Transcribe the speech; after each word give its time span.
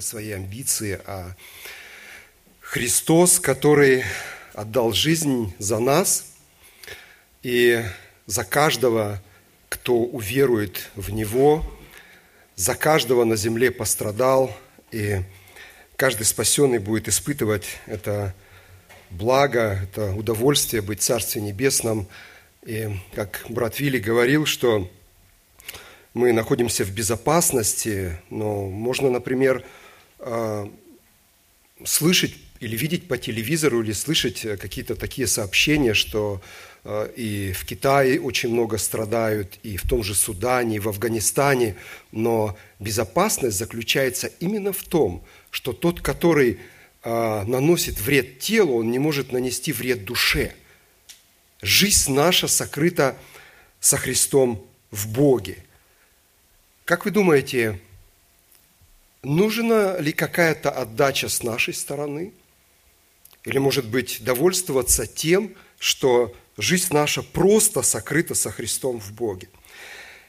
свои 0.00 0.30
амбиции, 0.30 1.00
а 1.06 1.34
Христос, 2.60 3.40
который 3.40 4.04
отдал 4.52 4.92
жизнь 4.92 5.54
за 5.58 5.78
нас 5.78 6.26
и 7.42 7.84
за 8.26 8.44
каждого, 8.44 9.22
кто 9.68 9.96
уверует 9.96 10.90
в 10.94 11.10
Него, 11.10 11.64
за 12.56 12.74
каждого 12.74 13.24
на 13.24 13.36
земле 13.36 13.70
пострадал, 13.70 14.56
и 14.90 15.20
каждый 15.96 16.24
спасенный 16.24 16.78
будет 16.78 17.08
испытывать 17.08 17.66
это 17.86 18.34
благо, 19.10 19.80
это 19.82 20.14
удовольствие 20.14 20.82
быть 20.82 21.00
в 21.00 21.04
Царстве 21.04 21.42
Небесном. 21.42 22.08
И 22.64 22.96
как 23.14 23.44
брат 23.48 23.78
Вилли 23.78 23.98
говорил, 23.98 24.46
что 24.46 24.90
мы 26.14 26.32
находимся 26.32 26.84
в 26.84 26.90
безопасности, 26.90 28.18
но 28.30 28.66
можно, 28.66 29.10
например, 29.10 29.64
а, 30.26 30.72
слышать 31.84 32.34
или 32.60 32.76
видеть 32.76 33.08
по 33.08 33.18
телевизору, 33.18 33.82
или 33.82 33.92
слышать 33.92 34.44
э, 34.44 34.56
какие-то 34.56 34.96
такие 34.96 35.26
сообщения, 35.26 35.92
что 35.92 36.40
а, 36.84 37.04
и 37.04 37.52
в 37.52 37.66
Китае 37.66 38.18
очень 38.20 38.48
много 38.48 38.78
страдают, 38.78 39.58
и 39.62 39.76
в 39.76 39.82
том 39.86 40.02
же 40.02 40.14
Судане, 40.14 40.76
и 40.76 40.80
в 40.80 40.88
Афганистане, 40.88 41.76
но 42.10 42.56
безопасность 42.80 43.58
заключается 43.58 44.28
именно 44.40 44.72
в 44.72 44.82
том, 44.82 45.22
что 45.50 45.74
тот, 45.74 46.00
который 46.00 46.58
а, 47.02 47.44
наносит 47.44 48.00
вред 48.00 48.38
телу, 48.38 48.78
он 48.78 48.90
не 48.90 48.98
может 48.98 49.30
нанести 49.30 49.72
вред 49.72 50.04
душе. 50.04 50.54
Жизнь 51.60 52.14
наша 52.14 52.48
сокрыта 52.48 53.14
со 53.78 53.98
Христом 53.98 54.66
в 54.90 55.08
Боге. 55.08 55.58
Как 56.86 57.04
вы 57.04 57.10
думаете, 57.10 57.78
нужна 59.24 59.98
ли 59.98 60.12
какая-то 60.12 60.70
отдача 60.70 61.28
с 61.28 61.42
нашей 61.42 61.74
стороны? 61.74 62.32
Или, 63.44 63.58
может 63.58 63.86
быть, 63.86 64.22
довольствоваться 64.22 65.06
тем, 65.06 65.54
что 65.78 66.34
жизнь 66.56 66.88
наша 66.92 67.22
просто 67.22 67.82
сокрыта 67.82 68.34
со 68.34 68.50
Христом 68.50 69.00
в 69.00 69.12
Боге? 69.12 69.48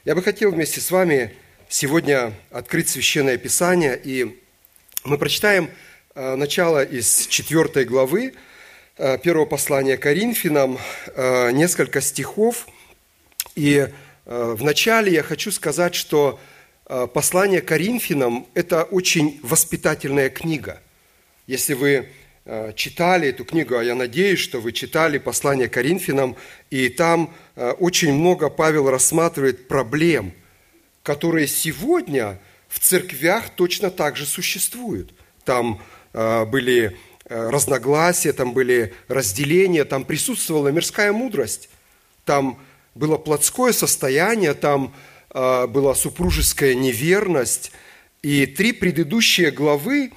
Я 0.04 0.14
бы 0.14 0.22
хотел 0.22 0.50
вместе 0.50 0.80
с 0.80 0.90
вами 0.90 1.34
сегодня 1.68 2.32
открыть 2.50 2.88
Священное 2.88 3.38
Писание, 3.38 4.00
и 4.02 4.40
мы 5.04 5.18
прочитаем 5.18 5.70
э, 6.14 6.34
начало 6.34 6.84
из 6.84 7.26
4 7.26 7.84
главы 7.84 8.34
э, 8.96 9.18
первого 9.18 9.46
послания 9.46 9.96
Коринфянам, 9.96 10.78
э, 11.06 11.50
несколько 11.52 12.00
стихов. 12.00 12.66
И 13.54 13.88
вначале 14.26 15.12
я 15.12 15.22
хочу 15.22 15.52
сказать, 15.52 15.94
что 15.94 16.40
послание 16.86 17.60
Коринфянам– 17.62 18.46
это 18.54 18.84
очень 18.84 19.40
воспитательная 19.42 20.30
книга. 20.30 20.80
Если 21.48 21.74
вы 21.74 22.08
э, 22.44 22.72
читали 22.76 23.28
эту 23.28 23.44
книгу, 23.44 23.76
а 23.76 23.82
я 23.82 23.96
надеюсь, 23.96 24.38
что 24.38 24.60
вы 24.60 24.72
читали 24.72 25.18
послание 25.18 25.68
Коринфянам, 25.68 26.36
и 26.70 26.88
там 26.88 27.34
э, 27.56 27.70
очень 27.72 28.14
много 28.14 28.50
Павел 28.50 28.88
рассматривает 28.88 29.66
проблем, 29.66 30.32
которые 31.02 31.48
сегодня 31.48 32.38
в 32.68 32.78
церквях 32.78 33.50
точно 33.50 33.90
так 33.90 34.16
же 34.16 34.26
существуют. 34.26 35.12
Там 35.44 35.80
были 36.12 36.96
разногласия, 37.28 38.32
там 38.32 38.52
были 38.52 38.94
разделения, 39.06 39.84
там 39.84 40.04
присутствовала 40.04 40.68
мирская 40.68 41.12
мудрость, 41.12 41.68
там 42.24 42.58
было 42.96 43.18
плотское 43.18 43.72
состояние, 43.72 44.54
там 44.54 44.92
а, 44.92 45.15
была 45.36 45.94
супружеская 45.94 46.74
неверность. 46.74 47.72
И 48.22 48.46
три 48.46 48.72
предыдущие 48.72 49.50
главы, 49.50 50.12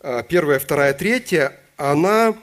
а, 0.00 0.22
первая, 0.22 0.58
вторая, 0.58 0.92
третья, 0.92 1.58
она 1.76 2.36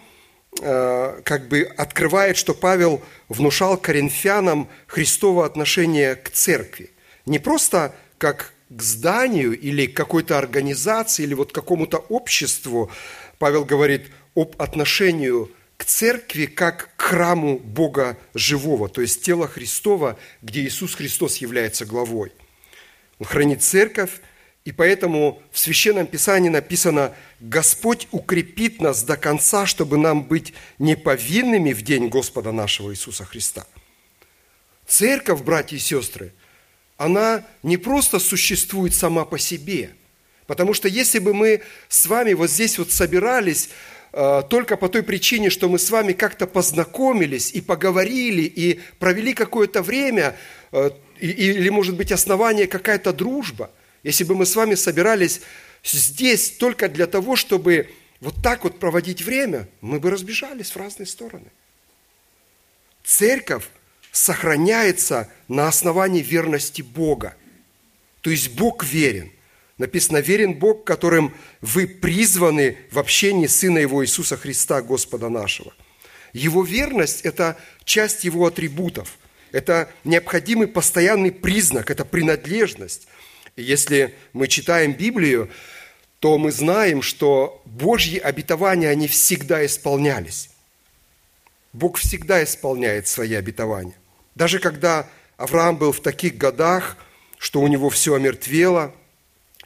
а, 0.61 1.21
как 1.23 1.47
бы 1.47 1.61
открывает, 1.77 2.35
что 2.35 2.53
Павел 2.53 3.01
внушал 3.29 3.77
коринфянам 3.77 4.67
Христово 4.87 5.45
отношение 5.45 6.15
к 6.15 6.31
церкви. 6.31 6.89
Не 7.25 7.39
просто 7.39 7.93
как 8.17 8.53
к 8.69 8.81
зданию 8.81 9.57
или 9.57 9.85
к 9.85 9.95
какой-то 9.95 10.37
организации 10.37 11.23
или 11.23 11.33
вот 11.33 11.51
какому-то 11.51 11.97
обществу. 12.09 12.91
Павел 13.37 13.63
говорит 13.63 14.07
об 14.35 14.55
отношении 14.57 15.47
к 15.77 15.85
церкви 15.85 16.45
как 16.45 16.95
к 16.95 17.01
храму 17.01 17.59
Бога 17.59 18.17
живого, 18.33 18.89
то 18.89 19.01
есть 19.01 19.23
тела 19.23 19.47
Христова, 19.47 20.17
где 20.41 20.61
Иисус 20.61 20.95
Христос 20.95 21.37
является 21.37 21.85
главой. 21.85 22.31
Он 23.19 23.25
хранит 23.25 23.61
церковь, 23.61 24.21
и 24.63 24.71
поэтому 24.71 25.41
в 25.51 25.59
Священном 25.59 26.07
Писании 26.07 26.49
написано 26.49 27.13
«Господь 27.39 28.07
укрепит 28.11 28.81
нас 28.81 29.03
до 29.03 29.15
конца, 29.15 29.65
чтобы 29.65 29.97
нам 29.97 30.23
быть 30.23 30.53
неповинными 30.79 31.71
в 31.71 31.83
день 31.83 32.07
Господа 32.07 32.51
нашего 32.51 32.91
Иисуса 32.91 33.25
Христа». 33.25 33.67
Церковь, 34.87 35.41
братья 35.41 35.75
и 35.75 35.79
сестры, 35.79 36.33
она 36.97 37.45
не 37.63 37.77
просто 37.77 38.19
существует 38.19 38.95
сама 38.95 39.25
по 39.25 39.37
себе, 39.37 39.91
потому 40.47 40.73
что 40.73 40.87
если 40.87 41.19
бы 41.19 41.33
мы 41.33 41.61
с 41.89 42.05
вами 42.05 42.33
вот 42.33 42.49
здесь 42.49 42.77
вот 42.77 42.91
собирались 42.91 43.69
только 44.49 44.77
по 44.77 44.87
той 44.87 45.03
причине, 45.03 45.49
что 45.49 45.67
мы 45.67 45.77
с 45.77 45.89
вами 45.89 46.13
как-то 46.13 46.47
познакомились 46.47 47.51
и 47.51 47.59
поговорили, 47.59 48.43
и 48.43 48.79
провели 48.97 49.33
какое-то 49.33 49.81
время, 49.81 50.37
э, 50.71 50.91
или, 51.19 51.67
может 51.67 51.97
быть, 51.97 52.13
основание 52.13 52.65
какая-то 52.65 53.11
дружба. 53.11 53.71
Если 54.03 54.23
бы 54.23 54.35
мы 54.35 54.45
с 54.45 54.55
вами 54.55 54.75
собирались 54.75 55.41
здесь 55.83 56.51
только 56.51 56.87
для 56.87 57.07
того, 57.07 57.35
чтобы 57.35 57.89
вот 58.21 58.35
так 58.41 58.63
вот 58.63 58.79
проводить 58.79 59.21
время, 59.21 59.67
мы 59.81 59.99
бы 59.99 60.09
разбежались 60.09 60.71
в 60.71 60.77
разные 60.77 61.07
стороны. 61.07 61.51
Церковь 63.03 63.65
сохраняется 64.13 65.29
на 65.49 65.67
основании 65.67 66.21
верности 66.21 66.81
Бога. 66.81 67.35
То 68.21 68.29
есть 68.29 68.55
Бог 68.55 68.85
верен. 68.85 69.29
Написано, 69.77 70.17
верен 70.17 70.53
Бог, 70.53 70.85
которым 70.85 71.33
вы 71.59 71.85
призваны 71.85 72.77
в 72.91 72.99
общении 72.99 73.47
Сына 73.47 73.79
Его 73.79 74.03
Иисуса 74.05 74.37
Христа, 74.37 74.81
Господа 74.81 75.27
нашего. 75.27 75.73
Его 76.31 76.63
верность– 76.63 77.21
это 77.23 77.57
часть 77.83 78.23
Его 78.23 78.45
атрибутов. 78.45 79.17
Это 79.51 79.89
необходимый 80.05 80.67
постоянный 80.67 81.31
признак, 81.31 81.91
это 81.91 82.05
принадлежность. 82.05 83.07
Если 83.57 84.15
мы 84.31 84.47
читаем 84.47 84.93
Библию, 84.93 85.49
то 86.19 86.37
мы 86.37 86.51
знаем, 86.51 87.01
что 87.01 87.61
Божьи 87.65 88.17
обетования, 88.17 88.89
они 88.89 89.07
всегда 89.07 89.65
исполнялись. 89.65 90.49
Бог 91.73 91.97
всегда 91.97 92.43
исполняет 92.43 93.07
свои 93.07 93.33
обетования. 93.33 93.95
Даже 94.35 94.59
когда 94.59 95.09
Авраам 95.35 95.75
был 95.75 95.91
в 95.91 95.99
таких 95.99 96.37
годах, 96.37 96.97
что 97.37 97.59
у 97.59 97.67
него 97.67 97.89
все 97.89 98.15
омертвело– 98.15 98.95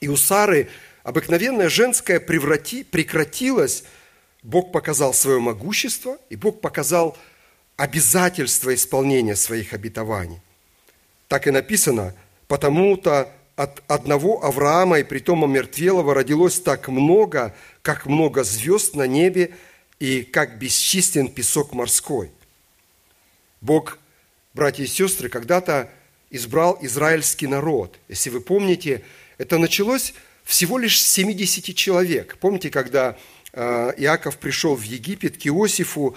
и 0.01 0.07
у 0.07 0.17
Сары 0.17 0.69
обыкновенное 1.03 1.69
женское 1.69 2.19
преврати, 2.19 2.83
прекратилось, 2.83 3.83
Бог 4.43 4.71
показал 4.71 5.13
свое 5.13 5.39
могущество, 5.39 6.17
и 6.29 6.35
Бог 6.35 6.61
показал 6.61 7.17
обязательство 7.75 8.73
исполнения 8.73 9.35
своих 9.35 9.73
обетований. 9.73 10.41
Так 11.27 11.47
и 11.47 11.51
написано, 11.51 12.13
потому-то 12.47 13.31
от 13.55 13.83
одного 13.87 14.43
Авраама 14.43 14.99
и 14.99 15.03
притом 15.03 15.43
омертвелого 15.43 16.13
родилось 16.13 16.59
так 16.61 16.87
много, 16.87 17.53
как 17.81 18.05
много 18.05 18.43
звезд 18.43 18.95
на 18.95 19.05
небе 19.05 19.53
и 19.99 20.23
как 20.23 20.57
бесчистен 20.57 21.27
песок 21.27 21.73
морской. 21.73 22.31
Бог, 23.59 23.97
братья 24.53 24.83
и 24.83 24.87
сестры, 24.87 25.27
когда-то 25.27 25.91
избрал 26.29 26.77
израильский 26.81 27.47
народ. 27.47 27.99
Если 28.07 28.29
вы 28.29 28.39
помните, 28.39 29.03
это 29.39 29.57
началось 29.57 30.13
всего 30.43 30.77
лишь 30.77 31.01
с 31.01 31.11
70 31.13 31.75
человек. 31.75 32.37
Помните, 32.39 32.69
когда 32.69 33.17
а, 33.53 33.91
Иаков 33.97 34.37
пришел 34.37 34.75
в 34.75 34.83
Египет 34.83 35.37
к 35.37 35.47
Иосифу, 35.47 36.15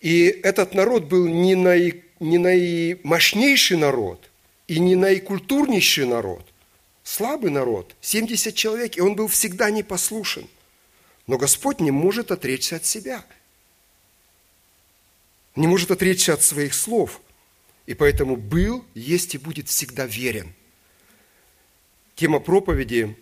и 0.00 0.26
этот 0.42 0.72
народ 0.72 1.04
был 1.04 1.26
не, 1.26 1.54
наи, 1.54 2.04
не 2.20 2.38
наимощнейший 2.38 3.76
народ 3.76 4.30
и 4.68 4.78
не 4.78 4.94
наикультурнейший 4.94 6.06
народ, 6.06 6.46
слабый 7.02 7.50
народ, 7.50 7.94
70 8.00 8.54
человек, 8.54 8.96
и 8.96 9.00
он 9.00 9.16
был 9.16 9.26
всегда 9.26 9.68
непослушен. 9.70 10.46
Но 11.26 11.38
Господь 11.38 11.80
не 11.80 11.90
может 11.90 12.30
отречься 12.30 12.76
от 12.76 12.86
себя, 12.86 13.24
не 15.56 15.66
может 15.66 15.90
отречься 15.90 16.34
от 16.34 16.42
своих 16.42 16.74
слов, 16.74 17.20
и 17.86 17.94
поэтому 17.94 18.36
был, 18.36 18.84
есть 18.94 19.34
и 19.34 19.38
будет 19.38 19.68
всегда 19.68 20.06
верен– 20.06 20.54
Тема 22.22 22.38
проповеди. 22.38 23.16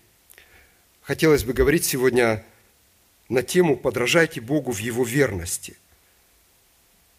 Хотелось 1.00 1.44
бы 1.44 1.54
говорить 1.54 1.86
сегодня 1.86 2.44
на 3.30 3.42
тему 3.42 3.74
«Подражайте 3.78 4.42
Богу 4.42 4.72
в 4.72 4.78
Его 4.78 5.04
верности». 5.04 5.78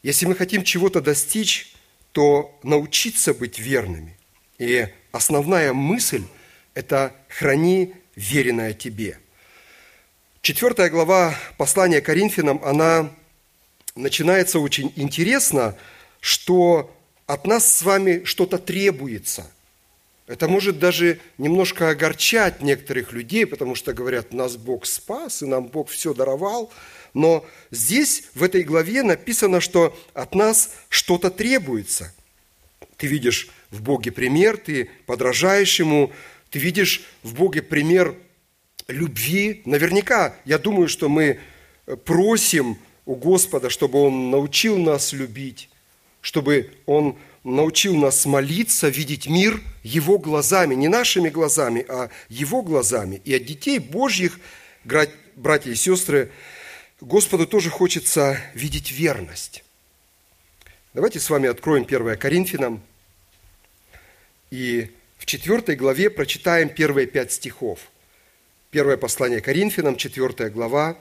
Если 0.03 0.27
мы 0.27 0.35
хотим 0.35 0.63
чего-то 0.63 1.01
достичь, 1.01 1.73
то 2.11 2.55
научиться 2.61 3.33
быть 3.33 3.57
верными. 3.57 4.15
И 4.59 4.89
основная 5.11 5.73
мысль– 5.73 6.21
это 6.75 7.15
«храни 7.27 7.95
веренное 8.15 8.75
тебе». 8.75 9.17
Четвертая 10.43 10.91
глава 10.91 11.33
послания 11.57 11.99
Коринфянам, 11.99 12.63
она 12.63 13.11
начинается 13.95 14.59
очень 14.59 14.93
интересно, 14.97 15.75
что 16.19 16.95
от 17.25 17.47
нас 17.47 17.77
с 17.77 17.81
вами 17.81 18.23
что-то 18.23 18.59
требуется. 18.59 19.51
Это 20.31 20.47
может 20.47 20.79
даже 20.79 21.19
немножко 21.37 21.89
огорчать 21.89 22.61
некоторых 22.61 23.11
людей, 23.11 23.45
потому 23.45 23.75
что 23.75 23.91
говорят, 23.91 24.31
нас 24.31 24.55
Бог 24.55 24.85
спас, 24.85 25.41
и 25.41 25.45
нам 25.45 25.67
Бог 25.67 25.89
все 25.89 26.13
даровал. 26.13 26.71
Но 27.13 27.45
здесь, 27.69 28.23
в 28.33 28.41
этой 28.41 28.63
главе 28.63 29.03
написано, 29.03 29.59
что 29.59 29.93
от 30.13 30.33
нас 30.33 30.71
что-то 30.87 31.31
требуется. 31.31 32.15
Ты 32.95 33.07
видишь 33.07 33.49
в 33.71 33.81
Боге 33.81 34.13
пример, 34.13 34.55
ты 34.55 34.89
подражаешь 35.05 35.77
Ему, 35.79 36.13
ты 36.49 36.59
видишь 36.59 37.03
в 37.23 37.33
Боге 37.33 37.61
пример 37.61 38.15
любви. 38.87 39.61
Наверняка, 39.65 40.37
я 40.45 40.57
думаю, 40.57 40.87
что 40.87 41.09
мы 41.09 41.41
просим 42.05 42.77
у 43.05 43.15
Господа, 43.15 43.69
чтобы 43.69 43.99
Он 43.99 44.29
научил 44.29 44.77
нас 44.77 45.11
любить, 45.11 45.69
чтобы 46.21 46.71
Он 46.85 47.17
научил 47.43 47.95
нас 47.95 48.25
молиться, 48.25 48.89
видеть 48.89 49.27
мир 49.27 49.61
Его 49.83 50.17
глазами, 50.17 50.75
не 50.75 50.87
нашими 50.87 51.29
глазами, 51.29 51.85
а 51.87 52.09
Его 52.29 52.61
глазами. 52.61 53.21
И 53.25 53.33
от 53.33 53.45
детей 53.45 53.79
Божьих, 53.79 54.39
братья 54.83 55.71
и 55.71 55.75
сестры, 55.75 56.31
Господу 56.99 57.47
тоже 57.47 57.69
хочется 57.69 58.39
видеть 58.53 58.91
верность. 58.91 59.63
Давайте 60.93 61.19
с 61.19 61.29
вами 61.29 61.49
откроем 61.49 61.83
1 61.83 62.17
Коринфянам 62.17 62.81
и 64.51 64.91
в 65.17 65.25
4 65.25 65.75
главе 65.75 66.09
прочитаем 66.09 66.69
первые 66.69 67.07
пять 67.07 67.31
стихов. 67.31 67.79
Первое 68.69 68.97
послание 68.97 69.41
Коринфянам, 69.41 69.95
4 69.95 70.49
глава, 70.49 70.97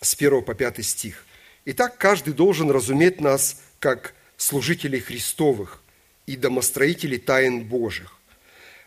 с 0.00 0.14
1 0.14 0.42
по 0.42 0.54
5 0.54 0.84
стих. 0.84 1.24
Итак, 1.64 1.96
каждый 1.96 2.34
должен 2.34 2.70
разуметь 2.70 3.20
нас 3.20 3.62
как 3.78 4.14
служителей 4.36 5.00
Христовых 5.00 5.82
и 6.26 6.36
домостроителей 6.36 7.18
тайн 7.18 7.64
Божьих. 7.64 8.18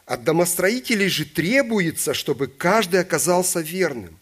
От 0.05 0.23
домостроителей 0.23 1.09
же 1.09 1.25
требуется, 1.25 2.13
чтобы 2.13 2.47
каждый 2.47 3.01
оказался 3.01 3.59
верным. 3.59 4.19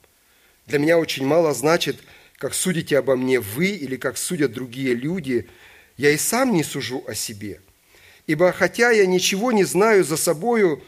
Для 0.65 0.79
меня 0.79 0.97
очень 0.97 1.25
мало 1.25 1.53
значит, 1.53 1.97
как 2.37 2.53
судите 2.53 2.97
обо 2.97 3.15
мне 3.15 3.39
вы 3.39 3.67
или 3.67 3.95
как 3.95 4.17
судят 4.17 4.51
другие 4.51 4.95
люди. 4.95 5.47
Я 5.97 6.11
и 6.11 6.17
сам 6.17 6.53
не 6.53 6.63
сужу 6.63 7.03
о 7.07 7.13
себе. 7.13 7.61
Ибо 8.27 8.51
хотя 8.51 8.89
я 8.91 9.05
ничего 9.05 9.51
не 9.51 9.63
знаю 9.63 10.03
за 10.03 10.17
собою, 10.17 10.83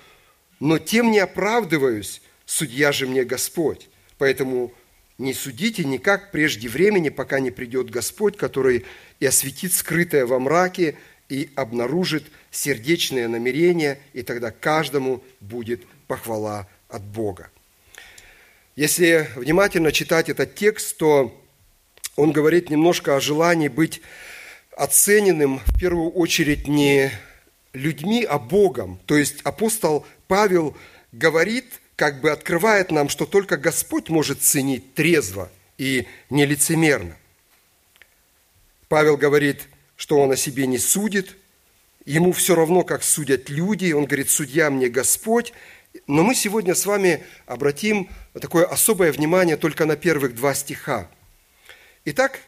но 0.60 0.80
тем 0.80 1.12
не 1.12 1.20
оправдываюсь, 1.20 2.22
судья 2.46 2.92
же 2.92 3.06
мне 3.06 3.24
Господь. 3.24 3.90
Поэтому 4.18 4.74
не 5.18 5.34
судите 5.34 5.84
никак 5.84 6.32
прежде 6.32 6.70
времени, 6.70 7.10
пока 7.10 7.40
не 7.40 7.52
придет 7.52 7.90
Господь, 7.90 8.38
который 8.38 8.86
и 9.20 9.26
осветит 9.26 9.74
скрытое 9.74 10.26
во 10.26 10.40
мраке, 10.40 10.96
и 11.28 11.50
обнаружит 11.56 12.24
сердечные 12.52 13.28
намерения, 13.28 14.00
и 14.14 14.22
тогда 14.22 14.52
каждому 14.52 15.24
будет 15.42 15.82
похвала 16.08 16.68
от 16.88 17.04
Бога. 17.04 17.50
Если 18.76 19.28
внимательно 19.36 19.92
читать 19.92 20.30
этот 20.30 20.56
текст, 20.56 20.96
то 20.98 21.36
он 22.16 22.32
говорит 22.32 22.70
немножко 22.70 23.16
о 23.16 23.20
желании 23.20 23.68
быть 23.68 24.02
оцененным 24.78 25.60
в 25.66 25.80
первую 25.80 26.12
очередь 26.12 26.68
не 26.68 27.12
людьми, 27.74 28.24
а 28.24 28.40
Богом. 28.40 29.00
То 29.06 29.18
есть 29.18 29.42
апостол 29.42 30.06
Павел 30.28 30.78
говорит– 31.12 31.66
как 31.98 32.22
бы 32.22 32.32
открывает 32.32 32.92
нам, 32.92 33.10
что 33.10 33.26
только 33.26 33.58
Господь 33.58 34.08
может 34.08 34.42
ценить 34.42 34.94
трезво 34.94 35.50
и 35.80 36.08
нелицемерно. 36.30 37.18
Павел 38.88 39.18
говорит, 39.18 39.68
что 39.98 40.20
он 40.20 40.32
о 40.32 40.38
себе 40.38 40.68
не 40.68 40.78
судит, 40.78 41.36
ему 42.06 42.32
все 42.34 42.54
равно, 42.54 42.84
как 42.84 43.04
судят 43.04 43.50
люди, 43.50 43.92
он 43.94 44.06
говорит, 44.06 44.30
судья 44.30 44.70
мне 44.70 44.90
Господь, 44.90 45.54
но 46.06 46.22
мы 46.22 46.36
сегодня 46.36 46.76
с 46.76 46.86
вами 46.86 47.24
обратим 47.48 48.10
такое 48.40 48.66
особое 48.66 49.12
внимание 49.12 49.58
только 49.58 49.86
на 49.86 49.96
первых 49.96 50.36
два 50.36 50.54
стиха. 50.54 51.10
Итак, 52.06 52.40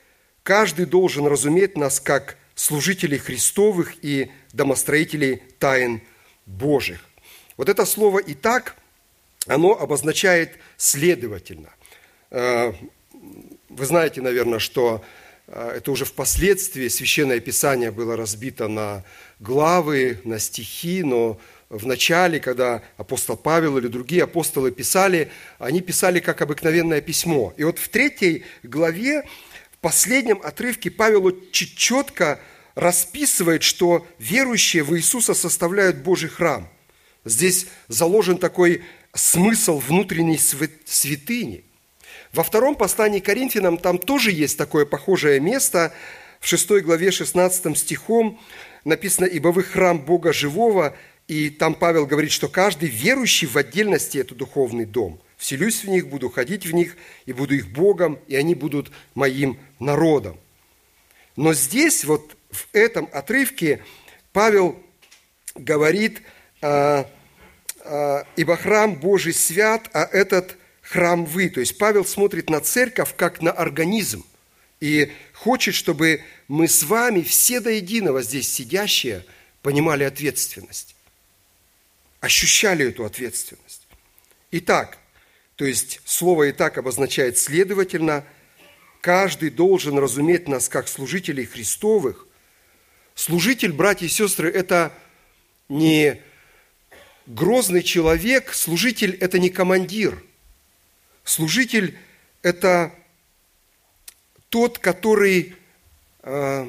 каждый 0.44 0.86
должен 0.86 1.26
разуметь 1.26 1.76
нас 1.76 2.00
как 2.00 2.38
служителей 2.54 3.18
Христовых 3.18 3.96
и 4.04 4.32
домостроителей 4.54 5.42
тайн 5.58 6.02
Божьих. 6.46 7.04
Вот 7.58 7.68
это 7.68 7.84
слово 7.86 8.22
«итак» 8.26 8.76
оно 9.48 9.80
обозначает 9.80 10.60
следовательно. 10.78 11.70
Э, 12.32 12.74
вы 13.70 13.86
знаете, 13.86 14.22
наверное, 14.22 14.60
что 14.60 15.04
э, 15.48 15.74
это 15.78 15.92
уже 15.92 16.06
впоследствии 16.06 16.88
Священное 16.88 17.40
Писание 17.40 17.92
было 17.92 18.18
разбито 18.18 18.68
на 18.68 19.04
главы, 19.40 20.20
на 20.24 20.40
стихи, 20.40 21.04
но 21.04 21.40
в 21.70 21.86
начале, 21.86 22.40
когда 22.40 22.82
апостол 22.98 23.38
Павел 23.38 23.78
или 23.78 23.88
другие 23.88 24.24
апостолы 24.24 24.72
писали, 24.72 25.32
они 25.60 25.82
писали 25.82 26.20
как 26.20 26.42
обыкновенное 26.42 27.00
письмо. 27.00 27.54
И 27.58 27.64
вот 27.64 27.78
в 27.78 27.90
третьей 27.90 28.44
главе, 28.64 29.24
в 29.72 29.78
последнем 29.78 30.42
отрывке 30.44 30.90
Павел 30.90 31.32
четко 31.52 32.40
расписывает, 32.76 33.64
что 33.64 34.08
верующие 34.18 34.84
в 34.84 34.98
Иисуса 34.98 35.34
составляют 35.34 35.98
Божий 35.98 36.30
храм. 36.30 36.68
Здесь 37.26 37.68
заложен 37.88 38.38
такой 38.38 38.84
смысл 39.14 39.80
внутренней 39.80 40.38
святыни. 40.38 41.64
Во 42.34 42.44
втором 42.44 42.76
послании 42.76 43.20
к 43.20 43.26
Коринфянам 43.26 43.78
там 43.78 43.98
тоже 43.98 44.32
есть 44.32 44.58
такое 44.58 44.86
похожее 44.86 45.40
место. 45.40 45.94
В 46.40 46.48
6 46.48 46.84
главе 46.84 47.12
16 47.12 47.78
стихом 47.78 48.40
написано 48.86 49.26
«Ибо 49.26 49.50
вы 49.50 49.64
храм 49.64 50.00
Бога 50.00 50.32
живого», 50.32 50.96
и 51.28 51.50
там 51.50 51.76
Павел 51.76 52.08
говорит, 52.08 52.32
что 52.32 52.48
каждый 52.48 52.90
верующий 52.90 53.48
в 53.48 53.56
отдельности– 53.56 54.18
это 54.20 54.34
духовный 54.34 54.86
дом. 54.86 55.22
«Вселюсь 55.38 55.84
в 55.84 55.88
них, 55.88 56.08
буду 56.08 56.30
ходить 56.30 56.66
в 56.66 56.74
них, 56.74 56.98
и 57.26 57.34
буду 57.34 57.56
их 57.56 57.70
Богом, 57.70 58.20
и 58.28 58.36
они 58.36 58.56
будут 58.56 58.92
моим 59.14 59.60
народом». 59.80 60.38
Но 61.36 61.54
здесь, 61.54 62.04
вот 62.04 62.36
в 62.52 62.68
этом 62.74 63.08
отрывке, 63.14 63.84
Павел 64.34 64.78
говорит 65.56 66.22
а,– 66.62 67.10
ибо 68.36 68.56
храм 68.58 68.96
Божий 68.96 69.34
свят, 69.34 69.90
а 69.94 70.04
этот 70.04 70.58
храм 70.82 71.26
вы. 71.26 71.50
То 71.50 71.60
есть 71.60 71.78
Павел 71.78 72.06
смотрит 72.06 72.50
на 72.50 72.62
церковь 72.62 73.16
как 73.16 73.42
на 73.42 73.52
организм 73.52 74.26
и 74.80 75.12
хочет, 75.34 75.76
чтобы 75.76 76.22
мы 76.48 76.68
с 76.68 76.84
вами, 76.84 77.22
все 77.22 77.60
до 77.60 77.70
единого 77.72 78.22
здесь 78.22 78.52
сидящие, 78.52 79.26
понимали 79.62 80.04
ответственность, 80.04 80.96
ощущали 82.22 82.88
эту 82.88 83.06
ответственность. 83.06 83.88
Итак, 84.52 84.98
то 85.56 85.66
есть 85.66 86.00
слово 86.06 86.52
«итак» 86.52 86.78
обозначает 86.78 87.38
следовательно, 87.38 88.24
каждый 89.02 89.50
должен 89.50 90.00
разуметь 90.00 90.48
нас 90.48 90.70
как 90.70 90.88
служителей 90.88 91.46
Христовых. 91.46 92.26
Служитель, 93.16 93.74
братья 93.74 94.06
и 94.06 94.10
сестры, 94.10 94.50
это 94.50 94.94
не 95.68 96.22
грозный 97.30 97.84
человек, 97.84 98.54
служитель– 98.54 99.16
это 99.22 99.40
не 99.40 99.50
командир. 99.50 100.22
Служитель– 101.24 101.98
это 102.42 102.92
тот, 104.50 104.80
который, 104.80 105.56
э, 106.24 106.68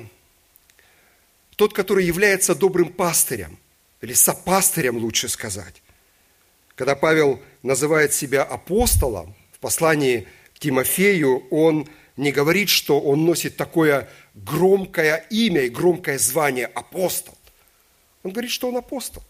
тот, 1.56 1.72
который 1.72 2.04
является 2.04 2.54
добрым 2.54 2.92
пастырем, 2.92 3.58
или 4.02 4.12
сопастырем, 4.12 4.98
лучше 4.98 5.28
сказать. 5.28 5.82
Когда 6.74 6.94
Павел 6.94 7.42
называет 7.62 8.12
себя 8.12 8.42
апостолом, 8.42 9.34
в 9.52 9.58
послании 9.58 10.28
к 10.54 10.58
Тимофею 10.58 11.46
он 11.50 11.88
не 12.16 12.32
говорит, 12.32 12.68
что 12.68 13.00
он 13.00 13.24
носит 13.24 13.56
такое 13.56 14.08
громкое 14.34 15.26
имя 15.30 15.62
и 15.62 15.70
громкое 15.70 16.18
звание 16.18 16.66
апостол. 16.66 17.36
Он 18.22 18.32
говорит, 18.32 18.50
что 18.50 18.68
он 18.68 18.76
апостол. 18.76 19.22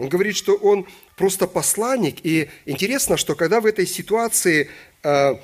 Он 0.00 0.08
говорит, 0.08 0.34
что 0.34 0.54
он 0.54 0.86
просто 1.14 1.46
посланник. 1.46 2.24
И 2.24 2.48
интересно, 2.64 3.18
что 3.18 3.34
когда 3.34 3.60
в 3.60 3.66
этой 3.66 3.86
ситуации 3.86 4.70
э, 5.02 5.34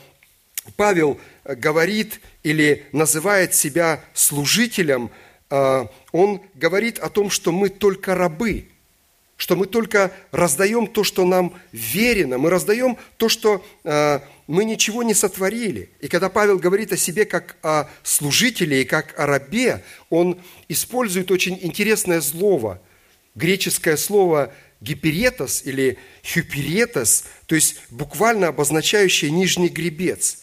Павел 0.77 1.21
говорит 1.45 2.23
или 2.43 2.87
называет 2.91 3.53
себя 3.53 4.03
служителем, 4.15 5.11
э, 5.51 5.87
он 6.11 6.41
говорит 6.55 6.99
о 7.01 7.11
том, 7.11 7.29
что 7.29 7.53
мы 7.53 7.69
только 7.69 8.15
рабы, 8.15 8.69
что 9.37 9.57
мы 9.57 9.67
только 9.67 10.11
раздаем 10.33 10.87
то, 10.87 11.05
что 11.05 11.27
нам 11.27 11.53
верено, 11.73 12.39
мы 12.39 12.49
раздаем 12.49 12.97
то, 13.19 13.29
что 13.29 13.63
э, 13.85 14.21
мы 14.47 14.65
ничего 14.65 15.03
не 15.03 15.13
сотворили. 15.13 15.91
И 16.01 16.09
когда 16.09 16.31
Павел 16.31 16.59
говорит 16.59 16.95
о 16.95 16.97
себе 16.97 17.27
как 17.27 17.57
о 17.63 17.91
служителе 18.03 18.81
и 18.81 18.85
как 18.87 19.21
о 19.21 19.27
рабе, 19.27 19.85
он 20.09 20.41
использует 20.67 21.31
очень 21.31 21.59
интересное 21.61 22.23
слово– 22.23 22.81
греческое 23.37 23.97
слово 23.97 24.53
гиперетос 24.81 25.63
или 25.65 25.99
хюперетос, 26.25 27.25
то 27.47 27.55
есть 27.55 27.81
буквально 27.91 28.49
обозначающее 28.49 29.31
нижний 29.31 29.69
гребец, 29.69 30.43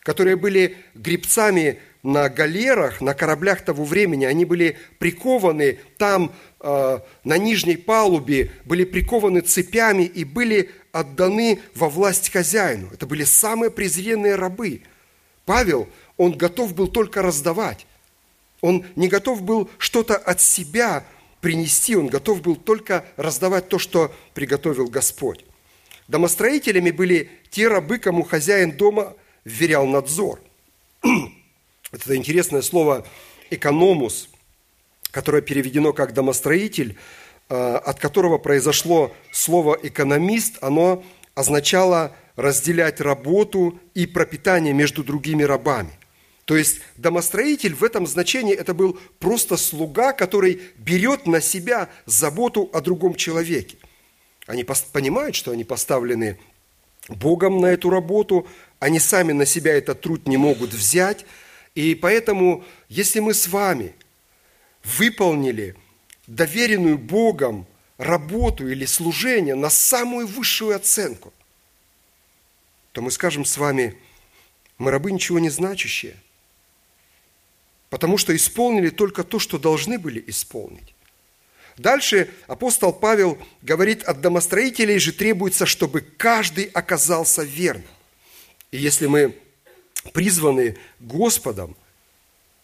которые 0.00 0.36
были 0.36 0.76
гребцами 0.94 1.78
на 2.02 2.28
галерах, 2.28 3.00
на 3.00 3.14
кораблях 3.14 3.62
того 3.62 3.84
времени. 3.84 4.26
Они 4.26 4.44
были 4.44 4.76
прикованы 4.98 5.78
там, 5.96 6.32
э, 6.60 6.98
на 7.24 7.38
нижней 7.38 7.76
палубе, 7.76 8.50
были 8.66 8.84
прикованы 8.84 9.40
цепями 9.40 10.02
и 10.02 10.24
были 10.24 10.70
отданы 10.92 11.60
во 11.74 11.88
власть 11.88 12.30
хозяину. 12.30 12.90
Это 12.92 13.06
были 13.06 13.24
самые 13.24 13.70
презренные 13.70 14.34
рабы. 14.34 14.82
Павел, 15.46 15.88
он 16.16 16.32
готов 16.32 16.74
был 16.74 16.88
только 16.88 17.22
раздавать. 17.22 17.86
Он 18.60 18.84
не 18.96 19.08
готов 19.08 19.42
был 19.42 19.70
что-то 19.78 20.16
от 20.16 20.40
себя 20.40 21.04
принести, 21.44 21.94
он 21.94 22.06
готов 22.06 22.40
был 22.40 22.56
только 22.56 23.04
раздавать 23.18 23.68
то, 23.68 23.78
что 23.78 24.10
приготовил 24.32 24.86
Господь. 24.86 25.44
Домостроителями 26.08 26.90
были 26.90 27.30
те 27.50 27.68
рабы, 27.68 27.98
кому 27.98 28.22
хозяин 28.22 28.72
дома 28.72 29.12
вверял 29.44 29.86
надзор. 29.86 30.40
Это 31.92 32.16
интересное 32.16 32.62
слово 32.62 33.06
«экономус», 33.50 34.30
которое 35.10 35.42
переведено 35.42 35.92
как 35.92 36.14
«домостроитель», 36.14 36.96
э, 37.50 37.54
от 37.76 38.00
которого 38.00 38.38
произошло 38.38 39.14
слово 39.30 39.78
«экономист», 39.82 40.56
оно 40.62 41.04
означало 41.34 42.16
разделять 42.36 43.02
работу 43.02 43.78
и 43.92 44.06
пропитание 44.06 44.72
между 44.72 45.04
другими 45.04 45.42
рабами. 45.42 45.92
То 46.44 46.56
есть 46.56 46.80
домостроитель 46.96 47.74
в 47.74 47.82
этом 47.82 48.06
значении 48.06 48.54
это 48.54 48.74
был 48.74 48.98
просто 49.18 49.56
слуга, 49.56 50.12
который 50.12 50.60
берет 50.76 51.26
на 51.26 51.40
себя 51.40 51.88
заботу 52.04 52.68
о 52.72 52.80
другом 52.80 53.14
человеке. 53.14 53.78
Они 54.46 54.64
понимают, 54.64 55.34
что 55.34 55.52
они 55.52 55.64
поставлены 55.64 56.38
Богом 57.08 57.60
на 57.60 57.66
эту 57.66 57.88
работу, 57.88 58.46
они 58.78 58.98
сами 58.98 59.32
на 59.32 59.46
себя 59.46 59.72
этот 59.72 60.02
труд 60.02 60.28
не 60.28 60.36
могут 60.36 60.74
взять. 60.74 61.24
И 61.74 61.94
поэтому, 61.94 62.62
если 62.88 63.20
мы 63.20 63.32
с 63.32 63.48
вами 63.48 63.94
выполнили 64.84 65.74
доверенную 66.26 66.98
Богом 66.98 67.66
работу 67.96 68.68
или 68.68 68.84
служение 68.84 69.54
на 69.54 69.70
самую 69.70 70.26
высшую 70.26 70.76
оценку, 70.76 71.32
то 72.92 73.00
мы 73.00 73.10
скажем 73.10 73.46
с 73.46 73.56
вами, 73.56 73.96
мы 74.76 74.90
рабы 74.90 75.10
ничего 75.10 75.38
не 75.38 75.48
значащие– 75.48 76.16
потому 77.94 78.18
что 78.18 78.34
исполнили 78.34 78.90
только 78.90 79.22
то, 79.22 79.38
что 79.38 79.56
должны 79.56 80.00
были 80.00 80.24
исполнить. 80.26 80.96
Дальше 81.76 82.28
апостол 82.48 82.92
Павел 82.92 83.38
говорит, 83.62 84.02
от 84.02 84.20
домостроителей 84.20 84.98
же 84.98 85.12
требуется, 85.12 85.64
чтобы 85.64 86.00
каждый 86.00 86.64
оказался 86.64 87.44
верным. 87.44 87.86
И 88.72 88.78
если 88.78 89.06
мы 89.06 89.38
призваны 90.12 90.76
Господом 90.98 91.76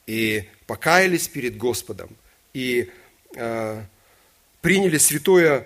и 0.09 0.49
покаялись 0.67 1.29
перед 1.29 1.57
Господом, 1.57 2.11
и 2.53 2.91
э, 3.37 3.85
приняли 4.63 4.99
святое 4.99 5.65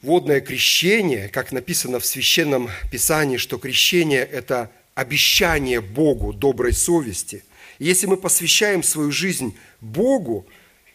водное 0.00 0.40
крещение, 0.40 1.28
как 1.28 1.52
написано 1.52 2.00
в 2.00 2.06
Священном 2.06 2.70
Писании, 2.90 3.36
что 3.36 3.58
крещение– 3.58 4.24
это 4.32 4.72
обещание 4.94 5.82
Богу 5.82 6.32
доброй 6.32 6.72
совести– 6.72 7.44
если 7.78 8.06
мы 8.06 8.16
посвящаем 8.16 8.82
свою 8.82 9.10
жизнь 9.10 9.56
Богу, 9.80 10.46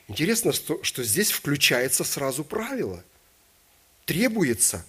интересно, 0.08 0.52
что, 0.52 0.84
что 0.84 1.04
здесь 1.04 1.32
включается 1.32 2.04
сразу 2.04 2.44
правило. 2.44 3.04
Требуется. 4.06 4.86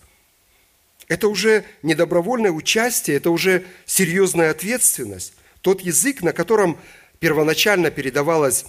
Это 1.09 1.29
уже 1.29 1.65
не 1.83 1.95
добровольное 1.95 2.51
участие, 2.51 3.17
это 3.17 3.31
уже 3.31 3.65
серьезная 3.85 4.51
ответственность. 4.51 5.35
Тот 5.61 5.83
язык, 5.83 6.23
на 6.23 6.33
котором 6.33 6.79
первоначально 7.19 7.91
передавалось 7.91 8.65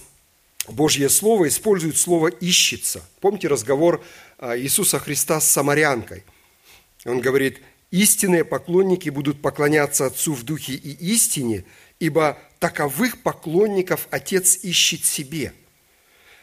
Божье 0.68 1.08
Слово, 1.08 1.48
использует 1.48 1.96
слово 1.96 2.28
«ищется». 2.28 3.04
Помните 3.20 3.48
разговор 3.48 4.02
а, 4.38 4.58
Иисуса 4.58 4.98
Христа 4.98 5.40
с 5.40 5.50
самарянкой? 5.50 6.24
Он 7.04 7.20
говорит, 7.20 7.60
истинные 7.90 8.44
поклонники 8.44 9.08
будут 9.08 9.40
поклоняться 9.42 10.06
Отцу 10.06 10.34
в 10.34 10.42
духе 10.42 10.74
и 10.74 10.90
истине, 11.12 11.64
ибо 11.98 12.38
таковых 12.58 13.22
поклонников 13.22 14.08
Отец 14.10 14.58
ищет 14.62 15.04
себе. 15.04 15.52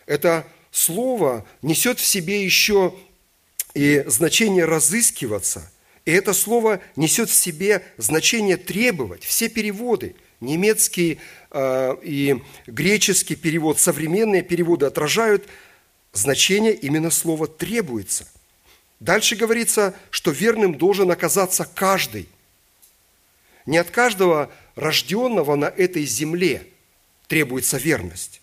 Это 0.05 0.45
слово 0.71 1.45
несет 1.61 1.99
в 1.99 2.05
себе 2.05 2.43
еще 2.43 2.95
и 3.73 4.03
значение 4.07 4.65
разыскиваться. 4.65 5.71
И 6.05 6.11
это 6.11 6.33
слово 6.33 6.81
несет 6.95 7.29
в 7.29 7.33
себе 7.33 7.83
значение 7.97 8.57
требовать. 8.57 9.23
Все 9.23 9.49
переводы, 9.49 10.15
немецкий 10.39 11.19
э, 11.51 11.95
и 12.01 12.41
греческий 12.65 13.35
перевод, 13.35 13.79
современные 13.79 14.41
переводы 14.41 14.87
отражают 14.87 15.47
значение 16.13 16.73
именно 16.73 17.11
слова 17.11 17.47
«требуется». 17.47 18.27
Дальше 18.99 19.35
говорится, 19.35 19.95
что 20.11 20.29
верным 20.29 20.75
должен 20.77 21.09
оказаться 21.09 21.67
каждый. 21.73 22.29
Не 23.65 23.77
от 23.77 23.91
каждого 23.91 24.51
рожденного 24.75 25.55
на 25.55 25.65
этой 25.65 26.05
земле 26.05 26.67
требуется 27.27 27.77
верность, 27.77 28.41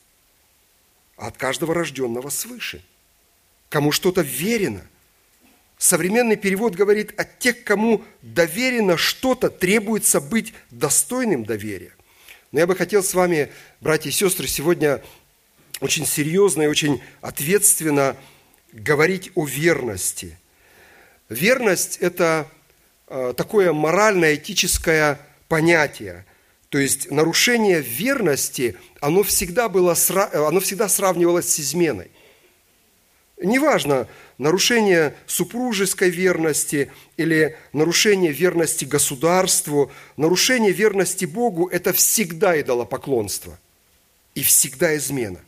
а 1.17 1.29
от 1.29 1.37
каждого 1.37 1.75
рожденного 1.75 2.31
свыше. 2.31 2.83
Кому 3.69 3.93
что-то 3.93 4.23
верено. 4.23 4.83
Современный 5.77 6.37
перевод 6.37 6.75
говорит, 6.75 7.19
от 7.19 7.39
тех, 7.39 7.63
кому 7.65 8.05
доверено 8.23 8.97
что-то, 8.97 9.51
требуется 9.51 10.21
быть 10.21 10.55
достойным 10.71 11.45
доверия. 11.45 11.93
Но 12.51 12.61
я 12.61 12.67
бы 12.67 12.75
хотел 12.75 13.03
с 13.03 13.15
вами, 13.15 13.53
братья 13.81 14.09
и 14.09 14.13
сестры, 14.13 14.49
сегодня 14.49 15.03
очень 15.81 16.07
серьезно 16.07 16.63
и 16.63 16.67
очень 16.67 17.03
ответственно 17.21 18.17
говорить 18.73 19.31
о 19.35 19.45
верности. 19.45 20.39
Верность– 21.29 21.99
это 22.01 22.51
такое 23.09 23.73
морально-этическое 23.73 25.19
понятие. 25.49 26.25
То 26.69 26.79
есть 26.79 27.11
нарушение 27.11 27.81
верности, 27.81 28.77
оно 29.01 29.23
всегда, 29.23 29.69
было, 29.69 29.97
оно 30.33 30.61
всегда 30.61 30.89
сравнивалось 30.89 31.49
с 31.49 31.61
изменой. 31.61 32.11
Неважно, 33.41 34.09
нарушение 34.37 35.15
супружеской 35.27 36.11
верности 36.11 36.91
или 37.17 37.57
нарушение 37.73 38.33
верности 38.33 38.85
государству, 38.85 39.93
нарушение 40.17 40.73
верности 40.73 41.25
Богу– 41.25 41.69
это 41.73 41.93
всегда 41.93 42.61
идолопоклонство 42.61 43.59
и 44.35 44.43
всегда 44.43 44.97
измена. 44.97 45.41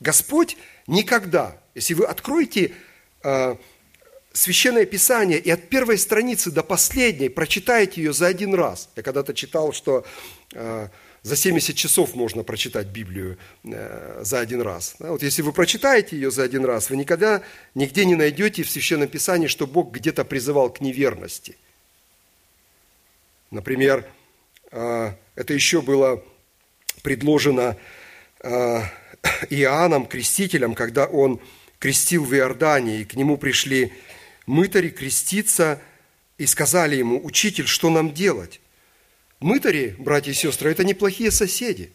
Господь 0.00 0.56
никогда, 0.86 1.56
если 1.74 1.94
вы 1.94 2.06
откроете 2.06 2.72
а, 3.22 3.58
Священное 4.34 4.84
Писание 4.84 5.38
и 5.38 5.48
от 5.48 5.68
первой 5.68 5.96
страницы 5.96 6.50
до 6.50 6.64
последней 6.64 7.28
прочитаете 7.28 8.02
ее 8.02 8.12
за 8.12 8.26
один 8.26 8.52
раз. 8.52 8.88
Я 8.96 9.04
когда-то 9.04 9.32
читал, 9.32 9.72
что 9.72 10.04
э, 10.52 10.88
за 11.22 11.36
70 11.36 11.76
часов 11.76 12.16
можно 12.16 12.42
прочитать 12.42 12.88
Библию 12.88 13.38
э, 13.62 14.22
за 14.24 14.40
один 14.40 14.60
раз. 14.60 14.96
Да, 14.98 15.12
вот 15.12 15.22
если 15.22 15.42
вы 15.42 15.52
прочитаете 15.52 16.16
ее 16.16 16.32
за 16.32 16.42
один 16.42 16.64
раз, 16.64 16.90
вы 16.90 16.96
никогда 16.96 17.42
нигде 17.76 18.04
не 18.04 18.16
найдете 18.16 18.64
в 18.64 18.70
Священном 18.70 19.06
Писании, 19.06 19.46
что 19.46 19.68
Бог 19.68 19.92
где-то 19.92 20.24
призывал 20.24 20.68
к 20.68 20.80
неверности. 20.80 21.56
Например, 23.52 24.04
э, 24.72 25.12
это 25.36 25.54
еще 25.54 25.80
было 25.80 26.24
предложено 27.02 27.76
э, 28.40 28.80
Иоанном, 29.50 30.06
крестителем, 30.06 30.74
когда 30.74 31.06
он 31.06 31.40
крестил 31.78 32.24
в 32.24 32.34
Иордании, 32.34 33.02
и 33.02 33.04
к 33.04 33.14
нему 33.14 33.38
пришли 33.38 33.92
мытари 34.46 34.90
креститься 34.90 35.80
и 36.38 36.46
сказали 36.46 36.96
ему, 36.96 37.24
учитель, 37.24 37.66
что 37.66 37.90
нам 37.90 38.12
делать? 38.12 38.60
Мытари, 39.40 39.94
братья 39.98 40.30
и 40.30 40.34
сестры, 40.34 40.70
это 40.70 40.84
неплохие 40.84 41.30
соседи. 41.30 41.92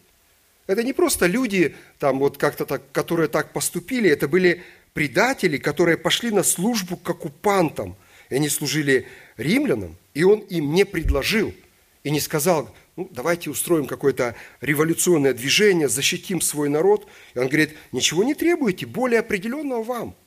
Это 0.66 0.82
не 0.82 0.92
просто 0.92 1.26
люди, 1.26 1.74
там 1.98 2.18
вот 2.20 2.36
как-то 2.38 2.64
так, 2.64 2.92
которые 2.92 3.28
так 3.28 3.52
поступили, 3.52 4.08
это 4.08 4.28
были 4.28 4.62
предатели, 4.92 5.58
которые 5.58 5.96
пошли 5.96 6.30
на 6.30 6.42
службу 6.42 6.96
к 6.96 7.10
оккупантам. 7.10 7.96
И 8.28 8.36
они 8.36 8.48
служили 8.48 9.08
римлянам, 9.36 9.96
и 10.14 10.22
он 10.22 10.40
им 10.40 10.72
не 10.72 10.84
предложил 10.84 11.52
и 12.04 12.10
не 12.10 12.20
сказал, 12.20 12.72
ну, 12.96 13.08
давайте 13.10 13.50
устроим 13.50 13.86
какое-то 13.86 14.36
революционное 14.60 15.34
движение, 15.34 15.88
защитим 15.88 16.40
свой 16.40 16.68
народ. 16.68 17.08
И 17.34 17.38
он 17.38 17.48
говорит, 17.48 17.74
ничего 17.90 18.22
не 18.22 18.34
требуете, 18.34 18.86
более 18.86 19.20
определенного 19.20 19.82
вам– 19.82 20.14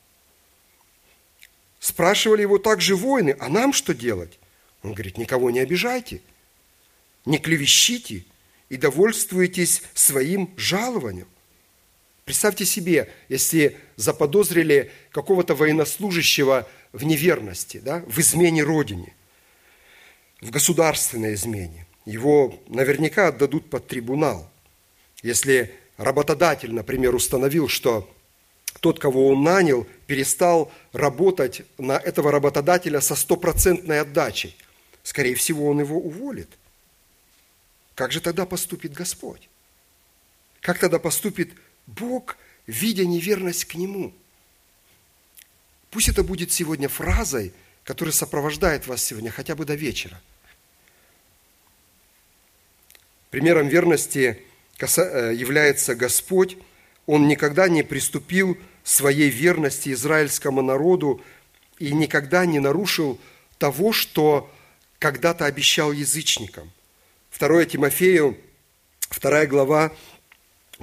Спрашивали 1.84 2.40
его 2.40 2.56
также 2.56 2.96
воины, 2.96 3.36
а 3.38 3.50
нам 3.50 3.74
что 3.74 3.92
делать? 3.92 4.38
Он 4.82 4.94
говорит, 4.94 5.18
никого 5.18 5.50
не 5.50 5.60
обижайте, 5.60 6.22
не 7.26 7.36
клевещите 7.36 8.24
и 8.70 8.78
довольствуйтесь 8.78 9.82
своим 9.92 10.54
жалованием. 10.56 11.28
Представьте 12.24 12.64
себе, 12.64 13.12
если 13.28 13.76
заподозрили 13.96 14.92
какого-то 15.10 15.54
военнослужащего 15.54 16.66
в 16.94 17.04
неверности, 17.04 17.82
да, 17.84 18.02
в 18.06 18.18
измене 18.18 18.62
Родине, 18.62 19.14
в 20.40 20.50
государственной 20.50 21.34
измене. 21.34 21.86
Его 22.06 22.62
наверняка 22.66 23.28
отдадут 23.28 23.68
под 23.68 23.88
трибунал. 23.88 24.50
Если 25.22 25.74
работодатель, 25.98 26.72
например, 26.72 27.14
установил, 27.14 27.68
что 27.68 28.10
тот, 28.80 28.98
кого 28.98 29.28
он 29.28 29.42
нанял, 29.42 29.86
перестал 30.06 30.72
работать 30.92 31.62
на 31.78 31.96
этого 31.96 32.30
работодателя 32.30 33.00
со 33.00 33.14
стопроцентной 33.14 34.00
отдачей, 34.00 34.56
скорее 35.02 35.34
всего, 35.34 35.68
он 35.68 35.80
его 35.80 35.98
уволит. 35.98 36.48
Как 37.94 38.12
же 38.12 38.20
тогда 38.20 38.46
поступит 38.46 38.92
Господь? 38.92 39.48
Как 40.60 40.78
тогда 40.78 40.98
поступит 40.98 41.52
Бог, 41.86 42.36
видя 42.66 43.04
неверность 43.04 43.66
к 43.66 43.74
Нему? 43.74 44.12
Пусть 45.90 46.08
это 46.08 46.24
будет 46.24 46.50
сегодня 46.50 46.88
фразой, 46.88 47.52
которая 47.84 48.12
сопровождает 48.12 48.86
вас 48.86 49.04
сегодня 49.04 49.30
хотя 49.30 49.54
бы 49.54 49.64
до 49.64 49.74
вечера. 49.74 50.20
Примером 53.30 53.68
верности 53.68 54.42
э, 54.78 55.32
является 55.34 55.94
Господь. 55.94 56.56
Он 57.06 57.28
никогда 57.28 57.68
не 57.68 57.82
приступил 57.82 58.58
своей 58.82 59.30
верности 59.30 59.92
израильскому 59.92 60.62
народу 60.62 61.20
и 61.78 61.92
никогда 61.92 62.46
не 62.46 62.60
нарушил 62.60 63.20
того, 63.58 63.92
что 63.92 64.50
когда-то 64.98 65.46
обещал 65.46 65.92
язычникам. 65.92 66.70
2 67.38 67.64
Тимофею, 67.66 68.38
2 69.20 69.46
глава, 69.46 69.92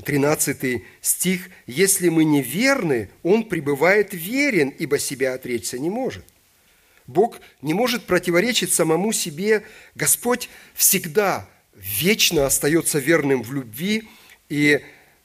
13 0.05 0.83
стих. 1.01 1.49
«Если 1.67 2.09
мы 2.09 2.23
не 2.23 2.41
верны, 2.41 3.09
Он 3.23 3.43
пребывает 3.43 4.13
верен, 4.13 4.69
ибо 4.69 4.99
себя 4.99 5.33
отречься 5.33 5.79
не 5.79 5.89
может». 5.89 6.25
Бог 7.07 7.39
не 7.61 7.73
может 7.73 8.05
противоречить 8.05 8.73
самому 8.73 9.11
себе. 9.11 9.63
Господь 9.95 10.49
всегда 10.73 11.49
вечно 11.75 12.45
остается 12.45 12.99
верным 12.99 13.43
в 13.43 13.53
любви. 13.53 14.07
И 14.49 14.81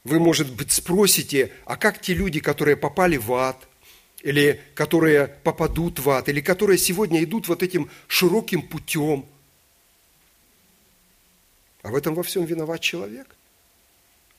вы, 0.07 0.19
может 0.21 0.53
быть, 0.53 0.73
спросите, 0.73 1.53
а 1.65 1.77
как 1.77 2.01
те 2.01 2.15
люди, 2.15 2.41
которые 2.41 2.77
попали 2.77 3.17
в 3.17 3.33
ад, 3.35 3.69
или 4.23 4.61
которые 4.75 5.29
попадут 5.29 5.99
в 5.99 6.11
ад, 6.11 6.29
или 6.29 6.41
которые 6.41 6.79
сегодня 6.79 7.23
идут 7.23 7.49
вот 7.49 7.63
этим 7.63 7.91
широким 8.09 8.63
путем– 8.63 9.27
а 11.87 11.91
в 11.91 11.95
этом 11.95 12.17
во 12.17 12.25
всем 12.25 12.45
виноват 12.45 12.81
человек. 12.81 13.37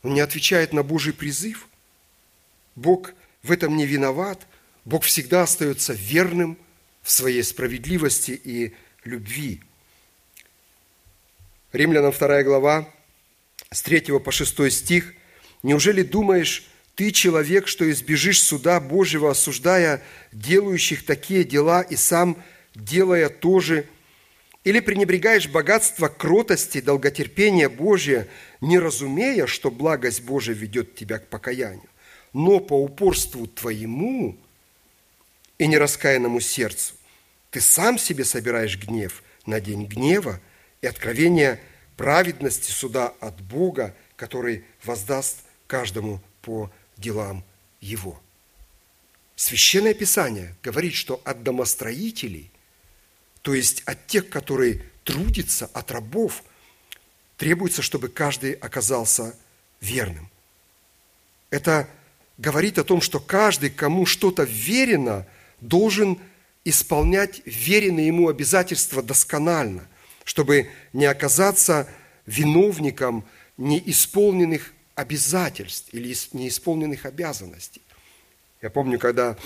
Он 0.03 0.13
не 0.13 0.19
отвечает 0.19 0.74
на 0.74 0.83
Божий 0.83 1.13
призыв. 1.13 1.69
Бог 2.75 3.13
в 3.41 3.53
этом 3.53 3.77
не 3.77 3.86
виноват. 3.86 4.45
Бог 4.83 5.05
всегда 5.05 5.43
остается 5.43 5.93
верным 5.93 6.57
в 7.03 7.09
своей 7.09 7.41
справедливости 7.43 8.31
и 8.31 8.75
любви. 9.05 9.62
Римлянам 11.71 12.12
2 12.12 12.43
глава, 12.43 12.93
с 13.71 13.81
3 13.81 14.19
по 14.19 14.29
6 14.33 14.69
стих. 14.69 15.13
«Неужели 15.67 16.01
думаешь, 16.01 16.65
ты 16.95 17.12
человек, 17.12 17.67
что 17.67 17.91
избежишь 17.91 18.41
суда 18.41 18.79
Божьего, 18.79 19.31
осуждая 19.31 20.01
делающих 20.31 21.05
такие 21.05 21.43
дела 21.43 21.81
и 21.81 21.97
сам 21.97 22.41
делая 22.74 23.27
тоже 23.27 23.86
или 24.63 24.79
пренебрегаешь 24.79 25.50
богатство 25.50 26.07
кротости, 26.07 26.79
долготерпения 26.79 27.67
Божия, 27.67 28.29
не 28.62 28.79
разумея, 28.79 29.45
что 29.45 29.69
благость 29.69 30.21
Божия 30.21 30.55
ведет 30.55 30.95
тебя 30.95 31.19
к 31.19 31.27
покаянию, 31.27 31.89
но 32.31 32.62
по 32.62 32.81
упорству 32.81 33.45
твоему 33.45 34.38
и 35.57 35.67
нераскаянному 35.67 36.39
сердцу? 36.39 36.93
Ты 37.51 37.59
сам 37.59 37.97
себе 37.97 38.24
собираешь 38.24 38.77
гнев 38.77 39.21
на 39.45 39.59
день 39.59 39.86
гнева 39.86 40.39
и 40.79 40.88
откровение 40.88 41.59
праведности 41.97 42.71
суда 42.71 43.13
от 43.19 43.41
Бога, 43.41 43.93
который 44.15 44.63
воздаст 44.85 45.44
каждому 45.68 46.22
по 46.42 46.72
делам 46.98 47.44
его. 47.82 48.20
Священное 49.36 49.94
Писание 49.94 50.56
говорит, 50.64 50.94
что 50.94 51.22
от 51.24 51.44
домостроителей– 51.44 52.51
то 53.48 53.53
есть 53.53 53.82
от 53.86 54.08
тех, 54.08 54.27
которые 54.27 54.84
трудятся, 55.06 55.70
от 55.74 55.90
рабов, 55.92 56.44
требуется, 57.38 57.82
чтобы 57.82 58.10
каждый 58.10 58.51
оказался 58.51 59.38
верным. 59.80 60.30
Это 61.50 61.88
говорит 62.38 62.77
о 62.77 62.84
том, 62.84 63.00
что 63.00 63.22
каждый, 63.22 63.70
кому 63.70 64.06
что-то 64.06 64.44
верено, 64.44 65.25
должен 65.62 66.20
исполнять 66.66 67.42
веренные 67.46 68.08
ему 68.08 68.27
обязательства 68.27 69.01
досконально, 69.01 69.88
чтобы 70.25 70.70
не 70.92 71.06
оказаться 71.06 71.88
виновником 72.25 73.24
неисполненных 73.56 74.74
обязательств 74.98 75.90
или 75.94 76.14
неисполненных 76.33 77.05
обязанностей. 77.05 77.83
Я 78.64 78.72
помню, 78.72 78.98
когда 78.98 79.38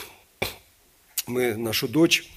мы 1.27 1.55
нашу 1.57 1.89
дочь 1.89 2.31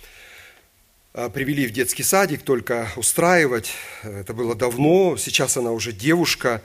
а, 1.13 1.31
привели 1.31 1.69
в 1.69 1.71
детский 1.71 2.03
садик 2.03 2.43
только 2.43 2.89
устраивать. 2.97 3.71
Это 4.03 4.35
было 4.35 4.57
давно, 4.57 5.17
сейчас 5.17 5.57
она 5.57 5.71
уже 5.71 5.93
девушка, 5.93 6.61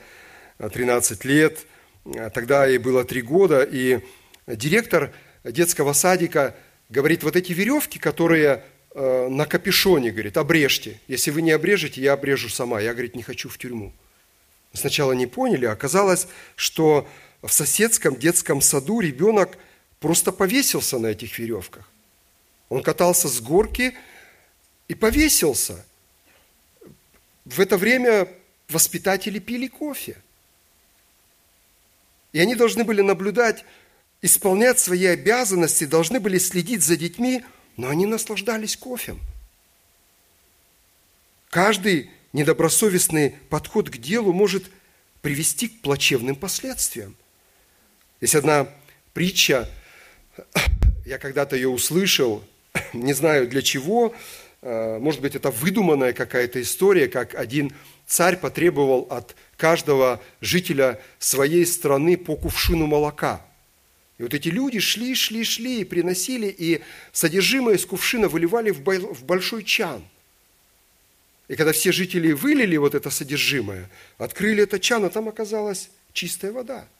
13 0.58 1.24
лет, 1.24 1.66
а, 2.04 2.30
тогда 2.30 2.66
ей 2.66 2.78
было 2.78 3.04
3 3.04 3.22
года, 3.22 3.62
и 3.62 4.00
директор 4.48 5.12
детского 5.44 5.92
садика 5.92 6.56
говорит, 6.88 7.22
вот 7.22 7.36
эти 7.36 7.52
веревки, 7.52 8.00
которые 8.00 8.64
а, 8.92 9.28
на 9.28 9.46
капюшоне, 9.46 10.10
говорит, 10.10 10.36
обрежьте. 10.36 10.98
Если 11.06 11.30
вы 11.30 11.42
не 11.42 11.52
обрежете, 11.52 12.00
я 12.02 12.14
обрежу 12.14 12.48
сама. 12.48 12.80
Я, 12.80 12.92
говорит, 12.92 13.14
не 13.14 13.22
хочу 13.22 13.48
в 13.48 13.56
тюрьму. 13.56 13.94
Сначала 14.72 15.12
не 15.12 15.26
поняли, 15.26 15.66
оказалось, 15.66 16.28
что 16.56 17.08
в 17.42 17.52
соседском 17.52 18.16
детском 18.16 18.60
саду 18.60 19.00
ребенок 19.00 19.58
просто 19.98 20.32
повесился 20.32 20.98
на 20.98 21.08
этих 21.08 21.38
веревках. 21.38 21.88
Он 22.68 22.82
катался 22.82 23.28
с 23.28 23.40
горки, 23.40 23.94
и 24.90 24.94
повесился. 24.96 25.86
В 27.44 27.60
это 27.60 27.76
время 27.76 28.26
воспитатели 28.68 29.38
пили 29.38 29.68
кофе. 29.68 30.20
И 32.32 32.40
они 32.40 32.56
должны 32.56 32.82
были 32.82 33.00
наблюдать, 33.00 33.64
исполнять 34.20 34.80
свои 34.80 35.06
обязанности, 35.06 35.84
должны 35.84 36.18
были 36.18 36.38
следить 36.38 36.82
за 36.82 36.96
детьми, 36.96 37.44
но 37.76 37.88
они 37.88 38.04
наслаждались 38.04 38.76
кофем. 38.76 39.20
Каждый 41.50 42.10
недобросовестный 42.32 43.34
подход 43.48 43.90
к 43.90 43.96
делу 43.96 44.32
может 44.32 44.70
привести 45.22 45.68
к 45.68 45.80
плачевным 45.80 46.36
последствиям. 46.36 47.16
Есть 48.20 48.34
одна 48.34 48.68
притча, 49.12 49.68
я 51.04 51.18
когда-то 51.18 51.56
ее 51.56 51.68
услышал, 51.68 52.44
не 52.92 53.12
знаю 53.12 53.48
для 53.48 53.62
чего, 53.62 54.14
Э, 54.62 54.98
может 54.98 55.20
быть, 55.20 55.34
это 55.34 55.50
выдуманная 55.50 56.12
какая-то 56.12 56.60
история, 56.60 57.08
как 57.08 57.34
один 57.34 57.72
царь 58.06 58.36
потребовал 58.36 59.06
от 59.10 59.34
каждого 59.56 60.20
жителя 60.40 61.00
своей 61.18 61.64
страны 61.64 62.16
по 62.16 62.36
кувшину 62.36 62.86
молока. 62.86 63.44
И 64.18 64.22
вот 64.22 64.34
эти 64.34 64.48
люди 64.48 64.80
шли, 64.80 65.14
шли, 65.14 65.44
шли 65.44 65.80
и 65.80 65.84
приносили, 65.84 66.54
и 66.56 66.82
содержимое 67.12 67.76
из 67.76 67.86
кувшина 67.86 68.28
выливали 68.28 68.70
в 68.70 69.24
большой 69.24 69.64
чан. 69.64 70.04
И 71.50 71.56
когда 71.56 71.72
все 71.72 71.92
жители 71.92 72.32
вылили 72.32 72.78
вот 72.78 72.94
это 72.94 73.10
содержимое, 73.10 73.90
открыли 74.16 74.62
этот 74.62 74.80
чан, 74.80 75.04
а 75.04 75.10
там 75.10 75.28
оказалась 75.28 75.90
чистая 76.14 76.52
вода– 76.52 76.86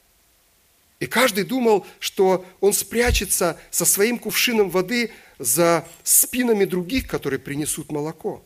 и 1.00 1.06
каждый 1.06 1.44
думал, 1.44 1.86
что 1.98 2.46
он 2.60 2.74
спрячется 2.74 3.58
со 3.70 3.86
своим 3.86 4.18
кувшином 4.18 4.68
воды 4.68 5.10
за 5.38 5.88
спинами 6.04 6.66
других, 6.66 7.08
которые 7.08 7.40
принесут 7.40 7.90
молоко. 7.90 8.44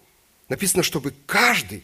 Написано, 0.48 0.84
чтобы 0.84 1.12
каждый 1.26 1.82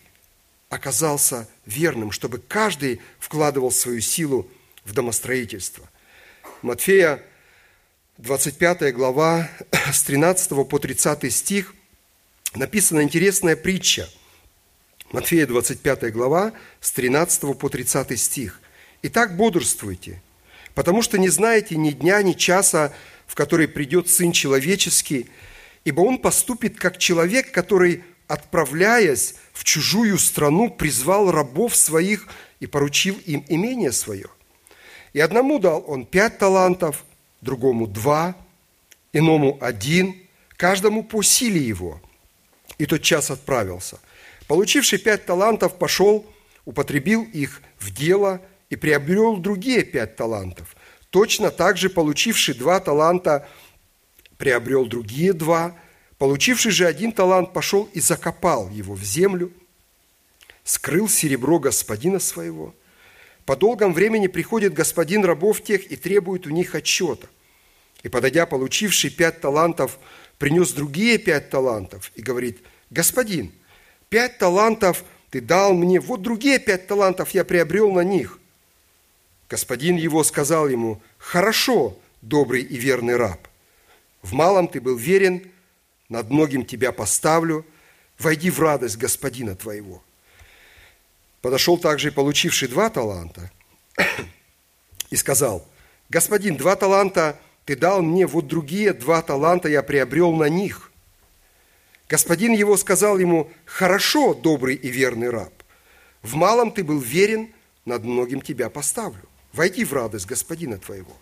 оказался 0.68 1.48
верным, 1.66 2.12
чтобы 2.12 2.38
каждый 2.38 3.00
вкладывал 3.18 3.72
свою 3.72 4.00
силу 4.00 4.48
в 4.84 4.92
домостроительство. 4.92 5.88
Матфея, 6.62 7.20
25 8.18 8.94
глава, 8.94 9.50
с 9.92 10.04
13 10.04 10.68
по 10.68 10.78
30 10.78 11.32
стих, 11.32 11.74
написана 12.54 13.02
интересная 13.02 13.56
притча. 13.56 14.08
Матфея, 15.12 15.46
25 15.46 16.12
глава, 16.12 16.52
с 16.80 16.92
13 16.92 17.58
по 17.58 17.68
30 17.68 18.18
стих. 18.18 18.60
«Итак, 19.02 19.36
бодрствуйте, 19.36 20.22
потому 20.74 21.02
что 21.02 21.18
не 21.18 21.28
знаете 21.28 21.76
ни 21.76 21.90
дня, 21.90 22.22
ни 22.22 22.32
часа, 22.32 22.92
в 23.26 23.34
который 23.34 23.66
придет 23.66 24.08
Сын 24.08 24.32
Человеческий, 24.32 25.28
ибо 25.84 26.02
Он 26.02 26.18
поступит 26.18 26.78
как 26.78 26.98
человек, 26.98 27.50
который, 27.50 28.04
отправляясь 28.28 29.36
в 29.52 29.64
чужую 29.64 30.18
страну, 30.18 30.70
призвал 30.70 31.30
рабов 31.30 31.74
своих 31.74 32.28
и 32.60 32.66
поручил 32.66 33.18
им 33.24 33.44
имение 33.48 33.92
свое. 33.92 34.26
И 35.12 35.20
одному 35.20 35.58
дал 35.58 35.84
он 35.86 36.06
пять 36.06 36.38
талантов, 36.38 37.04
другому 37.40 37.86
два, 37.86 38.36
иному 39.12 39.58
один, 39.60 40.14
каждому 40.56 41.02
по 41.02 41.22
силе 41.22 41.60
его. 41.60 42.00
И 42.80 42.86
тот 42.86 43.02
час 43.02 43.30
отправился. 43.30 43.98
Получивший 44.48 44.98
пять 44.98 45.26
талантов 45.26 45.78
пошел, 45.78 46.26
употребил 46.64 47.22
их 47.24 47.60
в 47.78 47.92
дело 47.92 48.40
и 48.70 48.76
приобрел 48.76 49.36
другие 49.36 49.84
пять 49.84 50.16
талантов. 50.16 50.74
Точно 51.10 51.50
так 51.50 51.76
же 51.76 51.90
получивший 51.90 52.54
два 52.54 52.80
таланта 52.80 53.46
приобрел 54.38 54.86
другие 54.86 55.32
два. 55.32 55.76
Получивший 56.16 56.72
же 56.72 56.86
один 56.86 57.12
талант 57.12 57.52
пошел 57.52 57.88
и 57.92 58.00
закопал 58.00 58.70
его 58.70 58.94
в 58.94 59.04
землю, 59.04 59.52
скрыл 60.64 61.08
серебро 61.08 61.58
господина 61.58 62.18
своего– 62.18 62.74
по 63.50 63.56
долгом 63.56 63.92
времени 63.92 64.28
приходит 64.28 64.74
господин 64.74 65.24
рабов 65.24 65.60
тех 65.60 65.90
и 65.90 65.96
требует 65.96 66.46
у 66.46 66.50
них 66.50 66.76
отчета. 66.76 67.26
И, 68.04 68.08
подойдя, 68.08 68.46
получивший 68.46 69.10
пять 69.10 69.40
талантов, 69.40 69.98
принес 70.40 70.72
другие 70.72 71.18
пять 71.18 71.50
талантов 71.50 72.10
и 72.16 72.22
говорит, 72.22 72.60
«Господин, 72.88 73.52
пять 74.08 74.38
талантов 74.38 75.04
ты 75.28 75.42
дал 75.42 75.74
мне, 75.74 76.00
вот 76.00 76.22
другие 76.22 76.58
пять 76.58 76.86
талантов 76.86 77.32
я 77.32 77.44
приобрел 77.44 77.92
на 77.92 78.00
них». 78.00 78.38
Господин 79.50 79.96
его 79.96 80.24
сказал 80.24 80.66
ему, 80.66 81.02
«Хорошо, 81.18 81.98
добрый 82.22 82.62
и 82.62 82.76
верный 82.78 83.16
раб. 83.16 83.48
В 84.22 84.32
малом 84.32 84.66
ты 84.66 84.80
был 84.80 84.96
верен, 84.96 85.42
над 86.08 86.30
многим 86.30 86.64
тебя 86.64 86.90
поставлю, 86.90 87.66
войди 88.18 88.48
в 88.48 88.58
радость 88.60 88.96
господина 88.96 89.54
твоего». 89.54 90.02
Подошел 91.42 91.76
также 91.76 92.08
и 92.08 92.12
получивший 92.12 92.68
два 92.68 92.88
таланта 92.88 93.52
и 95.10 95.16
сказал, 95.16 95.68
«Господин, 96.08 96.56
два 96.56 96.76
таланта 96.76 97.38
ты 97.64 97.76
дал 97.76 98.02
мне, 98.02 98.26
вот 98.26 98.46
другие 98.46 98.92
два 98.92 99.22
таланта 99.22 99.68
я 99.68 99.82
приобрел 99.82 100.32
на 100.32 100.48
них». 100.48 100.90
Господин 102.08 102.52
его 102.52 102.76
сказал 102.76 103.18
ему, 103.18 103.50
«Хорошо, 103.64 104.34
добрый 104.34 104.74
и 104.74 104.88
верный 104.88 105.30
раб, 105.30 105.52
в 106.22 106.34
малом 106.34 106.72
ты 106.72 106.82
был 106.82 106.98
верен, 106.98 107.52
над 107.84 108.04
многим 108.04 108.40
тебя 108.40 108.68
поставлю. 108.68 109.22
Войди 109.52 109.84
в 109.84 109.92
радость 109.92 110.26
господина 110.26 110.78
твоего». 110.78 111.16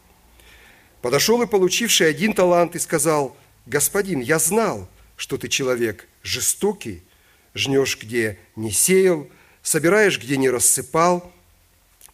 Подошел 1.03 1.40
и 1.42 1.46
получивший 1.46 2.09
один 2.09 2.33
талант 2.33 2.74
и 2.74 2.79
сказал, 2.79 3.37
«Господин, 3.66 4.20
я 4.20 4.38
знал, 4.38 4.88
что 5.16 5.37
ты 5.37 5.48
человек 5.48 6.09
жестокий, 6.22 7.03
жнешь, 7.55 7.98
где 8.01 8.38
не 8.57 8.70
сеял, 8.70 9.29
собираешь, 9.62 10.18
где 10.18 10.37
не 10.37 10.48
рассыпал, 10.48 11.33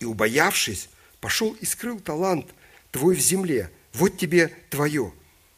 и, 0.00 0.04
убоявшись, 0.04 0.88
пошел 1.20 1.56
и 1.60 1.64
скрыл 1.64 2.00
талант 2.00 2.46
твой 2.90 3.14
в 3.14 3.20
земле. 3.20 3.70
Вот 3.94 4.18
тебе 4.18 4.48
твое. 4.68 5.12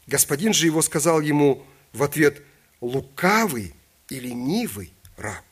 Господин 0.07 0.53
же 0.53 0.67
его 0.67 0.83
сказал 0.83 1.21
ему 1.21 1.65
в 1.93 2.03
ответ, 2.03 2.43
лукавый 2.81 3.75
и 4.09 4.21
ленивый 4.21 4.93
раб. 5.17 5.45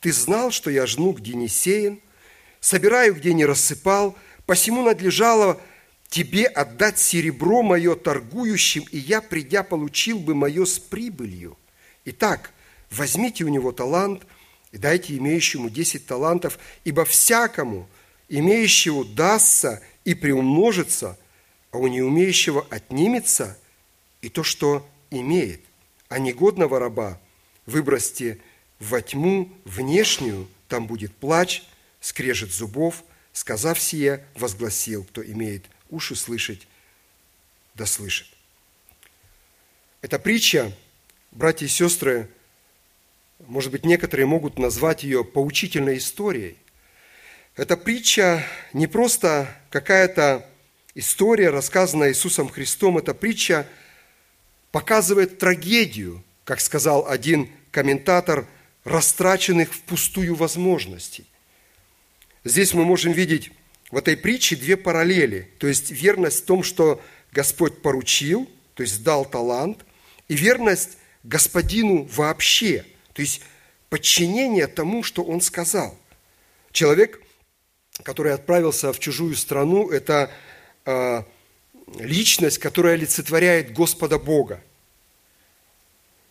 Ты 0.00 0.12
знал, 0.12 0.50
что 0.50 0.70
я 0.70 0.86
жну, 0.86 1.12
где 1.12 1.32
не 1.34 1.48
сеян, 1.48 2.00
собираю, 2.60 3.14
где 3.14 3.32
не 3.32 3.46
рассыпал, 3.46 4.14
посему 4.44 4.82
надлежало 4.82 5.58
тебе 6.08 6.46
отдать 6.46 6.98
серебро 6.98 7.62
мое 7.62 7.94
торгующим, 7.94 8.84
и 8.90 8.98
я, 8.98 9.22
придя, 9.22 9.62
получил 9.62 10.18
бы 10.18 10.34
мое 10.34 10.66
с 10.66 10.78
прибылью. 10.78 11.56
Итак, 12.04 12.50
возьмите 12.90 13.44
у 13.44 13.48
него 13.48 13.72
талант– 13.72 14.26
и 14.76 14.78
дайте 14.78 15.16
имеющему 15.16 15.70
десять 15.70 16.04
талантов, 16.04 16.58
ибо 16.84 17.06
всякому 17.06 17.88
имеющему 18.28 19.06
дастся 19.06 19.82
и 20.04 20.14
приумножится, 20.14 21.18
а 21.70 21.78
у 21.78 21.86
неумеющего 21.86 22.66
отнимется 22.70 23.58
и 24.20 24.28
то, 24.28 24.42
что 24.42 24.88
имеет, 25.10 25.60
а 26.08 26.18
негодного 26.18 26.78
раба 26.78 27.20
выбросьте 27.66 28.40
во 28.78 29.00
тьму 29.02 29.50
внешнюю, 29.64 30.48
там 30.68 30.86
будет 30.86 31.14
плач, 31.14 31.62
скрежет 32.00 32.52
зубов, 32.52 33.02
сказав 33.32 33.80
сие, 33.80 34.24
возгласил, 34.34 35.04
кто 35.04 35.24
имеет 35.24 35.66
уши 35.90 36.14
слышать, 36.14 36.66
да 37.74 37.86
слышит. 37.86 38.28
Эта 40.02 40.18
притча, 40.18 40.72
братья 41.32 41.66
и 41.66 41.68
сестры, 41.68 42.30
может 43.46 43.70
быть, 43.70 43.84
некоторые 43.84 44.26
могут 44.26 44.58
назвать 44.58 45.02
ее 45.02 45.24
поучительной 45.24 45.98
историей. 45.98 46.56
Эта 47.54 47.76
притча 47.76 48.46
не 48.72 48.86
просто 48.86 49.48
какая-то 49.70 50.48
история, 50.96 51.50
рассказанная 51.50 52.08
Иисусом 52.08 52.48
Христом, 52.48 52.98
эта 52.98 53.14
притча 53.14 53.68
показывает 54.72 55.38
трагедию, 55.38 56.24
как 56.42 56.60
сказал 56.60 57.06
один 57.06 57.48
комментатор, 57.70 58.48
растраченных 58.82 59.72
впустую 59.72 60.34
возможностей. 60.34 61.26
Здесь 62.42 62.74
мы 62.74 62.84
можем 62.84 63.12
видеть 63.12 63.52
в 63.92 63.96
этой 63.96 64.16
притче 64.16 64.56
две 64.56 64.76
параллели, 64.76 65.52
то 65.58 65.68
есть 65.68 65.92
верность 65.92 66.42
в 66.42 66.46
том, 66.46 66.64
что 66.64 67.00
Господь 67.30 67.80
поручил, 67.80 68.50
то 68.74 68.82
есть 68.82 69.04
дал 69.04 69.24
талант, 69.24 69.84
и 70.26 70.34
верность 70.34 70.98
Господину 71.22 72.02
вообще– 72.10 72.84
то 73.16 73.22
есть 73.22 73.40
подчинение 73.88 74.66
тому, 74.66 75.02
что 75.02 75.24
он 75.24 75.40
сказал. 75.40 75.98
Человек, 76.70 77.18
который 78.02 78.34
отправился 78.34 78.92
в 78.92 78.98
чужую 78.98 79.34
страну, 79.36 79.88
это 79.88 80.30
личность, 81.98 82.58
которая 82.58 82.94
олицетворяет 82.94 83.72
Господа 83.72 84.18
Бога. 84.18 84.62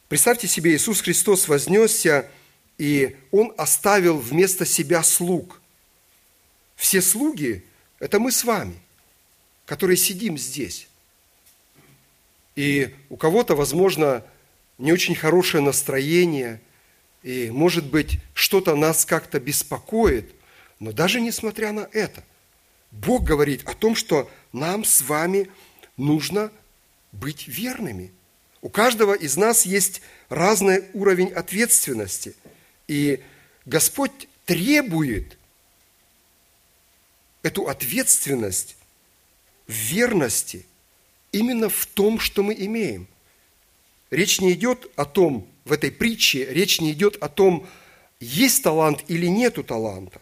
Представьте 0.07 0.47
себе, 0.47 0.75
Иисус 0.75 1.01
Христос 1.01 1.47
вознесся, 1.47 2.29
и 2.77 3.15
Он 3.31 3.53
оставил 3.57 4.17
вместо 4.17 4.65
себя 4.65 5.03
слуг. 5.03 5.61
Все 6.75 7.01
слуги– 7.01 7.63
это 7.99 8.19
мы 8.19 8.31
с 8.31 8.43
вами, 8.43 8.75
которые 9.65 9.97
сидим 9.97 10.37
здесь. 10.37 10.87
И 12.55 12.93
у 13.09 13.17
кого-то, 13.17 13.55
возможно, 13.55 14.23
не 14.77 14.93
очень 14.93 15.15
хорошее 15.15 15.63
настроение– 15.63 16.61
и, 17.25 17.49
может 17.49 17.87
быть, 17.87 18.19
что-то 18.35 18.75
нас 18.75 19.03
как-то 19.03 19.39
беспокоит, 19.39 20.31
но 20.79 20.91
даже 20.91 21.19
несмотря 21.19 21.71
на 21.71 21.89
это, 21.91 22.23
Бог 23.01 23.23
говорит 23.23 23.67
о 23.67 23.73
том, 23.73 23.95
что 23.95 24.29
нам 24.53 24.85
с 24.85 25.01
вами 25.01 25.49
нужно 25.97 26.51
быть 27.11 27.47
верными. 27.47 28.11
У 28.61 28.69
каждого 28.69 29.13
из 29.13 29.37
нас 29.37 29.65
есть 29.65 30.01
разный 30.29 30.85
уровень 30.93 31.31
ответственности, 31.31 32.35
и 32.87 33.21
Господь 33.65 34.27
требует 34.45 35.37
эту 37.43 37.67
ответственность 37.67 38.77
в 39.67 39.73
верности 39.73 40.65
именно 41.31 41.69
в 41.69 41.85
том, 41.85 42.19
что 42.19 42.43
мы 42.43 42.55
имеем. 42.57 43.07
Речь 44.09 44.39
не 44.39 44.53
идет 44.53 44.89
о 44.95 45.05
том, 45.05 45.47
в 45.65 45.71
этой 45.71 45.91
притче 45.91 46.45
речь 46.45 46.79
не 46.79 46.91
идет 46.91 47.17
о 47.21 47.27
том, 47.27 47.67
есть 48.19 48.63
талант 48.63 49.03
или 49.07 49.25
нету 49.25 49.63
таланта. 49.63 50.21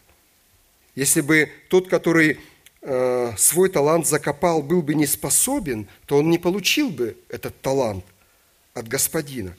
Если 0.94 1.20
бы 1.20 1.50
тот, 1.68 1.88
который 1.88 2.38
э, 2.84 3.32
свой 3.36 3.68
талант 3.68 4.06
закопал, 4.06 4.62
был 4.62 4.82
бы 4.82 4.94
не 4.94 5.06
способен, 5.06 5.88
то 6.06 6.18
он 6.18 6.30
не 6.30 6.38
получил 6.38 6.90
бы 6.90 7.16
этот 7.28 7.60
талант 7.60 8.04
от 8.72 8.86
Господина. 8.86 9.56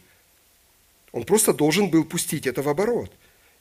Он 1.11 1.23
просто 1.23 1.53
должен 1.53 1.89
был 1.89 2.05
пустить 2.05 2.47
это 2.47 2.61
в 2.61 2.69
оборот. 2.69 3.11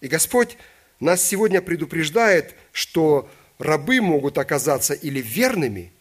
И 0.01 0.09
Господь 0.09 0.57
нас 1.01 1.23
сегодня 1.25 1.61
предупреждает, 1.61 2.55
что 2.73 3.29
рабы 3.59 4.01
могут 4.01 4.39
оказаться 4.39 4.95
или 4.95 5.21
верными, 5.21 5.93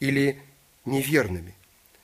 или 0.00 0.40
неверными. 0.84 1.54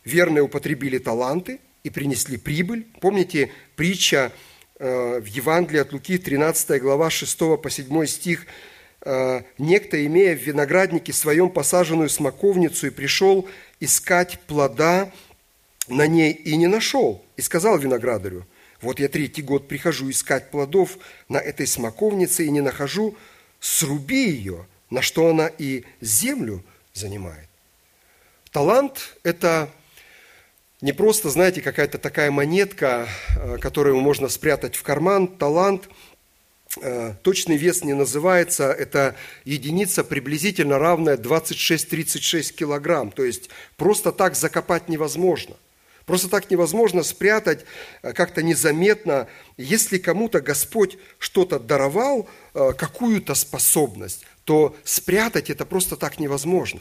Верные 0.04 0.42
употребили 0.42 0.98
таланты– 0.98 1.60
и 1.88 1.90
принесли 1.90 2.36
прибыль. 2.36 2.86
Помните 3.00 3.50
притча 3.76 4.32
э, 4.78 5.20
в 5.20 5.26
Евангелии 5.26 5.80
от 5.80 5.92
Луки, 5.92 6.18
13 6.18 6.80
глава, 6.82 7.10
6 7.10 7.38
по 7.62 7.70
7 7.70 8.06
стих. 8.06 8.46
Э, 9.02 9.42
«Некто, 9.58 10.04
имея 10.06 10.36
в 10.36 10.40
винограднике 10.42 11.12
своем 11.12 11.50
посаженную 11.50 12.08
смоковницу, 12.08 12.88
и 12.88 12.90
пришел 12.90 13.48
искать 13.80 14.40
плода 14.46 15.12
на 15.88 16.06
ней, 16.06 16.32
и 16.32 16.56
не 16.56 16.66
нашел, 16.66 17.24
и 17.36 17.42
сказал 17.42 17.78
виноградарю, 17.78 18.46
вот 18.80 19.00
я 19.00 19.08
третий 19.08 19.42
год 19.42 19.68
прихожу 19.68 20.10
искать 20.10 20.50
плодов 20.50 20.98
на 21.28 21.38
этой 21.38 21.66
смоковнице 21.66 22.44
и 22.44 22.50
не 22.50 22.60
нахожу, 22.60 23.16
сруби 23.60 24.30
ее, 24.30 24.66
на 24.90 25.02
что 25.02 25.28
она 25.28 25.50
и 25.58 25.84
землю 26.00 26.64
занимает. 26.92 27.48
Талант– 28.50 29.16
это 29.24 29.70
не 30.80 30.92
просто, 30.92 31.28
знаете, 31.28 31.60
какая-то 31.60 31.98
такая 31.98 32.30
монетка, 32.30 33.08
э, 33.36 33.58
которую 33.58 33.96
можно 33.96 34.28
спрятать 34.28 34.76
в 34.76 34.82
карман, 34.82 35.26
талант. 35.26 35.88
Э, 36.82 37.14
точный 37.22 37.56
вес 37.56 37.84
не 37.84 37.94
называется, 37.94 38.72
это 38.72 39.16
единица 39.44 40.04
приблизительно 40.04 40.78
равная 40.78 41.16
26-36 41.16 42.54
килограмм. 42.54 43.10
То 43.10 43.24
есть 43.24 43.50
просто 43.76 44.12
так 44.12 44.34
закопать 44.34 44.88
невозможно. 44.88 45.56
Просто 46.06 46.28
так 46.28 46.50
невозможно 46.50 47.02
спрятать 47.02 47.64
э, 48.02 48.12
как-то 48.12 48.42
незаметно. 48.42 49.28
Если 49.56 49.98
кому-то 49.98 50.40
Господь 50.40 50.96
что-то 51.18 51.58
даровал, 51.58 52.28
э, 52.54 52.72
какую-то 52.76 53.34
способность, 53.34 54.24
то 54.44 54.74
спрятать 54.84 55.50
это 55.50 55.66
просто 55.66 55.96
так 55.96 56.18
невозможно. 56.18 56.80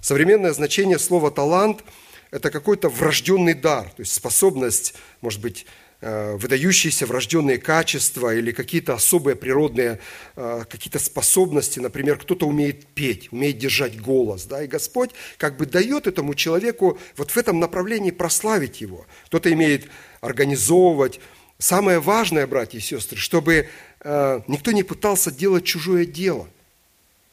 Современное 0.00 0.52
значение 0.52 0.98
слова 0.98 1.30
«талант»– 1.30 1.84
это 2.30 2.50
какой-то 2.50 2.88
врожденный 2.88 3.54
дар, 3.54 3.90
то 3.90 4.00
есть 4.00 4.14
способность, 4.14 4.94
может 5.20 5.40
быть, 5.40 5.66
выдающиеся 6.02 7.06
врожденные 7.06 7.58
качества 7.58 8.34
или 8.34 8.52
какие-то 8.52 8.94
особые 8.94 9.34
природные 9.34 9.98
э, 10.36 10.64
какие-то 10.68 10.98
способности. 10.98 11.80
Например, 11.80 12.18
кто-то 12.18 12.46
умеет 12.46 12.86
петь, 12.88 13.32
умеет 13.32 13.58
держать 13.58 14.00
голос. 14.00 14.44
Да? 14.44 14.62
И 14.62 14.66
Господь 14.66 15.10
как 15.38 15.56
бы 15.56 15.64
дает 15.64 16.06
этому 16.06 16.34
человеку 16.34 16.98
вот 17.16 17.30
в 17.30 17.36
этом 17.36 17.60
направлении 17.60 18.10
прославить 18.10 18.80
его. 18.80 19.06
Кто-то 19.26 19.52
имеет 19.52 19.88
организовывать. 20.20 21.18
Самое 21.58 21.98
важное, 21.98 22.46
братья 22.46 22.78
и 22.78 22.82
сестры, 22.82 23.18
чтобы 23.18 23.68
э, 24.00 24.40
никто 24.46 24.72
не 24.72 24.82
пытался 24.82 25.30
делать 25.30 25.64
чужое 25.64 26.04
дело, 26.04 26.46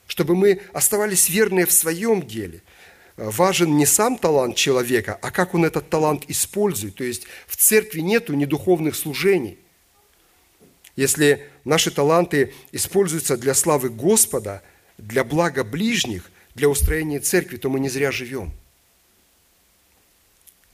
чтобы 0.07 0.35
мы 0.35 0.61
оставались 0.71 1.27
верные 1.27 1.65
в 1.65 1.73
своем 1.73 2.25
деле– 2.25 2.61
важен 3.17 3.77
не 3.77 3.85
сам 3.85 4.17
талант 4.17 4.55
человека, 4.55 5.17
а 5.21 5.31
как 5.31 5.53
он 5.53 5.65
этот 5.65 5.89
талант 5.89 6.25
использует. 6.27 6.95
То 6.95 7.03
есть 7.03 7.23
в 7.47 7.55
церкви 7.55 8.01
нету 8.01 8.33
ни 8.33 8.45
духовных 8.45 8.95
служений. 8.95 9.57
Если 10.95 11.47
наши 11.63 11.91
таланты 11.91 12.53
используются 12.71 13.37
для 13.37 13.53
славы 13.53 13.89
Господа, 13.89 14.61
для 14.97 15.23
блага 15.23 15.63
ближних, 15.63 16.31
для 16.55 16.69
устроения 16.69 17.19
церкви, 17.19 17.57
то 17.57 17.69
мы 17.69 17.79
не 17.79 17.89
зря 17.89 18.11
живем. 18.11 18.51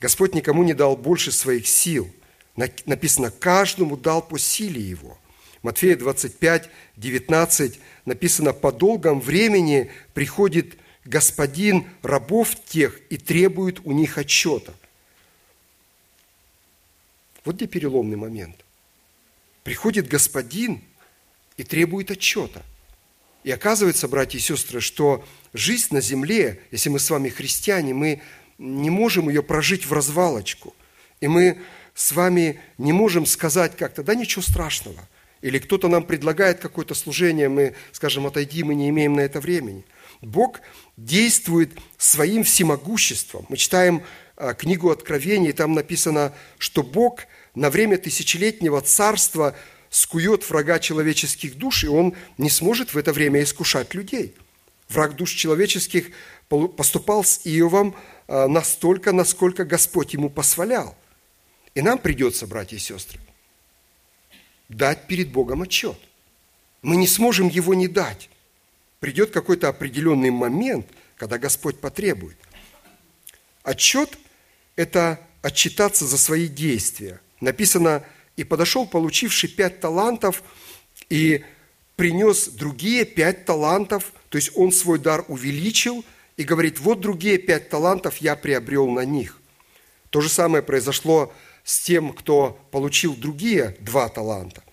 Господь 0.01 0.35
никому 0.35 0.63
не 0.63 0.73
дал 0.73 0.95
больше 0.95 1.31
своих 1.31 1.67
сил. 1.67 2.09
Написано, 2.85 3.31
каждому 3.31 3.95
дал 3.95 4.21
по 4.21 4.37
силе 4.37 4.81
его. 4.81 5.17
Матфея 5.61 5.95
25, 5.97 6.69
19 6.97 7.79
написано, 8.05 8.53
по 8.53 8.71
долгом 8.71 9.19
времени 9.19 9.91
приходит 10.13 10.77
господин 11.09 11.87
рабов 12.03 12.55
тех 12.65 13.01
и 13.09 13.17
требует 13.17 13.79
у 13.83 13.91
них 13.91 14.17
отчета. 14.17 14.73
Вот 17.43 17.55
где 17.55 17.65
переломный 17.65 18.15
момент. 18.15 18.55
Приходит 19.63 20.07
господин 20.07 20.81
и 21.57 21.63
требует 21.63 22.11
отчета. 22.11 22.63
И 23.43 23.51
оказывается, 23.51 24.07
братья 24.07 24.37
и 24.37 24.41
сестры, 24.41 24.81
что 24.81 25.25
жизнь 25.53 25.87
на 25.91 26.01
земле, 26.01 26.61
если 26.69 26.89
мы 26.89 26.99
с 26.99 27.09
вами 27.09 27.29
христиане, 27.29 27.93
мы 27.93 28.21
не 28.59 28.91
можем 28.91 29.29
ее 29.29 29.41
прожить 29.41 29.85
в 29.85 29.93
развалочку. 29.93 30.75
И 31.21 31.27
мы 31.27 31.59
с 31.95 32.11
вами 32.11 32.59
не 32.77 32.93
можем 32.93 33.25
сказать 33.25 33.75
как-то, 33.75 34.03
да 34.03 34.13
ничего 34.13 34.43
страшного. 34.43 35.07
Или 35.41 35.57
кто-то 35.57 35.87
нам 35.87 36.03
предлагает 36.03 36.59
какое-то 36.59 36.93
служение, 36.93 37.49
мы 37.49 37.73
скажем, 37.93 38.27
отойди, 38.27 38.63
мы 38.63 38.75
не 38.75 38.89
имеем 38.89 39.13
на 39.13 39.21
это 39.21 39.39
времени– 39.39 39.83
Бог 40.21 40.61
действует 40.97 41.71
своим 41.97 42.43
всемогуществом. 42.43 43.45
Мы 43.49 43.57
читаем 43.57 44.03
а, 44.35 44.53
книгу 44.53 44.89
Откровений, 44.89 45.53
там 45.53 45.73
написано, 45.73 46.33
что 46.57 46.83
Бог 46.83 47.21
на 47.55 47.69
время 47.69 47.97
тысячелетнего 47.97 48.81
царства 48.81 49.55
скует 49.89 50.47
врага 50.49 50.79
человеческих 50.79 51.57
душ, 51.57 51.83
и 51.83 51.87
он 51.87 52.15
не 52.37 52.49
сможет 52.49 52.93
в 52.93 52.97
это 52.97 53.13
время 53.13 53.41
искушать 53.41 53.93
людей. 53.93 54.35
Враг 54.89 55.15
душ 55.15 55.31
человеческих 55.31 56.11
поступал 56.47 57.23
с 57.23 57.41
Иовом 57.45 57.95
а, 58.27 58.47
настолько, 58.47 59.13
насколько 59.13 59.63
Господь 59.63 60.13
ему 60.13 60.29
позволял. 60.29 60.95
И 61.75 61.81
нам 61.81 61.97
придется, 61.97 62.45
братья 62.45 62.75
и 62.75 62.79
сестры, 62.79 63.19
дать 64.67 65.07
перед 65.07 65.29
Богом 65.31 65.61
отчет. 65.61 65.97
Мы 66.81 66.97
не 66.97 67.07
сможем 67.07 67.47
его 67.47 67.73
не 67.73 67.87
дать 67.87 68.29
придет 68.99 69.31
какой-то 69.31 69.69
определенный 69.69 70.31
момент, 70.31 70.87
когда 71.17 71.37
Господь 71.37 71.79
потребует. 71.79 72.37
Отчет– 73.63 74.17
это 74.75 75.19
отчитаться 75.41 76.05
за 76.05 76.17
свои 76.17 76.47
действия. 76.47 77.21
Написано, 77.41 78.03
и 78.35 78.43
подошел 78.43 78.87
получивший 78.87 79.49
пять 79.49 79.79
талантов 79.79 80.43
и 81.09 81.43
принес 81.95 82.47
другие 82.47 83.05
пять 83.05 83.45
талантов, 83.45 84.13
то 84.29 84.37
есть 84.37 84.51
он 84.55 84.71
свой 84.71 84.99
дар 84.99 85.25
увеличил 85.27 86.05
и 86.37 86.43
говорит, 86.43 86.79
вот 86.79 87.01
другие 87.01 87.37
пять 87.37 87.69
талантов 87.69 88.17
я 88.17 88.35
приобрел 88.37 88.87
на 88.89 89.03
них. 89.03 89.37
То 90.09 90.21
же 90.21 90.29
самое 90.29 90.63
произошло 90.63 91.33
с 91.65 91.81
тем, 91.81 92.13
кто 92.13 92.57
получил 92.71 93.15
другие 93.15 93.75
два 93.81 94.07
таланта. 94.07 94.63